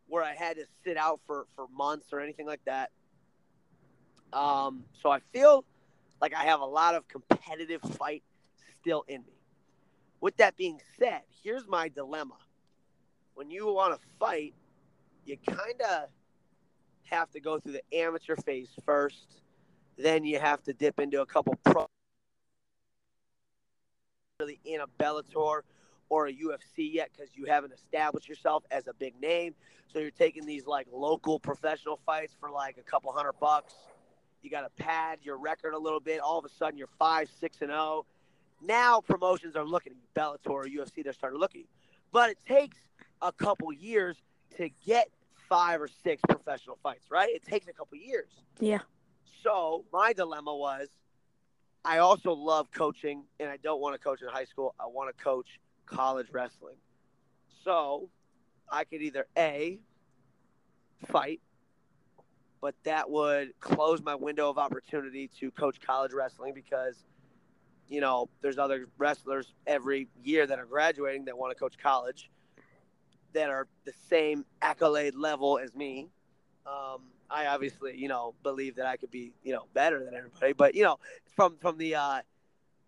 where 0.08 0.24
I 0.24 0.34
had 0.34 0.56
to 0.56 0.66
sit 0.84 0.96
out 0.96 1.20
for, 1.28 1.46
for 1.56 1.68
months 1.76 2.14
or 2.14 2.22
anything 2.22 2.46
like 2.46 2.64
that. 2.66 2.92
Um, 4.32 4.86
so 5.02 5.12
I 5.12 5.20
feel 5.34 5.66
like 6.22 6.34
I 6.34 6.46
have 6.46 6.62
a 6.62 6.66
lot 6.66 6.96
of 6.96 7.08
competitive 7.08 7.82
fight 7.82 8.24
still 8.80 9.04
in 9.08 9.22
me. 9.22 9.37
With 10.20 10.38
that 10.38 10.58
being 10.58 10.80
said, 10.98 11.22
here's 11.44 11.68
my 11.68 11.90
dilemma. 11.90 12.38
When 13.36 13.52
you 13.52 13.72
want 13.72 14.00
to 14.00 14.08
fight, 14.20 14.54
you 15.26 15.38
kind 15.48 15.82
of 15.82 16.10
have 17.04 17.30
to 17.32 17.40
go 17.40 17.60
through 17.60 17.74
the 17.74 17.98
amateur 17.98 18.36
phase 18.36 18.70
first. 18.86 19.42
Then 19.98 20.26
you 20.26 20.40
have 20.40 20.64
to 20.64 20.74
dip 20.74 21.00
into 21.00 21.22
a 21.22 21.26
couple 21.26 21.56
pro 21.64 21.88
really 24.40 24.60
in 24.66 24.82
a 24.82 24.88
Bellator 25.04 25.62
or 26.10 26.28
a 26.28 26.32
UFC 26.32 26.94
yet 26.94 27.10
because 27.12 27.36
you 27.36 27.46
haven't 27.46 27.74
established 27.74 28.30
yourself 28.30 28.64
as 28.70 28.88
a 28.88 28.94
big 28.94 29.20
name. 29.20 29.56
So 29.92 30.00
you're 30.00 30.12
taking 30.12 30.46
these 30.46 30.68
like 30.68 30.88
local 30.92 31.40
professional 31.40 32.00
fights 32.06 32.36
for 32.40 32.52
like 32.52 32.78
a 32.78 32.84
couple 32.84 33.12
hundred 33.12 33.34
bucks. 33.40 33.74
You 34.44 34.52
got 34.52 34.62
to 34.62 34.84
pad 34.84 35.20
your 35.24 35.38
record 35.38 35.74
a 35.74 35.78
little 35.78 36.00
bit. 36.00 36.20
All 36.20 36.38
of 36.38 36.46
a 36.46 36.50
sudden 36.50 36.78
you're 36.78 36.90
five, 37.00 37.30
six, 37.40 37.62
and 37.62 37.72
zero. 37.72 37.80
Oh. 37.80 38.06
Now 38.62 39.02
promotions 39.02 39.56
are 39.56 39.66
looking 39.66 39.94
Bellator 40.16 40.50
or 40.50 40.66
UFC. 40.66 41.04
They're 41.04 41.14
starting 41.14 41.38
to 41.38 41.42
look 41.42 41.52
at 41.52 41.58
you, 41.62 41.68
but 42.12 42.30
it 42.30 42.38
takes 42.48 42.78
a 43.22 43.32
couple 43.32 43.72
years 43.74 44.18
to 44.58 44.70
get 44.86 45.10
five 45.50 45.82
or 45.82 45.90
six 46.04 46.22
professional 46.28 46.78
fights, 46.82 47.06
right? 47.10 47.30
It 47.30 47.46
takes 47.46 47.68
a 47.68 47.74
couple 47.74 47.98
years. 47.98 48.30
Yeah. 48.60 48.80
So 49.44 49.86
my 49.94 50.14
dilemma 50.14 50.56
was 50.56 50.90
I 51.86 52.00
also 52.00 52.34
love 52.34 52.70
coaching 52.72 53.24
and 53.40 53.50
I 53.50 53.58
don't 53.58 53.80
want 53.80 53.96
to 53.96 54.00
coach 54.00 54.22
in 54.22 54.28
high 54.28 54.46
school. 54.46 54.76
I 54.80 54.88
want 54.88 55.16
to 55.16 55.24
coach 55.24 55.48
college 55.86 56.28
wrestling. 56.32 56.76
So 57.64 58.10
I 58.70 58.84
could 58.84 59.02
either 59.02 59.26
A, 59.38 59.80
fight, 61.06 61.40
but 62.62 62.76
that 62.84 63.10
would 63.10 63.58
close 63.60 64.02
my 64.02 64.16
window 64.16 64.50
of 64.50 64.58
opportunity 64.58 65.30
to 65.40 65.52
coach 65.52 65.80
college 65.80 66.12
wrestling 66.14 66.54
because, 66.54 66.96
you 67.90 68.02
know, 68.02 68.30
there's 68.42 68.58
other 68.58 68.88
wrestlers 68.98 69.54
every 69.66 70.08
year 70.24 70.46
that 70.46 70.60
are 70.60 70.66
graduating 70.66 71.26
that 71.26 71.38
want 71.38 71.56
to 71.56 71.60
coach 71.60 71.78
college 71.78 72.30
that 73.34 73.50
are 73.50 73.68
the 73.86 73.94
same 74.10 74.46
accolade 74.62 75.16
level 75.16 75.60
as 75.60 75.74
me. 75.76 76.08
Um, 76.66 77.02
I 77.30 77.48
obviously, 77.48 77.98
you 77.98 78.08
know, 78.08 78.34
believe 78.44 78.76
that 78.76 78.86
I 78.86 78.98
could 78.98 79.12
be, 79.12 79.34
you 79.44 79.54
know, 79.54 79.66
better 79.74 80.04
than 80.04 80.14
everybody. 80.14 80.54
But 80.54 80.76
you 80.76 80.84
know, 80.84 81.00
from 81.36 81.58
from 81.58 81.78
the 81.78 81.96
uh, 81.96 82.22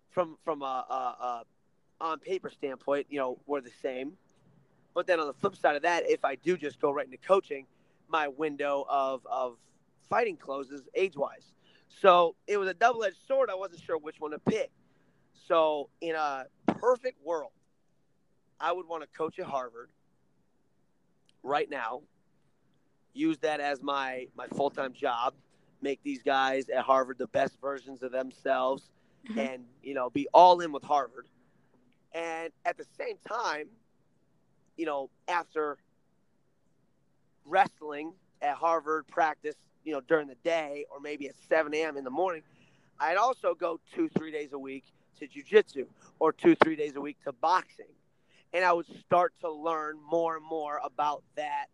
from 0.09 0.37
from 0.43 0.61
a, 0.61 0.65
a, 0.65 0.93
a 1.23 1.43
on 2.01 2.19
paper 2.19 2.49
standpoint, 2.49 3.07
you 3.09 3.19
know, 3.19 3.37
we're 3.45 3.61
the 3.61 3.71
same. 3.81 4.13
But 4.93 5.07
then 5.07 5.19
on 5.19 5.27
the 5.27 5.33
flip 5.33 5.55
side 5.55 5.75
of 5.75 5.83
that, 5.83 6.09
if 6.09 6.25
I 6.25 6.35
do 6.35 6.57
just 6.57 6.79
go 6.79 6.91
right 6.91 7.05
into 7.05 7.17
coaching, 7.17 7.65
my 8.07 8.27
window 8.27 8.85
of 8.89 9.25
of 9.25 9.57
fighting 10.09 10.37
closes 10.37 10.87
age 10.95 11.15
wise. 11.15 11.53
So 12.01 12.35
it 12.47 12.57
was 12.57 12.69
a 12.69 12.73
double 12.73 13.03
edged 13.03 13.17
sword. 13.27 13.49
I 13.49 13.55
wasn't 13.55 13.81
sure 13.81 13.97
which 13.97 14.19
one 14.19 14.31
to 14.31 14.39
pick. 14.39 14.71
So 15.47 15.89
in 16.01 16.15
a 16.15 16.45
perfect 16.67 17.23
world, 17.23 17.51
I 18.59 18.71
would 18.71 18.87
want 18.87 19.03
to 19.03 19.09
coach 19.17 19.39
at 19.39 19.45
Harvard 19.45 19.89
right 21.43 21.69
now. 21.69 22.01
Use 23.13 23.37
that 23.39 23.59
as 23.59 23.81
my 23.81 24.27
my 24.35 24.47
full 24.47 24.69
time 24.69 24.93
job. 24.93 25.33
Make 25.81 26.03
these 26.03 26.21
guys 26.21 26.69
at 26.69 26.83
Harvard 26.83 27.17
the 27.17 27.27
best 27.27 27.59
versions 27.61 28.03
of 28.03 28.11
themselves, 28.11 28.89
mm-hmm. 29.27 29.39
and 29.39 29.65
you 29.81 29.93
know 29.93 30.09
be 30.09 30.27
all 30.33 30.59
in 30.61 30.71
with 30.71 30.83
Harvard. 30.83 31.27
And 32.13 32.51
at 32.65 32.77
the 32.77 32.85
same 32.97 33.17
time, 33.27 33.67
you 34.77 34.85
know, 34.85 35.09
after 35.27 35.77
wrestling 37.45 38.13
at 38.41 38.55
Harvard 38.55 39.07
practice, 39.07 39.55
you 39.83 39.93
know, 39.93 40.01
during 40.01 40.27
the 40.27 40.37
day 40.43 40.85
or 40.91 40.99
maybe 40.99 41.27
at 41.27 41.35
7 41.47 41.73
a.m. 41.73 41.97
in 41.97 42.03
the 42.03 42.09
morning, 42.09 42.41
I'd 42.99 43.17
also 43.17 43.53
go 43.53 43.79
two, 43.93 44.09
three 44.09 44.31
days 44.31 44.53
a 44.53 44.59
week 44.59 44.85
to 45.20 45.28
jujitsu 45.28 45.86
or 46.20 46.32
two, 46.34 46.55
three 46.55 46.76
days 46.76 46.95
a 46.95 47.01
week 47.01 47.17
to 47.26 47.32
boxing. 47.32 47.86
And 48.53 48.65
I 48.65 48.74
would 48.74 48.88
start 49.05 49.34
to 49.41 49.51
learn 49.51 49.97
more 50.09 50.36
and 50.36 50.45
more 50.45 50.80
about 50.84 51.24
that 51.36 51.65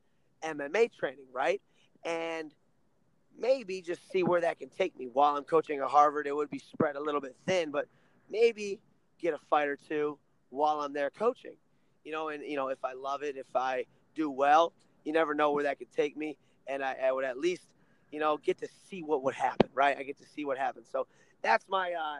MMA 0.43 0.91
training, 0.93 1.25
right? 1.33 1.61
And 2.03 2.51
maybe 3.37 3.81
just 3.81 4.09
see 4.11 4.23
where 4.23 4.41
that 4.41 4.59
can 4.59 4.69
take 4.69 4.97
me. 4.97 5.09
While 5.11 5.37
I'm 5.37 5.43
coaching 5.43 5.79
at 5.79 5.87
Harvard, 5.87 6.27
it 6.27 6.35
would 6.35 6.49
be 6.49 6.59
spread 6.59 6.95
a 6.95 7.01
little 7.01 7.21
bit 7.21 7.35
thin, 7.45 7.71
but 7.71 7.87
maybe 8.29 8.79
get 9.19 9.33
a 9.33 9.39
fight 9.49 9.67
or 9.67 9.77
two 9.77 10.17
while 10.49 10.81
I'm 10.81 10.93
there 10.93 11.09
coaching. 11.09 11.55
You 12.03 12.11
know, 12.11 12.29
and 12.29 12.43
you 12.43 12.55
know, 12.55 12.67
if 12.67 12.83
I 12.83 12.93
love 12.93 13.23
it, 13.23 13.35
if 13.37 13.47
I 13.55 13.85
do 14.13 14.29
well, 14.29 14.73
you 15.03 15.13
never 15.13 15.33
know 15.33 15.51
where 15.51 15.63
that 15.63 15.79
could 15.79 15.91
take 15.91 16.15
me. 16.15 16.37
And 16.67 16.83
I, 16.83 16.95
I 17.05 17.11
would 17.11 17.25
at 17.25 17.37
least, 17.37 17.67
you 18.11 18.19
know, 18.19 18.37
get 18.37 18.59
to 18.59 18.67
see 18.89 19.01
what 19.01 19.23
would 19.23 19.35
happen, 19.35 19.69
right? 19.73 19.97
I 19.97 20.03
get 20.03 20.17
to 20.17 20.25
see 20.35 20.45
what 20.45 20.57
happens. 20.57 20.87
So 20.91 21.07
that's 21.41 21.65
my, 21.69 21.93
uh, 21.93 22.19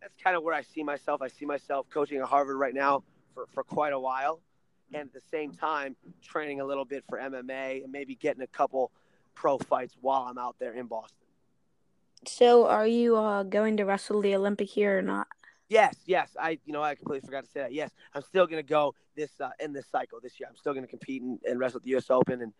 that's 0.00 0.14
kind 0.22 0.36
of 0.36 0.42
where 0.42 0.54
I 0.54 0.62
see 0.62 0.82
myself. 0.82 1.22
I 1.22 1.28
see 1.28 1.44
myself 1.44 1.86
coaching 1.90 2.18
at 2.18 2.24
Harvard 2.24 2.56
right 2.56 2.74
now 2.74 3.02
for, 3.34 3.46
for 3.52 3.62
quite 3.64 3.92
a 3.92 3.98
while. 3.98 4.40
And 4.92 5.02
at 5.02 5.12
the 5.12 5.20
same 5.30 5.52
time, 5.52 5.96
training 6.22 6.60
a 6.60 6.64
little 6.64 6.84
bit 6.84 7.04
for 7.08 7.18
MMA 7.18 7.84
and 7.84 7.92
maybe 7.92 8.14
getting 8.14 8.42
a 8.42 8.46
couple 8.46 8.90
pro 9.34 9.58
fights 9.58 9.96
while 10.00 10.22
I'm 10.22 10.38
out 10.38 10.56
there 10.58 10.72
in 10.72 10.86
Boston. 10.86 11.14
So, 12.26 12.66
are 12.66 12.86
you 12.86 13.16
uh, 13.16 13.44
going 13.44 13.76
to 13.76 13.84
wrestle 13.84 14.22
the 14.22 14.34
Olympic 14.34 14.68
here 14.68 14.98
or 14.98 15.02
not? 15.02 15.28
Yes, 15.68 15.94
yes. 16.06 16.30
I, 16.40 16.58
you 16.64 16.72
know, 16.72 16.82
I 16.82 16.94
completely 16.94 17.26
forgot 17.26 17.44
to 17.44 17.50
say 17.50 17.60
that. 17.60 17.72
Yes, 17.72 17.90
I'm 18.14 18.22
still 18.22 18.46
going 18.46 18.62
to 18.62 18.68
go 18.68 18.94
this 19.14 19.30
uh, 19.40 19.50
in 19.60 19.72
this 19.72 19.86
cycle 19.86 20.18
this 20.20 20.40
year. 20.40 20.48
I'm 20.48 20.56
still 20.56 20.72
going 20.72 20.84
to 20.84 20.90
compete 20.90 21.22
and, 21.22 21.38
and, 21.44 21.60
wrestle 21.60 21.78
at 21.78 21.84
the 21.84 21.90
U.S. 21.90 22.10
Open 22.10 22.40
and 22.40 22.52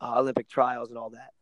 uh, 0.00 0.20
Olympic 0.20 0.48
trials 0.48 0.90
and 0.90 0.98
all 0.98 1.10
that. 1.10 1.32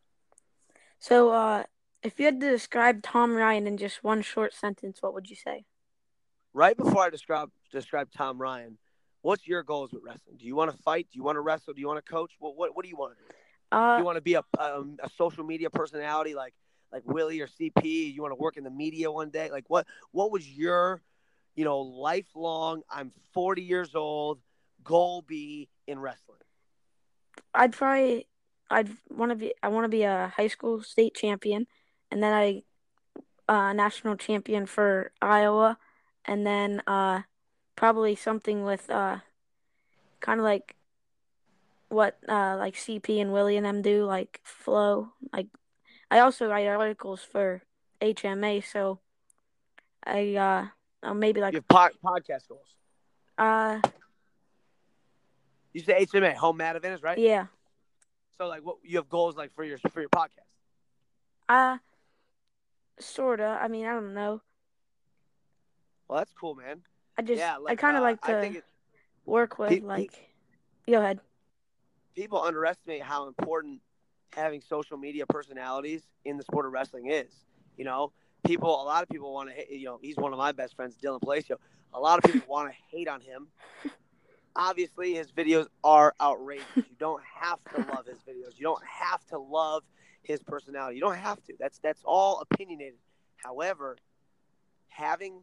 So, 1.00 1.30
uh, 1.30 1.64
if 2.02 2.18
you 2.18 2.26
had 2.26 2.40
to 2.40 2.50
describe 2.50 3.02
Tom 3.02 3.34
Ryan 3.34 3.66
in 3.66 3.76
just 3.76 4.02
one 4.02 4.22
short 4.22 4.54
sentence, 4.54 4.98
what 5.00 5.14
would 5.14 5.28
you 5.28 5.36
say? 5.36 5.64
Right 6.52 6.76
before 6.76 7.02
I 7.02 7.10
describe 7.10 7.50
describe 7.70 8.08
Tom 8.16 8.40
Ryan, 8.40 8.78
what's 9.22 9.46
your 9.46 9.62
goals 9.62 9.92
with 9.92 10.02
wrestling? 10.04 10.36
Do 10.38 10.46
you 10.46 10.56
want 10.56 10.72
to 10.72 10.76
fight? 10.78 11.06
Do 11.12 11.18
you 11.18 11.22
want 11.22 11.36
to 11.36 11.40
wrestle? 11.40 11.74
Do 11.74 11.80
you 11.80 11.86
want 11.86 12.04
to 12.04 12.10
coach? 12.10 12.32
What 12.38 12.56
what, 12.56 12.74
what 12.74 12.82
do 12.82 12.88
you 12.88 12.96
want 12.96 13.16
to 13.16 13.22
do? 13.22 13.30
Uh, 13.72 13.96
do 13.96 14.00
you 14.00 14.04
want 14.04 14.16
to 14.16 14.22
be 14.22 14.34
a, 14.34 14.42
um, 14.58 14.96
a 15.02 15.08
social 15.16 15.44
media 15.44 15.70
personality 15.70 16.34
like 16.34 16.54
like 16.92 17.02
Willie 17.06 17.40
or 17.40 17.46
CP? 17.46 18.14
You 18.14 18.22
want 18.22 18.32
to 18.32 18.36
work 18.40 18.56
in 18.56 18.64
the 18.64 18.70
media 18.70 19.10
one 19.12 19.30
day? 19.30 19.50
Like 19.50 19.64
what 19.68 19.86
what 20.10 20.32
was 20.32 20.48
your 20.48 21.02
you 21.54 21.64
know 21.64 21.80
lifelong? 21.80 22.82
I'm 22.90 23.12
40 23.32 23.62
years 23.62 23.94
old. 23.94 24.40
Goal 24.82 25.22
be 25.22 25.68
in 25.86 25.98
wrestling. 25.98 26.38
I'd 27.54 27.72
probably 27.72 28.26
I'd 28.70 28.88
want 29.08 29.30
to 29.30 29.36
be 29.36 29.54
I 29.62 29.68
want 29.68 29.84
to 29.84 29.88
be 29.88 30.02
a 30.02 30.32
high 30.36 30.48
school 30.48 30.82
state 30.82 31.14
champion, 31.14 31.66
and 32.10 32.22
then 32.22 32.32
I 32.32 32.62
uh, 33.48 33.72
national 33.72 34.16
champion 34.16 34.66
for 34.66 35.12
Iowa, 35.20 35.78
and 36.24 36.46
then 36.46 36.82
uh, 36.86 37.22
probably 37.76 38.14
something 38.14 38.62
with 38.62 38.88
uh, 38.90 39.18
kind 40.20 40.40
of 40.40 40.44
like 40.44 40.76
what 41.88 42.18
uh, 42.28 42.56
like 42.56 42.74
CP 42.74 43.20
and 43.20 43.32
Willie 43.32 43.56
and 43.56 43.66
them 43.66 43.82
do, 43.82 44.04
like 44.04 44.40
flow, 44.44 45.08
like 45.32 45.48
I 46.10 46.20
also 46.20 46.48
write 46.48 46.66
articles 46.66 47.22
for 47.22 47.62
HMA, 48.00 48.64
so 48.64 49.00
I 50.04 50.34
uh 50.34 50.66
uh, 51.02 51.14
maybe 51.14 51.40
like 51.40 51.54
you 51.54 51.62
podcast 51.62 52.48
goals. 52.48 52.76
Uh, 53.38 53.80
you 55.72 55.80
say 55.80 56.04
HMA, 56.04 56.34
home 56.34 56.58
mat 56.58 56.76
events, 56.76 57.02
right? 57.02 57.18
Yeah. 57.18 57.46
So 58.38 58.46
like, 58.46 58.64
what 58.64 58.76
you 58.82 58.96
have 58.96 59.08
goals 59.08 59.36
like 59.36 59.52
for 59.54 59.64
your 59.64 59.78
for 59.92 60.00
your 60.00 60.08
podcast? 60.10 60.48
Uh, 61.48 61.78
sorta. 63.00 63.58
I 63.60 63.68
mean, 63.68 63.86
I 63.86 63.92
don't 63.92 64.14
know. 64.14 64.40
Well, 66.08 66.18
that's 66.18 66.32
cool, 66.32 66.54
man. 66.54 66.82
I 67.16 67.22
just, 67.22 67.38
yeah, 67.38 67.56
like, 67.56 67.72
I 67.72 67.80
kind 67.80 67.96
of 67.96 68.02
uh, 68.02 68.06
like 68.06 68.22
to 68.22 68.62
work 69.24 69.58
with 69.58 69.70
pe- 69.70 69.80
like. 69.80 70.12
Pe- 70.12 70.92
go 70.92 70.98
ahead. 70.98 71.20
People 72.16 72.42
underestimate 72.42 73.02
how 73.02 73.28
important 73.28 73.80
having 74.34 74.60
social 74.60 74.96
media 74.96 75.26
personalities 75.26 76.02
in 76.24 76.36
the 76.36 76.42
sport 76.42 76.66
of 76.66 76.72
wrestling 76.72 77.10
is. 77.10 77.30
You 77.76 77.84
know, 77.84 78.12
people, 78.44 78.70
a 78.70 78.84
lot 78.84 79.02
of 79.02 79.08
people 79.08 79.32
want 79.32 79.50
to, 79.50 79.76
you 79.76 79.84
know, 79.84 79.98
he's 80.02 80.16
one 80.16 80.32
of 80.32 80.38
my 80.38 80.52
best 80.52 80.74
friends, 80.76 80.96
Dylan 81.02 81.20
Palacio. 81.20 81.58
A 81.94 82.00
lot 82.00 82.18
of 82.18 82.30
people 82.30 82.46
want 82.48 82.70
to 82.70 82.76
hate 82.96 83.08
on 83.08 83.20
him. 83.20 83.48
Obviously, 84.56 85.14
his 85.14 85.30
videos 85.30 85.66
are 85.84 86.14
outrageous. 86.20 86.66
You 86.74 86.84
don't 86.98 87.22
have 87.24 87.58
to 87.74 87.78
love 87.92 88.06
his 88.06 88.18
videos. 88.18 88.58
You 88.58 88.64
don't 88.64 88.84
have 88.84 89.24
to 89.28 89.38
love 89.38 89.84
his 90.22 90.42
personality. 90.42 90.96
You 90.96 91.02
don't 91.02 91.16
have 91.16 91.42
to. 91.44 91.54
That's 91.58 91.78
that's 91.78 92.02
all 92.04 92.40
opinionated. 92.40 92.98
However, 93.36 93.96
having 94.88 95.40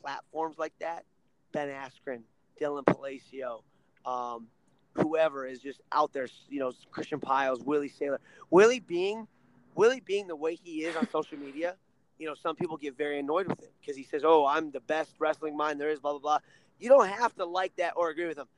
platforms 0.00 0.58
like 0.58 0.72
that, 0.80 1.04
Ben 1.52 1.68
Askren, 1.68 2.22
Dylan 2.60 2.84
Palacio, 2.84 3.62
um, 4.04 4.48
whoever 4.94 5.46
is 5.46 5.60
just 5.60 5.80
out 5.92 6.12
there, 6.12 6.28
you 6.48 6.60
know, 6.60 6.72
Christian 6.90 7.20
Pyles, 7.20 7.62
Willie 7.62 7.90
Saylor. 7.90 8.18
Willie 8.50 8.80
being 8.80 9.26
Willie 9.74 10.02
being 10.04 10.26
the 10.26 10.36
way 10.36 10.54
he 10.54 10.84
is 10.84 10.96
on 10.96 11.08
social 11.08 11.38
media, 11.38 11.76
you 12.18 12.26
know, 12.26 12.34
some 12.34 12.56
people 12.56 12.76
get 12.76 12.96
very 12.96 13.18
annoyed 13.18 13.48
with 13.48 13.62
it 13.62 13.72
because 13.80 13.96
he 13.96 14.04
says, 14.04 14.22
"Oh, 14.24 14.46
I'm 14.46 14.70
the 14.70 14.80
best 14.80 15.14
wrestling 15.18 15.56
mind 15.56 15.80
there 15.80 15.90
is," 15.90 16.00
blah 16.00 16.12
blah 16.12 16.20
blah. 16.20 16.38
You 16.78 16.88
don't 16.88 17.08
have 17.08 17.34
to 17.36 17.44
like 17.44 17.76
that 17.76 17.94
or 17.96 18.10
agree 18.10 18.26
with 18.26 18.38
him, 18.38 18.48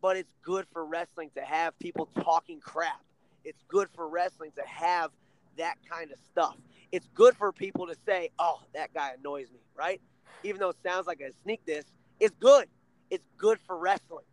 but 0.00 0.16
it's 0.16 0.32
good 0.42 0.66
for 0.72 0.84
wrestling 0.84 1.30
to 1.34 1.42
have 1.42 1.78
people 1.78 2.06
talking 2.22 2.60
crap. 2.60 3.00
It's 3.44 3.62
good 3.68 3.88
for 3.94 4.08
wrestling 4.08 4.52
to 4.56 4.62
have 4.66 5.10
that 5.56 5.76
kind 5.88 6.10
of 6.10 6.18
stuff. 6.30 6.56
It's 6.92 7.06
good 7.14 7.36
for 7.36 7.52
people 7.52 7.86
to 7.86 7.94
say, 8.06 8.30
"Oh, 8.38 8.60
that 8.74 8.92
guy 8.92 9.12
annoys 9.18 9.50
me," 9.50 9.60
right? 9.76 10.00
Even 10.42 10.60
though 10.60 10.70
it 10.70 10.76
sounds 10.82 11.06
like 11.06 11.20
a 11.20 11.32
sneak 11.42 11.64
this, 11.64 11.84
it's 12.18 12.34
good. 12.40 12.68
It's 13.10 13.26
good 13.36 13.58
for 13.66 13.76
wrestling. 13.76 14.24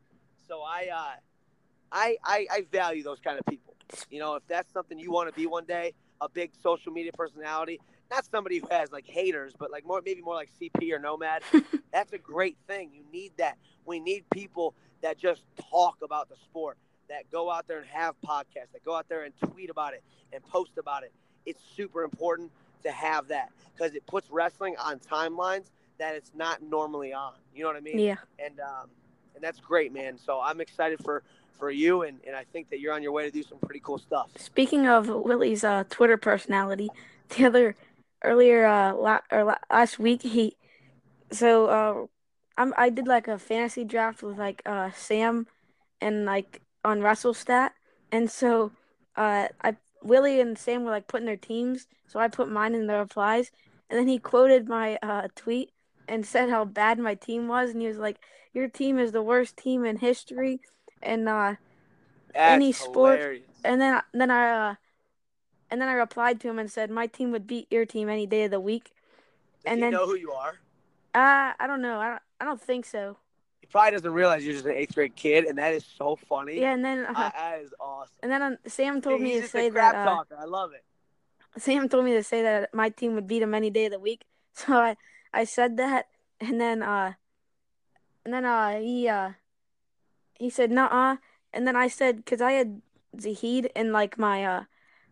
So 0.48 0.62
I, 0.62 0.90
uh, 0.94 1.16
I, 1.92 2.18
I, 2.24 2.48
I 2.52 2.66
value 2.72 3.04
those 3.04 3.20
kind 3.20 3.40
of 3.40 3.46
people. 3.46 3.76
You 4.10 4.20
know, 4.20 4.36
if 4.36 4.44
that's 4.48 4.72
something 4.72 5.00
you 5.00 5.12
want 5.12 5.30
to 5.30 5.36
be 5.36 5.48
one 5.48 5.66
day, 5.66 5.94
a 6.22 6.30
big 6.30 6.52
social 6.62 6.92
media 6.92 7.12
personality, 7.14 7.80
not 8.10 8.26
somebody 8.26 8.60
who 8.60 8.68
has 8.72 8.92
like 8.92 9.06
haters, 9.06 9.54
but 9.58 9.72
like 9.72 9.86
more 9.86 10.02
maybe 10.06 10.22
more 10.22 10.36
like 10.36 10.50
CP 10.62 10.92
or 10.92 11.00
Nomad. 11.00 11.44
That's 11.92 12.14
a 12.14 12.18
great 12.18 12.58
thing. 12.68 12.92
You 12.94 13.04
need 13.12 13.34
that. 13.38 13.58
We 13.86 14.00
need 14.00 14.30
people 14.30 14.76
that 15.02 15.18
just 15.18 15.44
talk 15.72 15.98
about 16.02 16.30
the 16.30 16.36
sport, 16.36 16.78
that 17.10 17.30
go 17.32 17.52
out 17.52 17.68
there 17.68 17.80
and 17.80 17.88
have 17.88 18.16
podcasts, 18.22 18.72
that 18.74 18.84
go 18.84 18.96
out 18.96 19.08
there 19.10 19.24
and 19.24 19.34
tweet 19.52 19.70
about 19.70 19.94
it 19.94 20.04
and 20.34 20.44
post 20.46 20.72
about 20.78 21.04
it. 21.04 21.12
It's 21.46 21.62
super 21.76 22.04
important 22.04 22.52
to 22.84 22.92
have 22.92 23.30
that 23.30 23.52
because 23.76 23.96
it 23.96 24.06
puts 24.06 24.30
wrestling 24.30 24.76
on 24.78 25.00
timelines 25.00 25.70
that 25.98 26.16
it's 26.16 26.32
not 26.36 26.62
normally 26.62 27.14
on. 27.14 27.34
You 27.56 27.64
know 27.64 27.70
what 27.70 27.78
I 27.78 27.82
mean? 27.82 28.00
Yeah. 28.00 28.16
And 28.40 28.60
um, 28.60 28.90
and 29.36 29.44
that's 29.44 29.60
great, 29.60 29.94
man. 29.94 30.18
So 30.18 30.42
I'm 30.42 30.62
excited 30.62 31.00
for 31.04 31.24
for 31.58 31.72
you, 31.72 32.04
and, 32.04 32.20
and 32.28 32.36
I 32.36 32.44
think 32.44 32.70
that 32.70 32.80
you're 32.80 32.94
on 32.94 33.02
your 33.02 33.12
way 33.12 33.26
to 33.26 33.32
do 33.32 33.42
some 33.42 33.58
pretty 33.58 33.80
cool 33.84 33.98
stuff. 33.98 34.30
Speaking 34.38 34.88
of 34.88 35.08
Willie's 35.08 35.64
uh, 35.64 35.86
Twitter 35.90 36.18
personality, 36.18 36.90
the 37.30 37.46
other 37.46 37.76
earlier 38.24 38.66
uh, 38.66 38.94
la- 38.94 39.22
or 39.32 39.44
la- 39.44 39.56
last 39.70 40.00
week 40.00 40.24
he 40.24 40.56
so 41.32 41.66
uh, 41.68 42.06
I'm 42.58 42.74
I 42.78 42.90
did 42.90 43.08
like 43.08 43.28
a 43.28 43.38
fantasy 43.38 43.84
draft 43.84 44.24
with 44.24 44.38
like 44.38 44.62
uh, 44.66 44.92
Sam 44.96 45.48
and 46.02 46.26
like 46.26 46.62
on 46.84 47.00
WrestleStat, 47.00 47.72
and 48.12 48.30
so 48.30 48.72
uh, 49.16 49.48
I 49.62 49.76
Willie 50.04 50.40
and 50.40 50.58
Sam 50.58 50.84
were 50.84 50.92
like 50.92 51.08
putting 51.08 51.26
their 51.26 51.36
teams, 51.36 51.88
so 52.08 52.20
I 52.20 52.28
put 52.28 52.50
mine 52.50 52.76
in 52.76 52.88
the 52.88 52.98
replies, 52.98 53.52
and 53.90 54.00
then 54.00 54.08
he 54.08 54.20
quoted 54.20 54.68
my 54.68 54.98
uh, 55.02 55.28
tweet 55.36 55.72
and 56.08 56.26
said 56.26 56.50
how 56.50 56.66
bad 56.66 57.00
my 57.00 57.16
team 57.16 57.48
was, 57.48 57.72
and 57.72 57.82
he 57.82 57.88
was 57.88 57.98
like, 57.98 58.20
"Your 58.54 58.68
team 58.68 59.00
is 59.00 59.12
the 59.12 59.22
worst 59.22 59.58
team 59.58 59.86
in 59.86 59.98
history." 59.98 60.60
and 61.02 61.30
uh, 61.30 61.56
any 62.36 62.72
sport. 62.72 63.20
Hilarious. 63.20 63.44
And 63.64 63.82
then 63.82 64.02
then 64.14 64.32
I 64.32 64.70
uh, 64.70 64.76
and 65.70 65.82
then 65.82 65.90
I 65.90 65.94
replied 65.94 66.40
to 66.42 66.50
him 66.50 66.60
and 66.60 66.72
said 66.72 66.90
my 66.90 67.08
team 67.08 67.32
would 67.32 67.48
beat 67.48 67.68
your 67.72 67.86
team 67.86 68.10
any 68.10 68.26
day 68.26 68.44
of 68.44 68.52
the 68.52 68.60
week. 68.60 68.92
Does 69.64 69.74
and 69.74 69.78
he 69.78 69.82
then 69.82 69.92
know 69.92 70.06
who 70.06 70.16
you 70.16 70.32
are? 70.32 70.60
Uh, 71.14 71.54
I 71.60 71.68
don't 71.68 71.82
know. 71.82 72.00
I 72.00 72.10
don't, 72.10 72.22
I 72.40 72.46
don't 72.46 72.62
think 72.62 72.86
so. 72.86 73.18
He 73.62 73.68
probably 73.68 73.92
doesn't 73.92 74.12
realize 74.12 74.46
you're 74.46 74.54
just 74.54 74.66
an 74.66 74.74
eighth 74.76 74.96
grade 74.96 75.16
kid, 75.16 75.46
and 75.46 75.58
that 75.58 75.74
is 75.74 75.86
so 75.98 76.16
funny. 76.16 76.60
Yeah, 76.62 76.74
and 76.74 76.84
then 76.86 77.06
uh, 77.06 77.14
I- 77.16 77.32
that 77.36 77.62
is 77.64 77.74
awesome. 77.80 78.14
and 78.22 78.32
then 78.32 78.42
um, 78.42 78.58
Sam 78.68 79.02
told 79.02 79.22
me 79.22 79.42
to 79.42 79.48
say 79.48 79.68
a 79.68 79.72
crap 79.72 79.94
that 79.94 80.36
uh. 80.38 80.42
I 80.42 80.46
love 80.46 80.72
it. 80.74 80.84
Sam 81.58 81.90
told 81.90 82.06
me 82.06 82.14
to 82.14 82.24
say 82.24 82.44
that 82.44 82.74
my 82.74 82.90
team 82.90 83.16
would 83.16 83.28
beat 83.28 83.42
him 83.42 83.54
any 83.56 83.70
day 83.70 83.86
of 83.86 83.92
the 83.92 84.00
week. 84.00 84.24
So 84.54 84.74
I 84.74 84.96
I 85.34 85.44
said 85.44 85.78
that, 85.78 86.08
and 86.40 86.60
then 86.60 86.82
uh, 86.82 87.14
and 88.26 88.34
then 88.34 88.44
uh 88.46 88.80
he 88.80 89.08
uh 89.08 89.32
he 90.40 90.50
said 90.50 90.72
nuh-uh, 90.72 91.18
and 91.54 91.68
then 91.68 91.76
I 91.76 91.88
said 91.88 92.18
because 92.18 92.42
I 92.42 92.54
had 92.54 92.82
Zahid 93.20 93.70
in 93.76 93.92
like 93.92 94.18
my 94.18 94.44
uh 94.46 94.64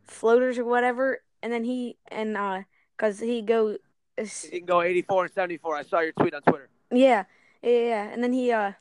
floaters 0.04 0.58
or 0.58 0.66
whatever, 0.66 1.22
and 1.44 1.54
then 1.54 1.64
he 1.64 1.98
and 2.08 2.36
uh 2.38 2.62
because 2.98 3.20
he 3.20 3.42
go 3.44 3.78
He 4.18 4.58
can 4.60 4.66
go 4.66 4.82
84 4.82 5.26
and 5.26 5.34
74. 5.34 5.76
I 5.76 5.84
saw 5.84 6.00
your 6.00 6.14
tweet 6.14 6.34
on 6.34 6.42
Twitter. 6.42 6.70
yeah 6.92 7.26
yeah 7.66 7.88
yeah, 7.88 8.10
and 8.12 8.24
then 8.24 8.34
he 8.34 8.52
uh 8.52 8.74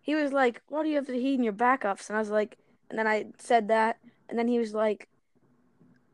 he 0.00 0.14
was 0.14 0.32
like, 0.32 0.60
"Why 0.68 0.82
do 0.82 0.88
you 0.88 0.96
have 0.96 1.06
Zahid 1.06 1.38
in 1.38 1.44
your 1.44 1.52
backups?" 1.52 2.08
And 2.08 2.16
I 2.16 2.20
was 2.20 2.30
like, 2.30 2.58
and 2.90 2.98
then 2.98 3.06
I 3.06 3.26
said 3.38 3.68
that, 3.68 3.98
and 4.28 4.38
then 4.38 4.48
he 4.48 4.58
was 4.58 4.74
like, 4.74 5.08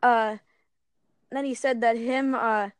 uh, 0.03 0.37
then 1.33 1.45
he 1.45 1.55
said 1.55 1.81
that 1.81 1.97
him 1.97 2.35
uh 2.35 2.71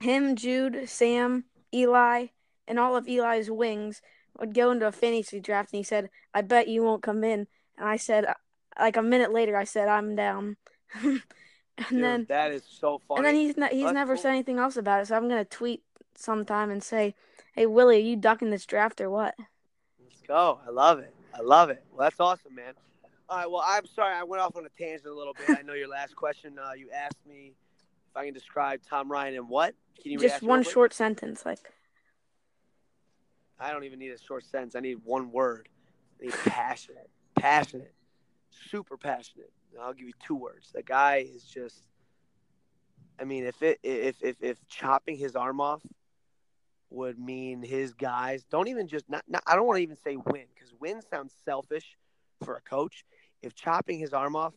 him, 0.00 0.36
Jude, 0.36 0.88
Sam, 0.88 1.44
Eli, 1.72 2.26
and 2.68 2.78
all 2.78 2.96
of 2.96 3.08
Eli's 3.08 3.50
wings 3.50 4.02
would 4.38 4.54
go 4.54 4.70
into 4.70 4.86
a 4.86 4.92
fantasy 4.92 5.40
draft, 5.40 5.72
and 5.72 5.78
he 5.78 5.84
said, 5.84 6.10
"I 6.34 6.42
bet 6.42 6.68
you 6.68 6.82
won't 6.82 7.02
come 7.02 7.24
in." 7.24 7.46
And 7.78 7.88
I 7.88 7.96
said, 7.96 8.24
uh, 8.24 8.34
like 8.78 8.96
a 8.96 9.02
minute 9.02 9.32
later, 9.32 9.56
I 9.56 9.64
said, 9.64 9.88
"I'm 9.88 10.16
down." 10.16 10.56
and 11.02 11.22
Dude, 11.88 12.02
then 12.02 12.26
that 12.28 12.52
is 12.52 12.64
so 12.68 13.00
funny. 13.06 13.18
and 13.18 13.26
then 13.26 13.34
he's 13.34 13.56
ne- 13.56 13.74
he's 13.74 13.92
never 13.92 14.16
said 14.16 14.30
anything 14.30 14.58
else 14.58 14.76
about 14.76 15.02
it, 15.02 15.06
so 15.06 15.16
I'm 15.16 15.28
gonna 15.28 15.44
tweet 15.44 15.82
sometime 16.18 16.70
and 16.70 16.82
say, 16.82 17.14
"Hey 17.54 17.66
Willie, 17.66 17.96
are 17.96 18.00
you 18.00 18.16
ducking 18.16 18.50
this 18.50 18.66
draft 18.66 19.00
or 19.00 19.10
what?" 19.10 19.34
Let's 20.02 20.22
go. 20.26 20.60
I 20.66 20.70
love 20.70 20.98
it. 20.98 21.14
I 21.34 21.40
love 21.40 21.70
it. 21.70 21.84
Well, 21.92 22.06
that's 22.06 22.20
awesome, 22.20 22.54
man. 22.54 22.74
All 23.28 23.38
right. 23.38 23.50
Well, 23.50 23.62
I'm 23.64 23.86
sorry 23.86 24.14
I 24.14 24.22
went 24.22 24.42
off 24.42 24.56
on 24.56 24.64
a 24.64 24.68
tangent 24.78 25.06
a 25.06 25.14
little 25.14 25.34
bit. 25.34 25.58
I 25.58 25.62
know 25.62 25.74
your 25.74 25.88
last 25.88 26.14
question. 26.16 26.58
Uh, 26.58 26.72
you 26.72 26.90
asked 26.90 27.26
me 27.26 27.52
if 28.10 28.16
I 28.16 28.24
can 28.24 28.34
describe 28.34 28.80
Tom 28.88 29.10
Ryan 29.10 29.34
in 29.34 29.48
what? 29.48 29.74
Can 30.00 30.12
you 30.12 30.18
Just 30.18 30.42
one 30.42 30.62
short 30.62 30.94
sentence, 30.94 31.44
like 31.44 31.58
I 33.58 33.72
don't 33.72 33.84
even 33.84 33.98
need 33.98 34.10
a 34.10 34.18
short 34.18 34.44
sentence. 34.44 34.76
I 34.76 34.80
need 34.80 34.98
one 35.04 35.32
word. 35.32 35.68
I 36.20 36.26
need 36.26 36.34
passionate. 36.44 37.10
Passionate. 37.34 37.92
Super 38.50 38.96
passionate. 38.96 39.52
I'll 39.80 39.92
give 39.92 40.06
you 40.06 40.14
two 40.24 40.34
words. 40.34 40.70
The 40.72 40.82
guy 40.82 41.26
is 41.34 41.42
just. 41.44 41.82
I 43.18 43.24
mean, 43.24 43.44
if 43.44 43.62
it 43.62 43.78
if 43.82 44.22
if 44.22 44.36
if 44.42 44.58
chopping 44.68 45.16
his 45.16 45.36
arm 45.36 45.60
off 45.60 45.80
would 46.90 47.18
mean 47.18 47.62
his 47.62 47.94
guys 47.94 48.44
don't 48.50 48.68
even 48.68 48.86
just 48.86 49.08
not, 49.08 49.24
not 49.28 49.42
I 49.46 49.56
don't 49.56 49.66
want 49.66 49.78
to 49.78 49.82
even 49.82 49.96
say 49.96 50.16
win 50.16 50.44
because 50.54 50.72
win 50.80 51.00
sounds 51.02 51.34
selfish 51.44 51.96
for 52.44 52.56
a 52.56 52.60
coach. 52.60 53.04
If 53.42 53.54
chopping 53.54 53.98
his 53.98 54.12
arm 54.12 54.36
off 54.36 54.54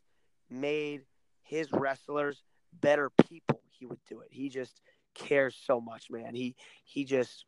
made 0.50 1.02
his 1.44 1.72
wrestlers 1.72 2.44
better 2.82 3.10
people, 3.28 3.62
he 3.70 3.86
would 3.86 4.00
do 4.08 4.22
it. 4.22 4.28
He 4.32 4.50
just 4.50 4.82
cares 5.16 5.58
so 5.66 5.82
much, 5.82 6.10
man. 6.10 6.36
He 6.36 6.56
he 6.84 7.06
just 7.06 7.46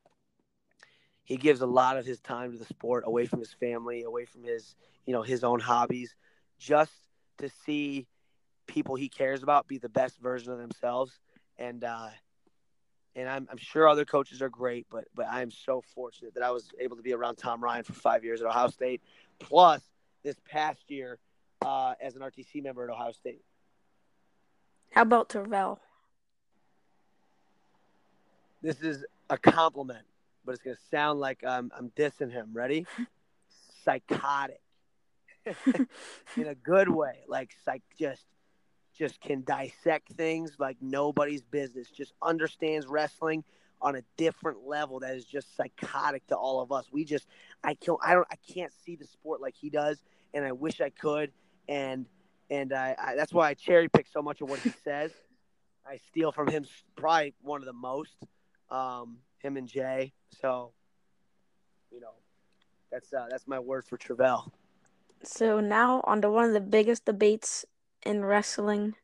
he 1.23 1.37
gives 1.37 1.61
a 1.61 1.65
lot 1.67 1.97
of 1.97 2.05
his 2.05 2.19
time 2.19 2.51
to 2.51 2.57
the 2.57 2.65
sport 2.65 3.03
away 3.05 3.25
from 3.25 3.39
his 3.39 3.53
family 3.53 4.03
away 4.03 4.25
from 4.25 4.43
his 4.43 4.75
you 5.05 5.13
know 5.13 5.21
his 5.21 5.43
own 5.43 5.59
hobbies 5.59 6.15
just 6.59 6.91
to 7.37 7.49
see 7.65 8.07
people 8.67 8.95
he 8.95 9.09
cares 9.09 9.43
about 9.43 9.67
be 9.67 9.77
the 9.77 9.89
best 9.89 10.19
version 10.19 10.51
of 10.51 10.59
themselves 10.59 11.19
and 11.57 11.83
uh 11.83 12.09
and 13.15 13.27
I'm, 13.27 13.47
I'm 13.51 13.57
sure 13.57 13.87
other 13.87 14.05
coaches 14.05 14.41
are 14.41 14.49
great 14.49 14.87
but 14.89 15.05
but 15.15 15.27
i'm 15.29 15.51
so 15.51 15.81
fortunate 15.93 16.33
that 16.35 16.43
i 16.43 16.51
was 16.51 16.69
able 16.79 16.95
to 16.95 17.01
be 17.01 17.13
around 17.13 17.35
tom 17.35 17.63
ryan 17.63 17.83
for 17.83 17.93
five 17.93 18.23
years 18.23 18.41
at 18.41 18.47
ohio 18.47 18.69
state 18.69 19.01
plus 19.39 19.81
this 20.23 20.35
past 20.49 20.89
year 20.89 21.17
uh, 21.61 21.93
as 22.01 22.15
an 22.15 22.21
rtc 22.21 22.63
member 22.63 22.83
at 22.83 22.89
ohio 22.89 23.11
state. 23.11 23.41
How 24.91 25.03
about 25.03 25.29
Tervel? 25.29 25.77
this 28.61 28.81
is 28.81 29.03
a 29.29 29.37
compliment 29.37 30.05
but 30.45 30.53
it's 30.53 30.63
going 30.63 30.75
to 30.75 30.81
sound 30.89 31.19
like 31.19 31.43
I'm, 31.47 31.71
I'm 31.77 31.91
dissing 31.91 32.31
him. 32.31 32.49
Ready? 32.53 32.85
Psychotic. 33.85 34.61
In 36.37 36.47
a 36.47 36.55
good 36.55 36.87
way 36.87 37.15
like 37.27 37.51
psych 37.65 37.81
just 37.97 38.25
just 39.01 39.19
can 39.19 39.41
dissect 39.41 40.11
things 40.13 40.57
like 40.59 40.77
nobody's 40.79 41.41
business 41.41 41.89
just 41.89 42.13
understands 42.21 42.85
wrestling 42.85 43.43
on 43.81 43.95
a 43.95 44.03
different 44.15 44.59
level 44.67 44.99
that 44.99 45.15
is 45.15 45.25
just 45.25 45.57
psychotic 45.57 46.27
to 46.27 46.35
all 46.35 46.61
of 46.61 46.71
us. 46.71 46.85
We 46.91 47.03
just 47.03 47.25
i 47.63 47.73
can't 47.73 47.97
i 48.05 48.13
don't 48.13 48.27
i 48.29 48.35
can't 48.53 48.71
see 48.85 48.95
the 48.95 49.05
sport 49.05 49.41
like 49.41 49.55
he 49.59 49.71
does 49.71 50.03
and 50.35 50.45
i 50.45 50.51
wish 50.51 50.81
i 50.81 50.91
could. 50.91 51.31
And 51.67 52.05
and 52.51 52.73
I, 52.73 52.95
I 52.95 53.15
that's 53.15 53.33
why 53.33 53.49
i 53.49 53.55
cherry 53.55 53.89
pick 53.89 54.05
so 54.05 54.21
much 54.21 54.39
of 54.41 54.49
what 54.49 54.59
he 54.59 54.71
says. 54.83 55.11
I 55.83 55.97
steal 55.97 56.31
from 56.31 56.47
him 56.47 56.67
probably 56.95 57.33
one 57.41 57.61
of 57.61 57.65
the 57.65 57.73
most 57.73 58.13
um 58.69 59.17
him 59.39 59.57
and 59.57 59.67
jay. 59.67 60.13
So 60.39 60.73
you 61.91 62.01
know 62.01 62.13
that's 62.91 63.11
uh 63.11 63.25
that's 63.31 63.47
my 63.47 63.57
word 63.57 63.83
for 63.83 63.97
Tervel. 63.97 64.51
So 65.23 65.59
now 65.59 66.01
on 66.03 66.21
to 66.21 66.29
one 66.29 66.45
of 66.45 66.53
the 66.53 66.61
biggest 66.61 67.05
debates 67.05 67.65
in 68.05 68.23
wrestling, 68.23 68.95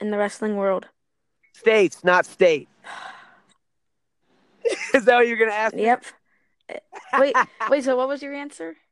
in 0.00 0.10
the 0.10 0.18
wrestling 0.18 0.56
world. 0.56 0.88
States, 1.52 2.04
not 2.04 2.26
state. 2.26 2.68
Is 4.94 5.04
that 5.04 5.16
what 5.16 5.26
you're 5.26 5.36
gonna 5.36 5.52
ask? 5.52 5.74
me? 5.74 5.82
Yep. 5.82 6.04
Wait, 7.18 7.36
wait. 7.68 7.84
So 7.84 7.96
what 7.96 8.08
was 8.08 8.22
your 8.22 8.34
answer? 8.34 8.76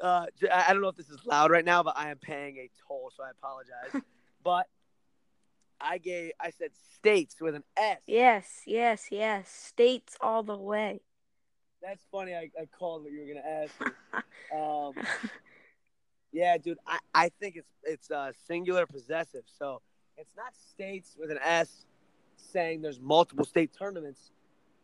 Uh, 0.00 0.26
I 0.54 0.72
don't 0.72 0.80
know 0.80 0.86
if 0.86 0.94
this 0.94 1.10
is 1.10 1.26
loud 1.26 1.50
right 1.50 1.64
now, 1.64 1.82
but 1.82 1.98
I 1.98 2.12
am 2.12 2.18
paying 2.18 2.56
a 2.58 2.70
toll, 2.86 3.10
so 3.16 3.24
I 3.24 3.30
apologize. 3.30 4.00
but 4.44 4.66
I 5.80 5.98
gave, 5.98 6.30
I 6.40 6.50
said 6.50 6.70
states 6.94 7.40
with 7.40 7.56
an 7.56 7.64
S. 7.76 7.98
Yes, 8.06 8.60
yes, 8.64 9.06
yes. 9.10 9.48
States 9.48 10.16
all 10.20 10.44
the 10.44 10.56
way. 10.56 11.00
That's 11.82 12.04
funny. 12.12 12.32
I, 12.32 12.48
I 12.60 12.66
called 12.78 13.02
what 13.02 13.10
you 13.10 13.22
were 13.22 13.34
gonna 13.34 13.64
ask. 13.64 13.74
Um, 14.50 14.94
yeah, 16.32 16.56
dude. 16.58 16.78
I, 16.86 16.98
I 17.14 17.28
think 17.40 17.56
it's 17.56 17.70
it's 17.84 18.10
uh, 18.10 18.32
singular 18.46 18.86
possessive. 18.86 19.44
So 19.58 19.80
it's 20.16 20.32
not 20.36 20.54
states 20.56 21.16
with 21.18 21.30
an 21.30 21.38
S 21.42 21.86
saying 22.36 22.82
there's 22.82 23.00
multiple 23.00 23.44
state 23.44 23.72
tournaments. 23.76 24.30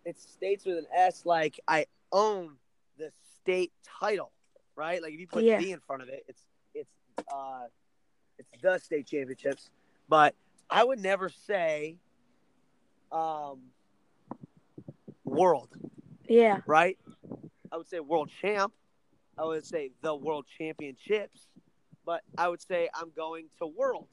It's 0.04 0.22
states 0.22 0.64
with 0.66 0.78
an 0.78 0.86
S 0.94 1.24
like 1.24 1.58
I 1.66 1.86
own 2.12 2.56
the 2.98 3.10
state 3.40 3.72
title, 4.00 4.32
right? 4.76 5.02
Like 5.02 5.12
if 5.14 5.20
you 5.20 5.26
put 5.26 5.44
Yeah. 5.44 5.58
the 5.58 5.72
in 5.72 5.80
front 5.80 6.02
of 6.02 6.08
it, 6.08 6.24
it's 6.28 6.42
it's 6.74 6.90
uh 7.32 7.66
it's 8.38 8.48
the 8.62 8.78
state 8.78 9.06
championships. 9.06 9.70
But 10.08 10.34
I 10.70 10.84
would 10.84 11.00
never 11.00 11.28
say 11.28 11.96
um 13.12 13.60
world 15.24 15.68
yeah, 16.28 16.60
right? 16.66 16.98
I 17.70 17.76
would 17.76 17.88
say 17.88 18.00
world 18.00 18.30
champ. 18.40 18.72
I 19.38 19.44
would 19.44 19.64
say 19.66 19.90
the 20.02 20.14
world 20.14 20.46
championships, 20.58 21.48
but 22.06 22.22
I 22.38 22.48
would 22.48 22.62
say 22.62 22.88
I'm 22.94 23.10
going 23.16 23.46
to 23.58 23.66
worlds. 23.66 24.08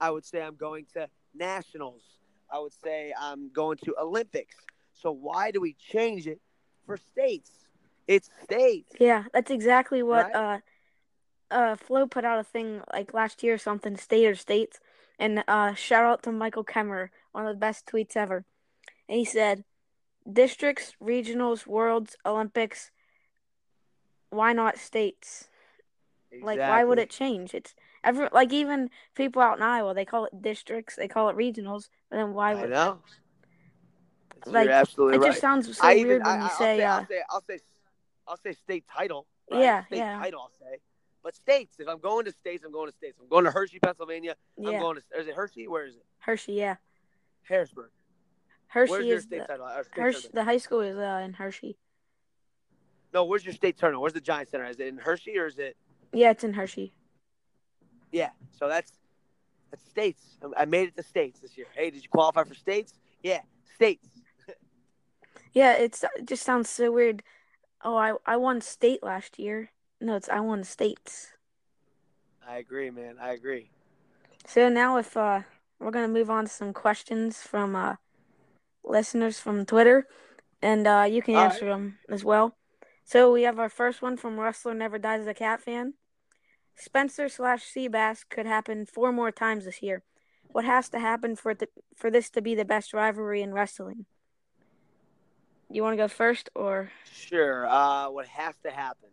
I 0.00 0.10
would 0.10 0.24
say 0.24 0.42
I'm 0.42 0.56
going 0.56 0.86
to 0.94 1.08
nationals. 1.34 2.02
I 2.52 2.58
would 2.58 2.72
say 2.84 3.12
I'm 3.18 3.50
going 3.52 3.78
to 3.84 3.94
Olympics. 4.00 4.56
So 4.92 5.10
why 5.10 5.50
do 5.50 5.60
we 5.60 5.74
change 5.74 6.26
it 6.26 6.40
for 6.86 6.96
states? 6.96 7.50
It's 8.06 8.28
states. 8.42 8.92
yeah. 8.98 9.24
That's 9.32 9.50
exactly 9.50 10.02
what 10.02 10.26
Right. 10.32 10.60
uh, 11.50 11.54
uh, 11.54 11.76
Flo 11.76 12.06
put 12.06 12.24
out 12.24 12.38
a 12.38 12.44
thing 12.44 12.82
like 12.92 13.14
last 13.14 13.42
year 13.42 13.54
or 13.54 13.58
something, 13.58 13.96
state 13.96 14.26
or 14.26 14.34
states, 14.34 14.80
and 15.18 15.44
uh, 15.48 15.74
shout 15.74 16.04
out 16.04 16.22
to 16.24 16.32
Michael 16.32 16.64
Kemerer, 16.64 17.08
one 17.32 17.46
of 17.46 17.54
the 17.54 17.58
best 17.58 17.86
tweets 17.86 18.16
ever. 18.16 18.44
And 19.08 19.18
he 19.18 19.24
said, 19.24 19.64
districts, 20.30 20.94
regionals, 21.02 21.66
worlds, 21.66 22.16
Olympics. 22.24 22.90
Why 24.30 24.52
not 24.52 24.78
states? 24.78 25.48
Like, 26.42 26.58
why 26.58 26.84
would 26.84 26.98
it 26.98 27.10
change? 27.10 27.54
It's 27.54 27.74
every 28.04 28.28
like 28.32 28.52
even 28.52 28.90
people 29.14 29.42
out 29.42 29.56
in 29.56 29.62
Iowa, 29.62 29.94
they 29.94 30.04
call 30.04 30.26
it 30.26 30.42
districts, 30.42 30.96
they 30.96 31.08
call 31.08 31.28
it 31.28 31.36
regionals, 31.36 31.88
but 32.08 32.16
then 32.16 32.32
why 32.32 32.54
would 32.54 32.72
I 32.72 32.86
know. 32.86 32.98
Like, 34.46 34.66
You're 34.66 34.74
absolutely 34.74 35.16
it 35.16 35.20
right. 35.20 35.26
just 35.26 35.40
sounds 35.40 35.76
so 35.76 35.84
I 35.84 35.94
weird 35.94 36.06
even, 36.06 36.18
when 36.18 36.26
I, 36.26 36.36
you 36.36 36.42
I'll 36.42 36.48
say, 36.50 36.78
say, 36.78 36.84
uh, 36.84 36.94
I'll 36.94 37.06
say, 37.06 37.22
I'll 37.30 37.42
say, 37.42 37.58
I'll 38.28 38.36
say 38.38 38.52
state 38.52 38.84
title. 38.90 39.26
Right? 39.50 39.60
Yeah, 39.60 39.84
state 39.84 39.98
yeah. 39.98 40.18
title. 40.18 40.40
I'll 40.40 40.50
say, 40.58 40.78
but 41.22 41.34
states. 41.34 41.76
If 41.78 41.88
I'm 41.88 41.98
going 41.98 42.24
to 42.24 42.32
states, 42.32 42.64
I'm 42.64 42.72
going 42.72 42.88
to 42.88 42.96
states. 42.96 43.18
I'm 43.20 43.28
going 43.28 43.44
to 43.44 43.50
Hershey, 43.50 43.80
Pennsylvania. 43.80 44.36
I'm 44.58 44.72
yeah, 44.72 44.78
going 44.78 44.96
to. 44.96 45.20
Is 45.20 45.26
it 45.26 45.34
Hershey? 45.34 45.68
Where 45.68 45.84
is 45.84 45.96
it? 45.96 46.04
Hershey, 46.20 46.52
yeah, 46.52 46.76
Harrisburg. 47.42 47.90
Hershey 48.68 48.92
Where's 48.92 49.08
is 49.08 49.22
state 49.24 49.42
the, 49.46 49.84
Hershey, 49.90 50.28
the 50.32 50.44
high 50.44 50.58
school 50.58 50.80
is 50.80 50.96
uh, 50.96 51.20
in 51.24 51.32
Hershey. 51.32 51.76
No, 53.12 53.24
where's 53.24 53.44
your 53.44 53.54
state 53.54 53.76
tournament? 53.76 54.02
Where's 54.02 54.12
the 54.12 54.20
Giant 54.20 54.48
Center? 54.50 54.64
Is 54.66 54.78
it 54.78 54.86
in 54.86 54.98
Hershey 54.98 55.36
or 55.38 55.46
is 55.46 55.58
it? 55.58 55.76
Yeah, 56.12 56.30
it's 56.30 56.44
in 56.44 56.52
Hershey. 56.52 56.92
Yeah. 58.12 58.30
So 58.58 58.68
that's 58.68 58.92
that's 59.70 59.84
states. 59.88 60.38
I- 60.56 60.64
made 60.64 60.88
it 60.88 60.96
to 60.96 61.02
states 61.02 61.40
this 61.40 61.56
year. 61.56 61.66
Hey, 61.74 61.90
did 61.90 62.02
you 62.02 62.08
qualify 62.08 62.44
for 62.44 62.54
states? 62.54 62.94
Yeah, 63.22 63.40
states. 63.74 64.08
Yeah, 65.52 65.72
it's 65.74 66.04
it 66.16 66.26
just 66.26 66.44
sounds 66.44 66.68
so 66.68 66.92
weird. 66.92 67.22
Oh, 67.82 67.96
I 67.96 68.14
I 68.26 68.36
won 68.36 68.60
state 68.60 69.02
last 69.02 69.38
year. 69.38 69.70
No, 70.00 70.14
it's 70.16 70.28
I 70.28 70.40
won 70.40 70.64
states. 70.64 71.32
I 72.46 72.58
agree, 72.58 72.90
man. 72.90 73.16
I 73.20 73.32
agree. 73.32 73.70
So 74.46 74.68
now 74.68 74.96
if 74.98 75.16
uh 75.16 75.42
we're 75.78 75.90
gonna 75.90 76.08
move 76.08 76.30
on 76.30 76.44
to 76.44 76.50
some 76.50 76.72
questions 76.72 77.38
from 77.42 77.74
uh 77.74 77.96
listeners 78.84 79.38
from 79.40 79.66
Twitter, 79.66 80.06
and 80.62 80.86
uh 80.86 81.06
you 81.08 81.22
can 81.22 81.34
All 81.34 81.44
answer 81.44 81.66
them 81.66 81.98
as 82.08 82.24
well. 82.24 82.56
So 83.10 83.32
we 83.32 83.42
have 83.42 83.58
our 83.58 83.68
first 83.68 84.02
one 84.02 84.16
from 84.16 84.38
Wrestler 84.38 84.72
Never 84.72 84.96
Dies 84.96 85.22
as 85.22 85.26
a 85.26 85.34
Cat 85.34 85.60
fan. 85.60 85.94
Spencer 86.76 87.28
slash 87.28 87.64
Seabass 87.64 88.22
could 88.30 88.46
happen 88.46 88.86
four 88.86 89.10
more 89.10 89.32
times 89.32 89.64
this 89.64 89.82
year. 89.82 90.04
What 90.52 90.64
has 90.64 90.88
to 90.90 91.00
happen 91.00 91.34
for 91.34 91.50
it 91.50 91.58
to, 91.58 91.68
for 91.96 92.08
this 92.08 92.30
to 92.30 92.40
be 92.40 92.54
the 92.54 92.64
best 92.64 92.94
rivalry 92.94 93.42
in 93.42 93.52
wrestling? 93.52 94.06
You 95.68 95.82
want 95.82 95.94
to 95.94 95.96
go 95.96 96.06
first, 96.06 96.50
or 96.54 96.92
Sure. 97.12 97.66
Uh, 97.68 98.10
what 98.10 98.28
has 98.28 98.54
to 98.62 98.70
happen? 98.70 99.08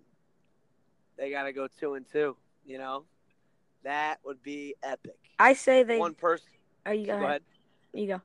They 1.17 1.31
got 1.31 1.45
to 1.45 1.51
go 1.51 1.67
two 1.79 1.95
and 1.95 2.05
two. 2.07 2.37
You 2.67 2.77
know, 2.77 3.05
that 3.83 4.19
would 4.23 4.43
be 4.43 4.75
epic. 4.83 5.17
I 5.39 5.53
say 5.53 5.81
they? 5.81 5.97
one 5.97 6.13
person. 6.13 6.49
Are 6.85 6.93
you 6.93 7.07
go, 7.07 7.13
Go 7.13 7.17
ahead. 7.17 7.29
ahead. 7.29 7.41
You 7.93 8.07
go. 8.09 8.21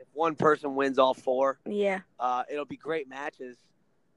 If 0.00 0.08
one 0.14 0.34
person 0.34 0.74
wins 0.74 0.98
all 0.98 1.14
four, 1.14 1.60
Yeah, 1.64 2.00
uh, 2.18 2.42
it'll 2.50 2.64
be 2.64 2.76
great 2.76 3.08
matches, 3.08 3.56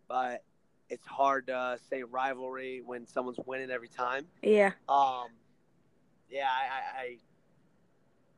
but 0.07 0.43
it's 0.89 1.05
hard 1.05 1.47
to 1.47 1.77
say 1.89 2.03
rivalry 2.03 2.81
when 2.85 3.05
someone's 3.05 3.39
winning 3.45 3.71
every 3.71 3.89
time. 3.89 4.25
yeah, 4.41 4.71
Um, 4.87 5.27
yeah, 6.29 6.47
I, 6.49 6.99
I, 6.99 7.01
I. 7.01 7.17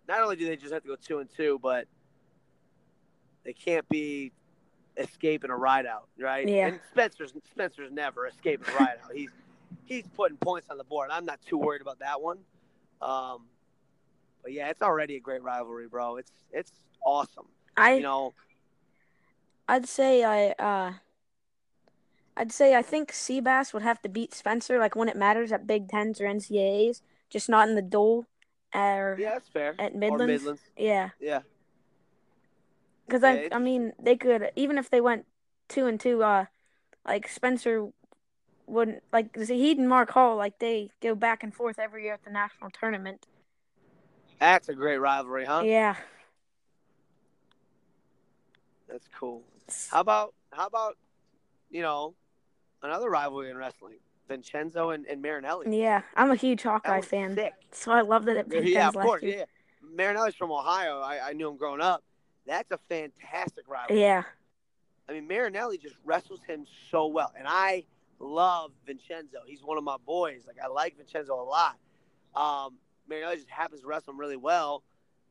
Not 0.07 0.21
only 0.23 0.35
do 0.35 0.45
they 0.47 0.55
just 0.55 0.73
have 0.73 0.81
to 0.81 0.87
go 0.87 0.95
two 0.95 1.19
and 1.19 1.29
two, 1.35 1.59
but 1.61 1.87
they 3.43 3.53
can't 3.53 3.87
be 3.89 4.31
escaping 4.97 5.51
a 5.51 5.55
ride 5.55 5.85
out, 5.85 6.07
right? 6.19 6.47
Yeah. 6.47 6.67
And 6.67 6.79
Spencer's 6.91 7.33
Spencer's 7.51 7.91
never 7.91 8.27
escaping 8.27 8.67
a 8.73 8.77
ride 8.77 8.97
out. 9.03 9.11
He's 9.13 9.29
he's 9.85 10.07
putting 10.15 10.37
points 10.37 10.69
on 10.69 10.77
the 10.77 10.83
board. 10.83 11.09
I'm 11.11 11.25
not 11.25 11.39
too 11.41 11.57
worried 11.57 11.81
about 11.81 11.99
that 11.99 12.21
one. 12.21 12.39
Um, 13.01 13.45
but 14.41 14.51
yeah, 14.51 14.69
it's 14.69 14.81
already 14.81 15.15
a 15.15 15.19
great 15.19 15.43
rivalry, 15.43 15.87
bro. 15.87 16.17
It's 16.17 16.31
it's 16.51 16.71
awesome. 17.03 17.45
I 17.77 17.93
You 17.93 18.01
know, 18.01 18.33
I'd 19.67 19.87
say 19.87 20.23
I 20.23 20.51
uh 20.63 20.93
I'd 22.39 22.53
say 22.53 22.73
I 22.73 22.81
think 22.81 23.11
Seabass 23.11 23.73
would 23.73 23.83
have 23.83 24.01
to 24.01 24.07
beat 24.09 24.33
Spencer 24.33 24.79
like 24.79 24.95
when 24.95 25.09
it 25.09 25.17
matters 25.17 25.51
at 25.51 25.67
Big 25.67 25.89
Tens 25.89 26.21
or 26.21 26.25
NCAAs, 26.25 27.01
just 27.29 27.49
not 27.49 27.67
in 27.67 27.75
the 27.75 27.81
duel 27.81 28.27
or 28.73 29.17
yeah, 29.19 29.33
that's 29.33 29.49
fair. 29.49 29.75
at 29.77 29.93
Midlands. 29.93 30.25
Midlands, 30.31 30.61
Yeah, 30.77 31.09
yeah. 31.19 31.41
because 33.05 33.23
Yeah, 33.23 33.29
I 33.29 33.33
it's- 33.33 33.49
I 33.51 33.59
mean 33.59 33.91
they 34.01 34.15
could 34.15 34.51
even 34.55 34.77
if 34.77 34.89
they 34.89 35.01
went 35.01 35.25
two 35.67 35.85
and 35.85 35.99
two, 35.99 36.23
uh, 36.23 36.45
like 37.05 37.27
Spencer 37.27 37.89
wouldn't 38.65 39.03
like 39.11 39.35
he 39.35 39.71
and 39.71 39.89
Mark 39.89 40.11
Hall 40.11 40.37
like 40.37 40.59
they 40.59 40.91
go 41.01 41.15
back 41.15 41.43
and 41.43 41.53
forth 41.53 41.77
every 41.77 42.03
year 42.05 42.13
at 42.13 42.23
the 42.23 42.31
national 42.31 42.69
tournament. 42.71 43.27
That's 44.39 44.69
a 44.69 44.73
great 44.75 44.99
rivalry, 44.99 45.43
huh? 45.43 45.63
Yeah, 45.65 45.97
That's 48.87 49.09
cool. 49.19 49.43
How 49.91 49.99
about 49.99 50.33
how 50.51 50.67
about 50.67 50.97
you 51.69 51.81
know 51.81 52.15
another 52.81 53.09
rivalry 53.09 53.49
in 53.49 53.57
wrestling, 53.57 53.95
Vincenzo 54.27 54.91
and, 54.91 55.05
and 55.07 55.21
Marinelli. 55.21 55.79
yeah. 55.79 56.01
I'm 56.15 56.31
a 56.31 56.35
huge 56.35 56.63
Hawkeye 56.63 57.01
fan, 57.01 57.35
Sick. 57.35 57.53
so 57.71 57.91
I 57.91 58.01
loved 58.01 58.27
it 58.27 58.37
at 58.37 58.49
Big 58.49 58.67
Yeah, 58.67 58.87
of 58.89 58.95
course. 58.95 59.23
year. 59.23 59.39
Yeah, 59.39 59.43
Marinelli's 59.95 60.35
from 60.35 60.51
Ohio. 60.51 60.99
I, 61.01 61.29
I 61.29 61.33
knew 61.33 61.49
him 61.49 61.57
growing 61.57 61.81
up. 61.81 62.03
That's 62.45 62.71
a 62.71 62.77
fantastic 62.89 63.67
rivalry. 63.67 64.01
Yeah, 64.01 64.23
I 65.07 65.13
mean, 65.13 65.27
Marinelli 65.27 65.77
just 65.77 65.95
wrestles 66.05 66.41
him 66.47 66.65
so 66.89 67.07
well, 67.07 67.31
and 67.37 67.47
I 67.47 67.85
love 68.19 68.71
Vincenzo. 68.85 69.39
He's 69.45 69.63
one 69.63 69.77
of 69.77 69.83
my 69.83 69.97
boys. 70.05 70.43
Like 70.47 70.57
I 70.63 70.67
like 70.67 70.97
Vincenzo 70.97 71.33
a 71.35 71.43
lot. 71.43 71.75
Um, 72.35 72.75
Marinelli 73.07 73.37
just 73.37 73.49
happens 73.49 73.81
to 73.81 73.87
wrestle 73.87 74.13
him 74.13 74.19
really 74.19 74.37
well. 74.37 74.83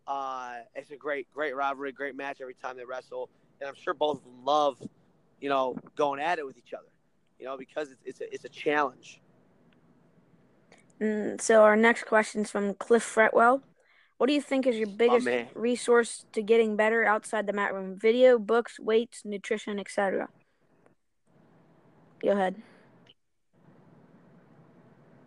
Uh, 0.06 0.54
it's 0.74 0.90
a 0.90 0.96
great, 0.96 1.30
great 1.34 1.54
rivalry, 1.54 1.92
great 1.92 2.16
match 2.16 2.38
every 2.40 2.54
time 2.54 2.76
they 2.76 2.84
wrestle, 2.84 3.28
and 3.60 3.68
I'm 3.68 3.74
sure 3.76 3.94
both 3.94 4.18
of 4.18 4.24
them 4.24 4.44
love, 4.44 4.78
you 5.40 5.48
know, 5.48 5.76
going 5.96 6.18
at 6.20 6.38
it 6.38 6.46
with 6.46 6.56
each 6.56 6.72
other. 6.72 6.86
You 7.38 7.46
know, 7.46 7.56
because 7.56 7.90
it's 7.90 8.02
it's 8.04 8.20
a, 8.20 8.34
it's 8.34 8.44
a 8.44 8.48
challenge. 8.48 9.20
Mm, 11.00 11.40
so 11.40 11.62
our 11.62 11.76
next 11.76 12.06
question 12.06 12.42
is 12.42 12.50
from 12.50 12.74
Cliff 12.74 13.04
Fretwell. 13.04 13.62
What 14.16 14.26
do 14.26 14.32
you 14.32 14.42
think 14.42 14.66
is 14.66 14.76
your 14.76 14.88
biggest 14.88 15.26
man. 15.26 15.46
resource 15.54 16.24
to 16.32 16.42
getting 16.42 16.74
better 16.74 17.04
outside 17.04 17.46
the 17.46 17.52
mat 17.52 17.72
room? 17.72 17.96
Video, 17.96 18.36
books, 18.36 18.80
weights, 18.80 19.22
nutrition, 19.24 19.78
etc. 19.78 20.28
Go 22.20 22.32
ahead. 22.32 22.56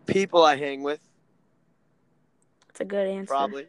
People 0.04 0.44
I 0.44 0.56
hang 0.56 0.82
with, 0.82 1.00
That's 2.66 2.80
a 2.80 2.84
good 2.84 3.06
answer. 3.06 3.28
probably. 3.28 3.66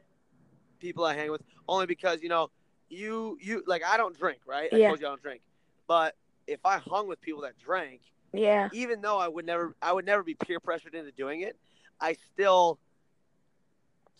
People 0.79 1.05
I 1.05 1.13
hang 1.13 1.31
with, 1.31 1.41
only 1.69 1.85
because 1.85 2.21
you 2.21 2.27
know, 2.27 2.49
you 2.89 3.37
you 3.41 3.63
like 3.65 3.81
I 3.85 3.95
don't 3.95 4.17
drink, 4.17 4.39
right? 4.45 4.69
I 4.73 4.77
Yeah. 4.77 4.89
told 4.89 4.99
you 4.99 5.07
I 5.07 5.09
don't 5.11 5.21
drink, 5.21 5.41
but 5.87 6.15
if 6.47 6.65
I 6.65 6.79
hung 6.79 7.07
with 7.07 7.21
people 7.21 7.43
that 7.43 7.57
drank, 7.57 8.01
Yeah. 8.33 8.69
even 8.73 9.01
though 9.01 9.19
I 9.19 9.27
would 9.27 9.45
never 9.45 9.75
I 9.81 9.93
would 9.93 10.05
never 10.05 10.23
be 10.23 10.33
peer 10.33 10.59
pressured 10.59 10.95
into 10.95 11.11
doing 11.11 11.41
it, 11.41 11.55
I 12.01 12.13
still 12.13 12.79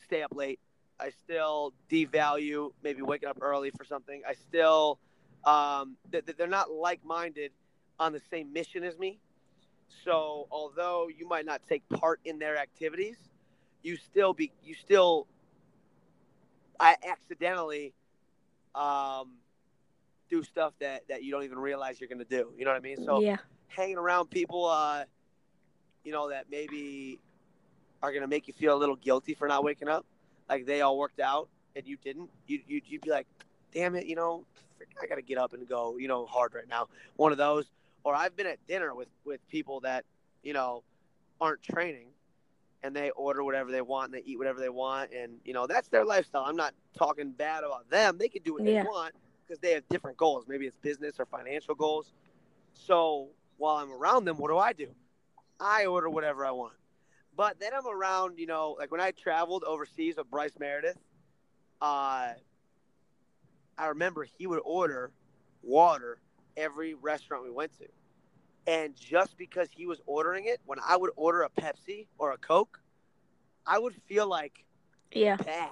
stay 0.04 0.22
up 0.22 0.36
late. 0.36 0.60
I 1.00 1.10
still 1.10 1.74
devalue 1.90 2.72
maybe 2.84 3.02
waking 3.02 3.28
up 3.28 3.40
early 3.42 3.72
for 3.72 3.84
something. 3.84 4.22
I 4.28 4.34
still 4.34 5.00
um, 5.44 5.98
th- 6.12 6.26
th- 6.26 6.38
they're 6.38 6.48
not 6.48 6.72
like 6.72 7.04
minded 7.04 7.52
on 8.00 8.14
the 8.14 8.22
same 8.32 8.54
mission 8.54 8.84
as 8.84 8.98
me. 8.98 9.20
So 10.04 10.48
although 10.52 11.08
you 11.10 11.28
might 11.28 11.46
not 11.46 11.62
take 11.68 11.88
part 11.90 12.20
in 12.24 12.40
their 12.40 12.58
activities, 12.58 13.18
you 13.82 13.98
still 13.98 14.34
be 14.34 14.52
you 14.64 14.76
still 14.76 15.28
I 16.80 16.96
accidentally 17.10 17.94
um, 18.76 19.38
do 20.30 20.44
stuff 20.44 20.74
that 20.80 21.08
that 21.10 21.24
you 21.24 21.32
don't 21.32 21.44
even 21.44 21.60
realize 21.60 22.00
you're 22.00 22.10
gonna 22.10 22.24
do. 22.24 22.54
You 22.58 22.66
know 22.66 22.72
what 22.72 22.78
I 22.78 22.82
mean? 22.82 23.04
So 23.04 23.22
yeah. 23.22 23.38
Hanging 23.76 23.98
around 23.98 24.30
people, 24.30 24.66
uh, 24.66 25.04
you 26.04 26.12
know, 26.12 26.30
that 26.30 26.46
maybe 26.50 27.20
are 28.02 28.12
going 28.12 28.22
to 28.22 28.28
make 28.28 28.48
you 28.48 28.54
feel 28.54 28.76
a 28.76 28.80
little 28.80 28.96
guilty 28.98 29.34
for 29.34 29.48
not 29.48 29.64
waking 29.64 29.88
up. 29.88 30.06
Like 30.50 30.66
they 30.66 30.82
all 30.82 30.98
worked 30.98 31.20
out 31.20 31.50
and 31.76 31.86
you 31.88 31.98
didn't. 32.04 32.30
You, 32.48 32.60
you, 32.68 32.82
you'd 32.86 33.02
be 33.02 33.10
like, 33.10 33.28
damn 33.74 33.96
it, 33.96 34.06
you 34.06 34.16
know, 34.16 34.46
I 35.02 35.08
got 35.08 35.16
to 35.16 35.22
get 35.22 35.38
up 35.38 35.54
and 35.54 35.68
go, 35.68 35.98
you 35.98 36.08
know, 36.08 36.26
hard 36.26 36.54
right 36.54 36.68
now. 36.68 36.88
One 37.16 37.32
of 37.32 37.38
those. 37.38 37.72
Or 38.04 38.14
I've 38.14 38.36
been 38.36 38.48
at 38.48 38.60
dinner 38.68 38.94
with, 38.94 39.08
with 39.24 39.40
people 39.48 39.80
that, 39.82 40.04
you 40.44 40.52
know, 40.52 40.84
aren't 41.40 41.64
training 41.64 42.08
and 42.84 42.94
they 42.94 43.12
order 43.12 43.46
whatever 43.46 43.72
they 43.72 43.82
want 43.82 44.08
and 44.08 44.14
they 44.16 44.30
eat 44.30 44.38
whatever 44.38 44.60
they 44.60 44.68
want. 44.68 45.12
And, 45.14 45.38
you 45.46 45.54
know, 45.54 45.68
that's 45.68 45.88
their 45.88 46.04
lifestyle. 46.04 46.44
I'm 46.46 46.58
not 46.58 46.74
talking 46.94 47.32
bad 47.32 47.64
about 47.64 47.90
them. 47.90 48.18
They 48.18 48.28
can 48.28 48.44
do 48.44 48.56
what 48.56 48.64
Yeah. 48.64 48.84
they 48.84 48.88
want 48.90 49.14
because 49.48 49.60
they 49.60 49.72
have 49.72 49.88
different 49.88 50.18
goals. 50.18 50.44
Maybe 50.50 50.68
it's 50.68 50.76
business 50.76 51.18
or 51.18 51.26
financial 51.26 51.76
goals. 51.76 52.12
So 52.74 53.30
while 53.58 53.78
I'm 53.78 53.92
around 53.92 54.26
them, 54.26 54.38
what 54.38 54.50
do 54.50 54.58
I 54.58 54.74
do? 54.74 54.88
I 55.60 55.86
order 55.86 56.10
whatever 56.10 56.46
I 56.46 56.52
want. 56.52 56.74
But 57.36 57.60
then 57.60 57.72
I'm 57.74 57.88
around, 57.88 58.40
you 58.40 58.48
know, 58.48 58.76
like 58.78 58.92
when 58.92 59.02
I 59.02 59.12
traveled 59.12 59.64
overseas 59.64 60.16
with 60.18 60.30
Bryce 60.30 60.58
Meredith, 60.60 60.98
uh, 61.82 62.34
I 63.78 63.88
remember 63.88 64.24
he 64.24 64.46
would 64.48 64.62
order 64.64 65.12
water 65.62 66.20
every 66.56 66.94
restaurant 66.94 67.44
we 67.44 67.52
went 67.52 67.74
to. 67.80 67.88
And 68.68 68.96
just 68.96 69.38
because 69.38 69.70
he 69.72 69.86
was 69.86 70.02
ordering 70.06 70.46
it, 70.46 70.60
when 70.66 70.80
I 70.86 70.96
would 70.98 71.12
order 71.16 71.42
a 71.44 71.50
Pepsi 71.50 72.08
or 72.18 72.32
a 72.32 72.38
Coke, 72.38 72.82
I 73.66 73.80
would 73.80 73.94
feel 73.94 74.28
like 74.28 74.66
Yeah. 75.12 75.38
bad. 75.38 75.72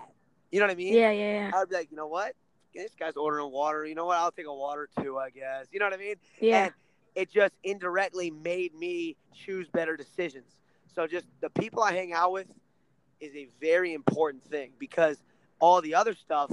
You 0.51 0.59
know 0.59 0.65
what 0.65 0.71
I 0.71 0.75
mean? 0.75 0.93
Yeah. 0.93 1.11
Yeah. 1.11 1.31
Yeah. 1.33 1.51
I 1.53 1.59
would 1.59 1.69
be 1.69 1.75
like, 1.75 1.91
you 1.91 1.97
know 1.97 2.07
what? 2.07 2.35
This 2.73 2.95
guy's 2.95 3.15
ordering 3.15 3.51
water. 3.51 3.85
You 3.85 3.95
know 3.95 4.05
what? 4.05 4.17
I'll 4.17 4.31
take 4.31 4.45
a 4.47 4.53
water 4.53 4.87
too, 5.01 5.17
I 5.17 5.29
guess. 5.29 5.67
You 5.71 5.79
know 5.79 5.85
what 5.85 5.93
I 5.93 5.97
mean? 5.97 6.15
Yeah. 6.39 6.65
And 6.65 6.73
it 7.15 7.31
just 7.31 7.53
indirectly 7.63 8.31
made 8.31 8.73
me 8.73 9.15
choose 9.33 9.67
better 9.69 9.97
decisions. 9.97 10.55
So 10.93 11.07
just 11.07 11.25
the 11.41 11.49
people 11.49 11.83
I 11.83 11.93
hang 11.93 12.13
out 12.13 12.31
with 12.31 12.47
is 13.19 13.35
a 13.35 13.47
very 13.59 13.93
important 13.93 14.43
thing 14.43 14.71
because 14.79 15.17
all 15.59 15.81
the 15.81 15.95
other 15.95 16.13
stuff 16.13 16.51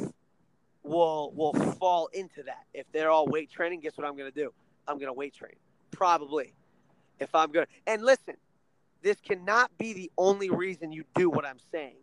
will 0.83 1.33
will 1.35 1.55
fall 1.75 2.09
into 2.13 2.43
that. 2.45 2.65
If 2.75 2.87
they're 2.93 3.11
all 3.11 3.27
weight 3.27 3.51
training, 3.51 3.81
guess 3.81 3.97
what 3.97 4.07
I'm 4.07 4.17
going 4.17 4.31
to 4.31 4.37
do? 4.37 4.53
I'm 4.87 4.97
going 4.97 5.09
to 5.09 5.13
weight 5.13 5.35
train. 5.35 5.55
Probably. 5.91 6.53
If 7.21 7.35
I'm 7.35 7.51
good. 7.51 7.67
And 7.87 8.03
listen, 8.05 8.37
this 9.03 9.17
cannot 9.21 9.77
be 9.79 9.93
the 9.93 10.11
only 10.17 10.51
reason 10.51 10.93
you 10.93 11.05
do 11.15 11.31
what 11.31 11.45
I'm 11.45 11.59
saying. 11.73 11.97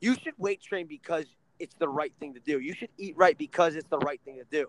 You 0.00 0.14
should 0.14 0.34
weight 0.38 0.62
train 0.62 0.86
because 0.86 1.26
it's 1.58 1.74
the 1.76 1.88
right 1.88 2.12
thing 2.20 2.34
to 2.34 2.40
do. 2.40 2.60
You 2.60 2.74
should 2.74 2.90
eat 2.98 3.16
right 3.16 3.36
because 3.36 3.74
it's 3.74 3.88
the 3.88 3.98
right 3.98 4.20
thing 4.24 4.36
to 4.36 4.44
do. 4.50 4.68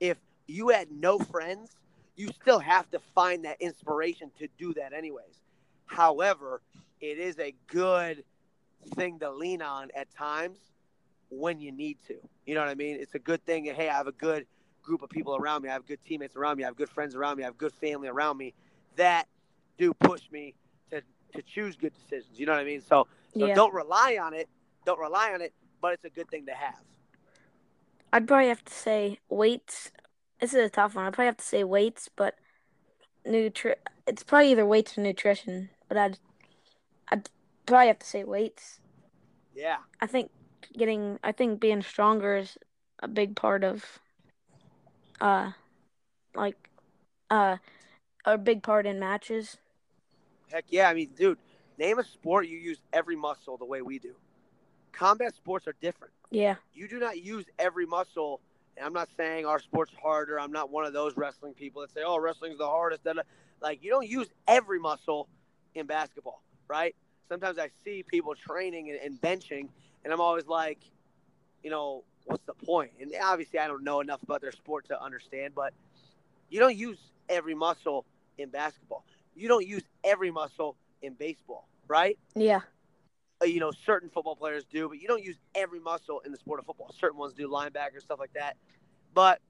If 0.00 0.18
you 0.46 0.68
had 0.68 0.90
no 0.90 1.18
friends, 1.18 1.70
you 2.16 2.28
still 2.40 2.58
have 2.58 2.90
to 2.90 2.98
find 3.14 3.44
that 3.44 3.60
inspiration 3.60 4.30
to 4.38 4.48
do 4.58 4.74
that 4.74 4.92
anyways. 4.92 5.40
However, 5.86 6.62
it 7.00 7.18
is 7.18 7.38
a 7.38 7.54
good 7.66 8.24
thing 8.94 9.18
to 9.20 9.30
lean 9.30 9.62
on 9.62 9.90
at 9.94 10.10
times 10.14 10.58
when 11.28 11.60
you 11.60 11.72
need 11.72 11.98
to. 12.08 12.14
You 12.46 12.54
know 12.54 12.60
what 12.60 12.70
I 12.70 12.74
mean? 12.74 12.96
It's 13.00 13.14
a 13.14 13.18
good 13.18 13.44
thing. 13.44 13.64
Hey, 13.66 13.88
I 13.88 13.94
have 13.94 14.06
a 14.06 14.12
good 14.12 14.46
group 14.82 15.02
of 15.02 15.10
people 15.10 15.36
around 15.36 15.62
me. 15.62 15.68
I 15.68 15.72
have 15.72 15.86
good 15.86 16.02
teammates 16.04 16.36
around 16.36 16.58
me. 16.58 16.64
I 16.64 16.68
have 16.68 16.76
good 16.76 16.88
friends 16.88 17.14
around 17.14 17.36
me. 17.36 17.42
I 17.42 17.46
have 17.46 17.58
good 17.58 17.72
family 17.74 18.08
around 18.08 18.38
me 18.38 18.54
that 18.96 19.26
do 19.78 19.92
push 19.92 20.22
me 20.30 20.54
to, 20.90 21.02
to 21.34 21.42
choose 21.42 21.76
good 21.76 21.92
decisions. 21.94 22.38
You 22.38 22.46
know 22.46 22.52
what 22.52 22.60
I 22.60 22.64
mean? 22.64 22.80
So, 22.80 23.06
so 23.36 23.46
Yeah. 23.46 23.54
don't 23.54 23.74
rely 23.74 24.18
on 24.20 24.32
it. 24.32 24.48
Don't 24.84 25.00
rely 25.00 25.32
on 25.32 25.42
it, 25.42 25.52
but 25.80 25.92
it's 25.92 26.04
a 26.04 26.10
good 26.10 26.28
thing 26.30 26.46
to 26.46 26.54
have. 26.54 26.80
I'd 28.12 28.26
probably 28.26 28.48
have 28.48 28.64
to 28.64 28.72
say 28.72 29.18
weights. 29.28 29.90
This 30.40 30.52
is 30.52 30.66
a 30.66 30.68
tough 30.68 30.94
one. 30.94 31.06
I'd 31.06 31.12
probably 31.12 31.26
have 31.26 31.38
to 31.38 31.44
say 31.44 31.64
weights, 31.64 32.10
but 32.14 32.34
nutri. 33.26 33.74
It's 34.06 34.22
probably 34.22 34.52
either 34.52 34.66
weights 34.66 34.96
or 34.96 35.00
nutrition. 35.00 35.70
But 35.88 35.96
I'd, 35.96 36.18
I'd 37.08 37.28
probably 37.64 37.88
have 37.88 37.98
to 38.00 38.06
say 38.06 38.24
weights. 38.24 38.80
Yeah. 39.54 39.78
I 40.00 40.06
think 40.06 40.30
getting. 40.76 41.18
I 41.24 41.32
think 41.32 41.60
being 41.60 41.82
stronger 41.82 42.36
is 42.36 42.58
a 43.02 43.08
big 43.08 43.36
part 43.36 43.64
of. 43.64 43.98
Uh, 45.20 45.52
like, 46.34 46.68
uh, 47.30 47.56
a 48.26 48.36
big 48.36 48.62
part 48.62 48.84
in 48.84 48.98
matches. 49.00 49.56
Heck 50.52 50.66
yeah. 50.68 50.90
I 50.90 50.94
mean, 50.94 51.10
dude, 51.16 51.38
name 51.78 51.98
a 51.98 52.04
sport 52.04 52.46
you 52.46 52.58
use 52.58 52.78
every 52.92 53.16
muscle 53.16 53.56
the 53.56 53.64
way 53.64 53.80
we 53.80 53.98
do. 53.98 54.14
Combat 54.92 55.34
sports 55.34 55.66
are 55.66 55.74
different. 55.80 56.12
Yeah. 56.30 56.56
You 56.74 56.88
do 56.88 56.98
not 56.98 57.22
use 57.22 57.46
every 57.58 57.86
muscle. 57.86 58.40
I'm 58.84 58.92
not 58.92 59.08
saying 59.16 59.46
our 59.46 59.58
sport's 59.58 59.92
harder. 60.02 60.38
I'm 60.38 60.52
not 60.52 60.70
one 60.70 60.84
of 60.84 60.92
those 60.92 61.16
wrestling 61.16 61.54
people 61.54 61.82
that 61.82 61.92
say, 61.92 62.02
oh, 62.04 62.18
wrestling's 62.18 62.58
the 62.58 62.66
hardest. 62.66 63.06
Like, 63.60 63.82
you 63.82 63.90
don't 63.90 64.08
use 64.08 64.28
every 64.46 64.78
muscle 64.78 65.28
in 65.74 65.86
basketball, 65.86 66.42
right? 66.68 66.94
Sometimes 67.28 67.58
I 67.58 67.70
see 67.84 68.02
people 68.02 68.34
training 68.34 68.90
and, 68.90 69.00
and 69.00 69.20
benching, 69.20 69.68
and 70.04 70.12
I'm 70.12 70.20
always 70.20 70.46
like, 70.46 70.78
you 71.62 71.70
know, 71.70 72.04
what's 72.26 72.44
the 72.44 72.54
point? 72.54 72.92
And 73.00 73.12
obviously, 73.22 73.58
I 73.58 73.66
don't 73.66 73.82
know 73.82 74.00
enough 74.00 74.22
about 74.22 74.40
their 74.40 74.52
sport 74.52 74.86
to 74.88 75.02
understand, 75.02 75.54
but 75.54 75.72
you 76.50 76.60
don't 76.60 76.76
use 76.76 76.98
every 77.28 77.54
muscle 77.54 78.04
in 78.38 78.50
basketball. 78.50 79.04
You 79.34 79.48
don't 79.48 79.66
use 79.66 79.82
every 80.04 80.30
muscle 80.30 80.76
in 81.02 81.14
baseball, 81.14 81.66
right? 81.88 82.18
Yeah. 82.34 82.60
Uh, 83.42 83.44
you 83.44 83.60
know, 83.60 83.70
certain 83.70 84.08
football 84.08 84.34
players 84.34 84.64
do, 84.64 84.88
but 84.88 84.98
you 84.98 85.06
don't 85.06 85.22
use 85.22 85.36
every 85.54 85.78
muscle 85.78 86.20
in 86.24 86.32
the 86.32 86.38
sport 86.38 86.58
of 86.58 86.64
football. 86.64 86.90
Certain 86.98 87.18
ones 87.18 87.34
do, 87.34 87.48
linebackers, 87.48 88.00
stuff 88.00 88.18
like 88.18 88.32
that. 88.32 88.56
But 89.12 89.40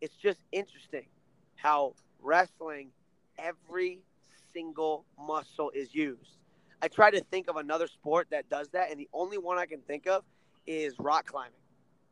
it's 0.00 0.14
just 0.14 0.38
interesting 0.52 1.06
how 1.56 1.94
wrestling, 2.22 2.90
every 3.38 4.00
single 4.52 5.04
muscle 5.18 5.70
is 5.74 5.94
used. 5.94 6.38
I 6.82 6.88
try 6.88 7.10
to 7.10 7.20
think 7.20 7.48
of 7.48 7.56
another 7.56 7.86
sport 7.86 8.28
that 8.30 8.48
does 8.48 8.68
that, 8.70 8.90
and 8.90 8.98
the 8.98 9.08
only 9.12 9.38
one 9.38 9.58
I 9.58 9.66
can 9.66 9.80
think 9.80 10.06
of 10.06 10.24
is 10.66 10.94
rock 10.98 11.26
climbing. 11.26 11.52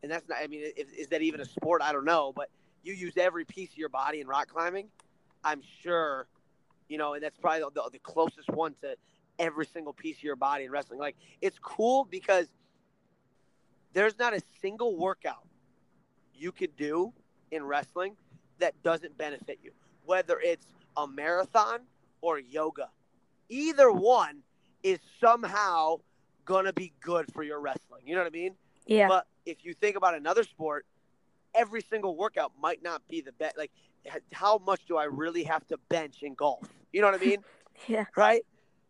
And 0.03 0.11
that's 0.11 0.29
not, 0.29 0.39
I 0.43 0.47
mean, 0.47 0.63
is, 0.77 0.91
is 0.91 1.09
that 1.09 1.23
even 1.23 1.41
a 1.41 1.45
sport? 1.45 1.81
I 1.83 1.93
don't 1.93 2.05
know, 2.05 2.33
but 2.35 2.51
you 2.83 2.93
use 2.93 3.17
every 3.17 3.45
piece 3.45 3.71
of 3.71 3.79
your 3.79 3.89
body 3.89 4.21
in 4.21 4.27
rock 4.27 4.49
climbing. 4.49 4.89
I'm 5.45 5.63
sure, 5.83 6.27
you 6.89 6.99
know, 6.99 7.15
and 7.15 7.23
that's 7.23 7.39
probably 7.39 7.61
the, 7.61 7.91
the 7.93 7.99
closest 7.99 8.49
one 8.51 8.75
to 8.83 8.97
every 9.39 9.67
single 9.67 9.93
piece 9.93 10.17
of 10.19 10.23
your 10.23 10.37
body 10.37 10.65
in 10.65 10.71
wrestling. 10.71 10.99
Like, 10.99 11.17
it's 11.41 11.59
cool 11.61 12.05
because 12.05 12.47
there's 13.93 14.19
not 14.19 14.35
a 14.35 14.41
single 14.61 14.97
workout 14.97 15.47
you 16.35 16.53
could 16.53 16.77
do 16.77 17.13
in 17.51 17.65
wrestling 17.65 18.17
that 18.59 18.81
doesn't 18.83 19.17
benefit 19.17 19.59
you, 19.63 19.73
whether 20.05 20.41
it's 20.41 20.67
a 20.97 21.07
marathon 21.07 21.81
or 22.21 22.39
yoga. 22.39 22.89
Either 23.49 23.91
one 23.91 24.43
is 24.83 24.99
somehow 25.21 25.97
gonna 26.45 26.73
be 26.73 26.93
good 27.01 27.33
for 27.33 27.43
your 27.43 27.61
wrestling. 27.61 28.03
You 28.07 28.15
know 28.15 28.21
what 28.21 28.29
I 28.29 28.37
mean? 28.37 28.55
Yeah. 28.87 29.09
But 29.09 29.27
if 29.47 29.65
you 29.65 29.75
think 29.75 29.97
about 29.97 30.15
another 30.15 30.43
sport, 30.43 30.87
every 31.55 31.83
single 31.83 32.17
workout 32.17 32.53
might 32.61 32.83
not 32.83 33.03
be 33.09 33.21
the 33.21 33.33
best. 33.33 33.57
Like, 33.57 33.71
how 34.33 34.59
much 34.59 34.87
do 34.87 34.97
I 34.97 35.05
really 35.05 35.45
have 35.45 35.67
to 35.69 35.79
bench 35.89 36.23
in 36.23 36.35
golf? 36.35 36.69
You 36.93 37.01
know 37.01 37.11
what 37.11 37.21
I 37.21 37.25
mean? 37.25 37.45
yeah. 37.87 38.07
right? 38.17 38.45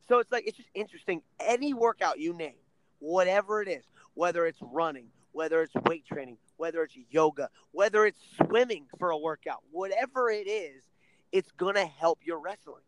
So 0.09 0.19
it's 0.21 0.33
like 0.33 0.47
it's 0.47 0.57
just 0.57 0.71
interesting. 0.75 1.23
Any 1.39 1.75
workout 1.75 2.19
you 2.19 2.33
name, 2.33 2.55
whatever 2.99 3.61
it 3.61 3.69
is, 3.69 3.85
whether 4.15 4.47
it's 4.47 4.59
running, 4.63 5.09
whether 5.33 5.63
it's 5.63 5.75
weight 5.87 6.07
training, 6.07 6.39
whether 6.57 6.83
it's 6.83 6.97
yoga, 7.11 7.51
whether 7.73 8.07
it's 8.07 8.21
swimming 8.37 8.87
for 8.99 9.11
a 9.11 9.19
workout, 9.19 9.63
whatever 9.71 10.31
it 10.31 10.49
is, 10.49 10.83
it's 11.31 11.51
gonna 11.53 11.85
help 11.85 12.21
your 12.25 12.39
wrestling. 12.39 12.83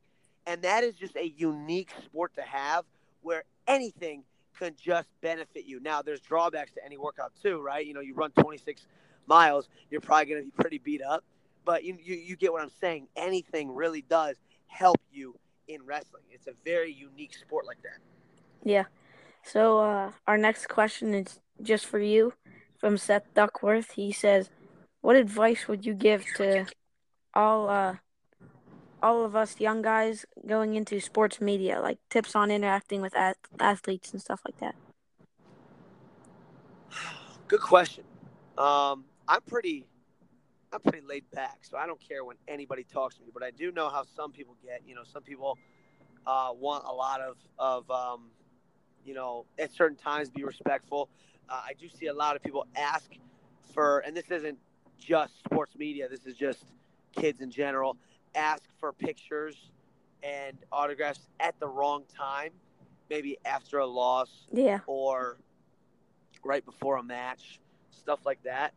And 0.47 0.63
that 0.63 0.83
is 0.83 0.95
just 0.95 1.17
a 1.17 1.29
unique 1.37 1.93
sport 2.05 2.35
to 2.37 2.43
have 2.43 2.85
where 3.21 3.45
anything 3.67 4.25
can 4.59 4.75
just 4.83 5.09
benefit 5.21 5.67
you. 5.67 5.79
Now 5.81 6.01
there's 6.01 6.21
drawbacks 6.21 6.73
to 6.73 6.85
any 6.85 6.97
workout 6.97 7.33
too, 7.43 7.61
right? 7.61 7.87
You 7.87 7.93
know, 7.93 8.01
you 8.01 8.15
run 8.15 8.31
26 8.31 8.87
miles, 9.27 9.69
you're 9.91 10.01
probably 10.01 10.33
gonna 10.33 10.45
be 10.45 10.53
pretty 10.59 10.79
beat 10.79 11.03
up. 11.03 11.23
But 11.67 11.85
you, 11.85 11.99
you, 12.03 12.17
you 12.17 12.37
get 12.37 12.53
what 12.53 12.63
I'm 12.63 12.71
saying. 12.81 13.09
Anything 13.15 13.75
really 13.75 14.01
does 14.01 14.37
help 14.67 14.97
you 15.13 15.37
in 15.75 15.85
wrestling. 15.85 16.23
It's 16.31 16.47
a 16.47 16.55
very 16.65 16.93
unique 16.93 17.35
sport 17.35 17.67
like 17.67 17.83
that. 17.83 17.99
Yeah. 18.65 18.85
So 19.43 19.79
uh, 19.79 20.13
our 20.27 20.37
next 20.37 20.69
question 20.69 21.15
is 21.15 21.41
just 21.63 21.87
for 21.87 21.99
you 21.99 22.35
from 22.79 22.99
Seth 22.99 23.33
Duckworth. 23.35 23.93
He 23.93 24.13
says, 24.13 24.51
"What 25.01 25.17
advice 25.17 25.69
would 25.69 25.87
you 25.87 25.95
give 25.95 26.25
to 26.37 26.67
all 27.35 27.69
uh, 27.69 27.97
all 29.03 29.25
of 29.25 29.35
us 29.35 29.61
young 29.61 29.83
guys 29.83 30.27
going 30.47 30.75
into 30.75 31.01
sports 31.01 31.41
media, 31.41 31.81
like 31.81 31.99
tips 32.11 32.37
on 32.37 32.51
interacting 32.51 33.01
with 33.01 33.17
ath- 33.17 33.37
athletes 33.59 34.13
and 34.13 34.21
stuff 34.21 34.41
like 34.45 34.59
that?" 34.59 34.75
Good 37.49 37.61
question. 37.61 38.05
Um, 38.59 39.05
I'm 39.27 39.41
pretty, 39.47 39.87
I'm 40.73 40.81
pretty 40.81 41.07
laid 41.07 41.29
back, 41.33 41.59
so 41.63 41.77
I 41.77 41.87
don't 41.87 42.01
care 42.01 42.25
when 42.25 42.37
anybody 42.47 42.85
talks 42.85 43.17
to 43.17 43.23
me. 43.23 43.29
But 43.33 43.43
I 43.43 43.51
do 43.51 43.73
know 43.73 43.89
how 43.89 44.05
some 44.05 44.31
people 44.33 44.57
get. 44.65 44.83
You 44.87 44.95
know, 44.95 45.03
some 45.05 45.23
people 45.23 45.59
uh, 46.27 46.51
want 46.55 46.85
a 46.87 46.93
lot 46.93 47.21
of 47.21 47.37
of 47.59 47.91
um, 47.91 48.31
you 49.05 49.15
know 49.15 49.47
at 49.59 49.73
certain 49.73 49.97
times 49.97 50.31
be 50.31 50.45
respectful. 50.45 51.09
Uh, 51.49 51.61
I 51.67 51.73
do 51.79 51.89
see 51.89 52.07
a 52.07 52.15
lot 52.15 52.37
of 52.37 52.43
people 52.43 52.67
ask 52.77 53.11
for, 53.75 53.99
and 54.01 54.17
this 54.17 54.31
isn't 54.31 54.59
just 54.99 55.39
sports 55.45 55.75
media. 55.77 56.09
This 56.09 56.25
is 56.27 56.37
just 56.37 56.65
kids 57.17 57.41
in 57.41 57.51
general. 57.51 57.97
Ask 58.37 58.63
for 58.79 58.93
pictures 58.93 59.57
and 60.23 60.57
autographs 60.71 61.27
at 61.41 61.59
the 61.59 61.67
wrong 61.67 62.05
time, 62.17 62.53
maybe 63.09 63.39
after 63.45 63.79
a 63.79 63.87
loss 63.87 64.47
Yeah. 64.53 64.81
or 64.87 65.39
right 66.45 66.65
before 66.65 66.97
a 66.99 67.03
match, 67.03 67.59
stuff 67.91 68.21
like 68.25 68.41
that. 68.45 68.73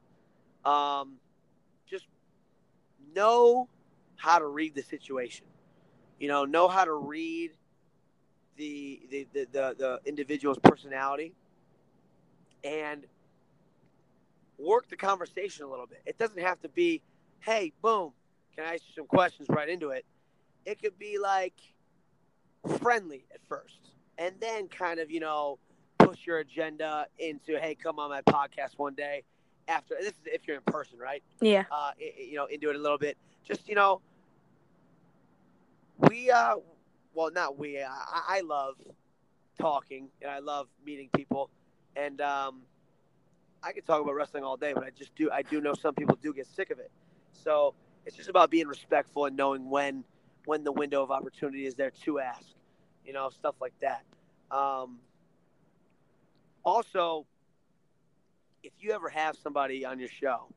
Um, 0.66 1.18
know 3.16 3.70
how 4.16 4.40
to 4.40 4.46
read 4.46 4.76
the 4.76 4.84
situation. 4.84 5.46
You 6.20 6.28
know, 6.28 6.46
know 6.46 6.68
how 6.68 6.86
to 6.86 6.94
read 6.94 7.52
the 8.58 9.02
the, 9.10 9.28
the, 9.34 9.48
the, 9.52 9.76
the 9.78 10.00
individual's 10.06 10.60
personality 10.60 11.34
and 12.64 13.06
work 14.58 14.88
the 14.90 14.96
conversation 14.96 15.66
a 15.66 15.68
little 15.68 15.88
bit. 15.88 16.02
It 16.06 16.18
doesn't 16.18 16.40
have 16.40 16.62
to 16.62 16.70
be, 16.70 17.02
hey, 17.40 17.74
boom, 17.82 18.14
can 18.56 18.66
I 18.66 18.76
ask 18.76 18.84
you 18.88 18.94
some 18.96 19.08
questions 19.08 19.50
right 19.50 19.68
into 19.68 19.90
it? 19.90 20.06
It 20.66 20.82
could 20.82 20.98
be 20.98 21.18
like 21.18 21.54
friendly 22.80 23.26
at 23.34 23.42
first 23.48 23.90
and 24.18 24.36
then 24.40 24.68
kind 24.68 25.00
of, 25.00 25.12
you 25.12 25.20
know, 25.20 25.60
push 25.98 26.26
your 26.26 26.40
agenda 26.40 27.08
into, 27.20 27.60
hey, 27.60 27.76
come 27.76 28.00
on 28.00 28.10
my 28.10 28.22
podcast 28.22 28.78
one 28.78 28.94
day. 28.94 29.24
After 29.68 29.96
this 30.00 30.10
is 30.10 30.20
if 30.26 30.48
you're 30.48 30.58
in 30.58 30.64
person, 30.64 31.00
right? 31.00 31.24
Yeah. 31.42 31.64
Uh, 31.72 31.92
you 31.98 32.36
know, 32.36 32.46
into 32.46 32.70
it 32.70 32.76
a 32.76 32.80
little 32.80 32.98
bit. 32.98 33.18
Just 33.46 33.68
you 33.68 33.76
know, 33.76 34.02
we 35.98 36.30
uh, 36.30 36.56
well, 37.14 37.32
not 37.32 37.58
we. 37.58 37.80
I, 37.80 37.88
I 38.28 38.42
love 38.42 38.76
talking 39.60 40.10
and 40.22 40.30
I 40.32 40.40
love 40.40 40.68
meeting 40.86 41.10
people, 41.16 41.50
and 41.96 42.20
um, 42.22 42.62
I 43.64 43.72
could 43.72 43.86
talk 43.86 44.02
about 44.02 44.16
wrestling 44.16 44.44
all 44.44 44.58
day, 44.58 44.74
but 44.74 44.84
I 44.84 44.90
just 44.90 45.16
do. 45.16 45.32
I 45.32 45.42
do 45.42 45.62
know 45.62 45.74
some 45.74 45.96
people 45.96 46.18
do 46.22 46.34
get 46.34 46.48
sick 46.48 46.72
of 46.72 46.80
it. 46.80 46.92
So 47.32 47.74
it's 48.06 48.16
just 48.16 48.30
about 48.30 48.50
being 48.50 48.68
respectful 48.68 49.26
and 49.26 49.38
knowing 49.38 49.70
when 49.70 50.04
when 50.46 50.64
the 50.64 50.72
window 50.72 51.02
of 51.02 51.12
opportunity 51.12 51.66
is 51.66 51.76
there 51.76 51.92
to 52.04 52.20
ask. 52.20 52.48
You 53.06 53.14
know, 53.14 53.30
stuff 53.30 53.56
like 53.62 53.74
that. 53.82 54.04
Um, 54.52 55.00
also, 56.64 57.26
if 58.64 58.72
you 58.80 58.92
ever 58.92 59.10
have 59.10 59.36
somebody 59.38 59.86
on 59.86 60.00
your 60.00 60.10
show, 60.10 60.48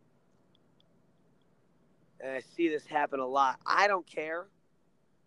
and 2.20 2.32
I 2.32 2.40
see 2.40 2.68
this 2.68 2.86
happen 2.86 3.20
a 3.20 3.26
lot, 3.26 3.58
I 3.66 3.88
don't 3.88 4.06
care, 4.06 4.46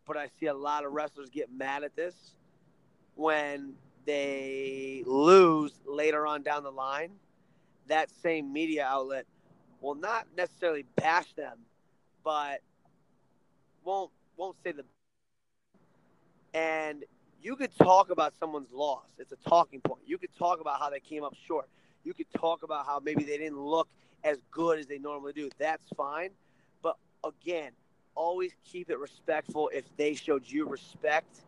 but 0.08 0.18
I 0.18 0.30
see 0.40 0.48
a 0.48 0.54
lot 0.54 0.86
of 0.86 0.94
wrestlers 0.94 1.30
get 1.30 1.52
mad 1.52 1.84
at 1.84 1.96
this 1.96 2.16
when 3.16 3.74
they 4.06 5.04
lose 5.06 5.74
later 5.86 6.26
on 6.26 6.42
down 6.42 6.64
the 6.64 6.72
line. 6.72 7.12
That 7.88 8.10
same 8.24 8.52
media 8.54 8.86
outlet 8.86 9.26
will 9.82 9.96
not 9.96 10.28
necessarily 10.36 10.86
bash 10.96 11.34
them, 11.34 11.60
but 12.24 12.62
won't 13.84 14.12
won't 14.38 14.56
say 14.64 14.72
the 14.72 14.86
and 16.54 17.04
you 17.42 17.56
could 17.56 17.76
talk 17.78 18.10
about 18.10 18.34
someone's 18.40 18.72
loss. 18.72 19.08
It's 19.18 19.32
a 19.32 19.50
talking 19.50 19.82
point. 19.82 20.02
You 20.06 20.18
could 20.18 20.36
talk 20.38 20.60
about 20.60 20.80
how 20.80 20.90
they 20.90 21.00
came 21.00 21.24
up 21.24 21.36
short. 21.48 21.70
You 22.04 22.14
could 22.14 22.32
talk 22.32 22.64
about 22.64 22.86
how 22.86 23.00
maybe 23.00 23.24
they 23.24 23.38
didn't 23.38 23.60
look 23.60 23.88
as 24.24 24.38
good 24.52 24.80
as 24.80 24.88
they 24.88 24.98
normally 25.00 25.34
do. 25.34 25.50
That's 25.58 25.88
fine. 25.96 26.30
But 26.82 26.98
again, 27.24 27.72
always 28.16 28.52
keep 28.66 28.90
it 28.90 29.00
respectful 29.00 29.70
if 29.74 29.86
they 29.98 30.14
showed 30.14 30.44
you 30.46 30.66
respect 30.68 31.42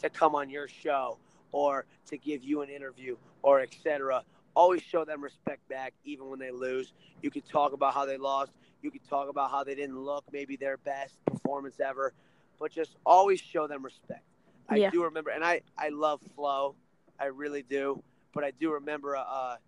to 0.00 0.08
come 0.10 0.34
on 0.34 0.50
your 0.50 0.68
show 0.68 1.18
or 1.52 1.84
to 2.06 2.18
give 2.18 2.42
you 2.42 2.62
an 2.62 2.68
interview 2.68 3.16
or 3.42 3.60
etc. 3.60 4.22
Always 4.54 4.82
show 4.82 5.04
them 5.04 5.22
respect 5.22 5.66
back, 5.68 5.94
even 6.04 6.28
when 6.28 6.38
they 6.38 6.50
lose. 6.50 6.92
You 7.22 7.30
could 7.30 7.46
talk 7.46 7.72
about 7.72 7.94
how 7.94 8.04
they 8.06 8.16
lost. 8.16 8.52
You 8.82 8.90
could 8.90 9.06
talk 9.08 9.28
about 9.28 9.50
how 9.50 9.64
they 9.64 9.74
didn't 9.74 9.98
look 9.98 10.24
maybe 10.32 10.56
their 10.56 10.76
best 10.76 11.16
performance 11.24 11.80
ever, 11.80 12.12
but 12.58 12.70
just 12.70 12.96
always 13.04 13.40
show 13.40 13.66
them 13.66 13.84
respect. 13.84 14.24
I 14.68 14.76
Yeah. 14.76 14.90
do 14.90 15.04
remember, 15.04 15.30
and 15.30 15.44
I 15.44 15.62
I 15.76 15.88
love 15.88 16.20
Flo, 16.34 16.74
I 17.18 17.26
really 17.26 17.62
do. 17.62 18.02
But 18.32 18.44
I 18.44 18.50
do 18.52 18.72
remember 18.72 19.14
a 19.14 19.58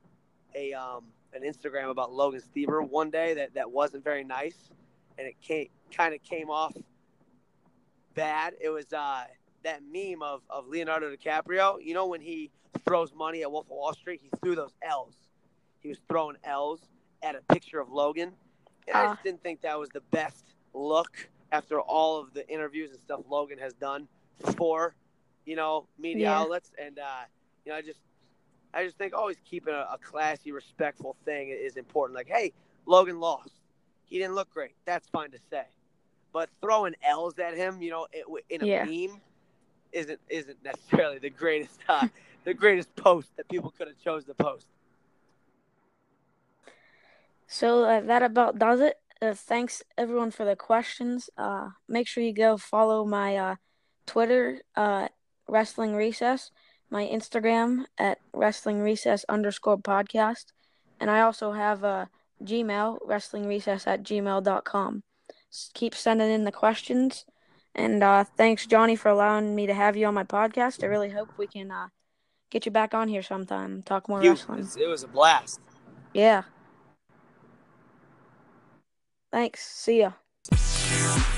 a 0.54 0.72
um 0.72 1.04
an 1.32 1.42
Instagram 1.42 1.90
about 1.90 2.12
Logan 2.12 2.40
Stieber 2.40 2.86
one 2.88 3.10
day 3.10 3.34
that 3.34 3.54
that 3.54 3.70
wasn't 3.70 4.04
very 4.04 4.24
nice, 4.24 4.70
and 5.18 5.26
it 5.26 5.40
came 5.40 5.68
kind 5.92 6.14
of 6.14 6.22
came 6.22 6.50
off 6.50 6.74
bad. 8.14 8.54
It 8.60 8.68
was 8.70 8.92
uh 8.92 9.24
that 9.64 9.80
meme 9.92 10.22
of 10.22 10.42
of 10.48 10.66
Leonardo 10.68 11.14
DiCaprio. 11.14 11.82
You 11.82 11.94
know 11.94 12.06
when 12.06 12.20
he 12.20 12.50
throws 12.84 13.12
money 13.14 13.42
at 13.42 13.50
Wolf 13.50 13.66
of 13.66 13.70
Wall 13.76 13.92
Street, 13.92 14.20
he 14.22 14.30
threw 14.42 14.54
those 14.54 14.74
L's. 14.82 15.16
He 15.80 15.88
was 15.88 15.98
throwing 16.08 16.36
L's 16.44 16.80
at 17.22 17.34
a 17.34 17.40
picture 17.52 17.80
of 17.80 17.90
Logan, 17.90 18.32
and 18.88 18.96
I 18.96 19.04
Ah. 19.06 19.12
just 19.12 19.22
didn't 19.24 19.42
think 19.42 19.60
that 19.62 19.78
was 19.78 19.88
the 19.90 20.00
best 20.12 20.54
look 20.74 21.28
after 21.52 21.80
all 21.80 22.18
of 22.20 22.34
the 22.34 22.48
interviews 22.48 22.90
and 22.90 23.00
stuff 23.00 23.20
Logan 23.28 23.58
has 23.58 23.72
done 23.74 24.08
for, 24.56 24.94
you 25.44 25.56
know, 25.56 25.86
media 25.98 26.24
Yeah. 26.24 26.40
outlets. 26.40 26.72
And 26.78 26.98
uh, 26.98 27.24
you 27.64 27.72
know, 27.72 27.78
I 27.78 27.82
just, 27.82 28.00
I 28.76 28.84
just 28.84 28.98
think 28.98 29.14
always 29.14 29.36
keeping 29.48 29.72
a, 29.72 29.86
a 29.92 29.98
classy, 30.02 30.52
respectful 30.52 31.16
thing 31.24 31.48
is 31.48 31.76
important. 31.78 32.14
Like, 32.14 32.28
hey, 32.28 32.52
Logan 32.84 33.18
lost. 33.20 33.50
He 34.04 34.18
didn't 34.18 34.34
look 34.34 34.50
great. 34.50 34.72
That's 34.84 35.08
fine 35.08 35.30
to 35.30 35.38
say, 35.50 35.64
but 36.32 36.50
throwing 36.60 36.94
L's 37.02 37.38
at 37.38 37.56
him, 37.56 37.80
you 37.80 37.90
know, 37.90 38.06
in 38.50 38.62
a 38.62 38.66
Yeah. 38.66 38.84
meme, 38.84 39.20
isn't 39.92 40.20
isn't 40.28 40.62
necessarily 40.62 41.18
the 41.18 41.30
greatest 41.30 41.80
uh, 41.88 42.06
the 42.44 42.52
greatest 42.54 42.94
post 42.96 43.34
that 43.36 43.48
people 43.48 43.72
could 43.76 43.88
have 43.88 43.98
chose 44.04 44.24
to 44.26 44.34
post. 44.34 44.66
So 47.46 47.84
uh, 47.84 48.00
that 48.02 48.22
about 48.22 48.58
does 48.58 48.80
it. 48.80 48.96
Uh, 49.22 49.32
thanks 49.34 49.82
everyone 49.96 50.30
for 50.30 50.44
the 50.44 50.56
questions. 50.56 51.30
Uh, 51.38 51.70
make 51.88 52.06
sure 52.06 52.22
you 52.22 52.34
go 52.34 52.58
follow 52.58 53.06
my 53.06 53.36
uh, 53.36 53.54
Twitter, 54.04 54.60
uh, 54.76 55.08
Wrestling 55.48 55.94
Recess, 55.94 56.50
my 56.90 57.04
Instagram 57.04 57.84
at 57.98 58.18
Wrestling 58.32 58.80
Recess 58.80 59.24
underscore 59.28 59.78
podcast, 59.78 60.46
and 61.00 61.10
I 61.10 61.20
also 61.20 61.52
have 61.52 61.84
a 61.84 62.08
Gmail, 62.42 62.98
Wrestling 63.04 63.46
Recess 63.46 63.86
at 63.86 64.02
gmail.com. 64.02 65.02
Keep 65.74 65.94
sending 65.94 66.30
in 66.30 66.44
the 66.44 66.52
questions. 66.52 67.24
And 67.74 68.02
uh, 68.02 68.24
thanks, 68.36 68.66
Johnni, 68.66 68.96
for 68.96 69.08
allowing 69.08 69.54
me 69.54 69.66
to 69.66 69.74
have 69.74 69.96
you 69.96 70.06
on 70.06 70.14
my 70.14 70.24
podcast. 70.24 70.82
I 70.82 70.86
really 70.86 71.10
hope 71.10 71.28
we 71.36 71.46
can 71.46 71.70
uh, 71.70 71.88
get 72.50 72.66
you 72.66 72.72
back 72.72 72.94
on 72.94 73.08
here 73.08 73.22
sometime, 73.22 73.82
talk 73.82 74.08
more 74.08 74.20
wrestling. 74.20 74.66
it 74.78 74.86
was 74.86 75.02
a 75.02 75.08
blast. 75.08 75.60
Yeah. 76.14 76.44
Thanks. 79.30 79.66
See 79.66 80.00
ya. 80.00 81.32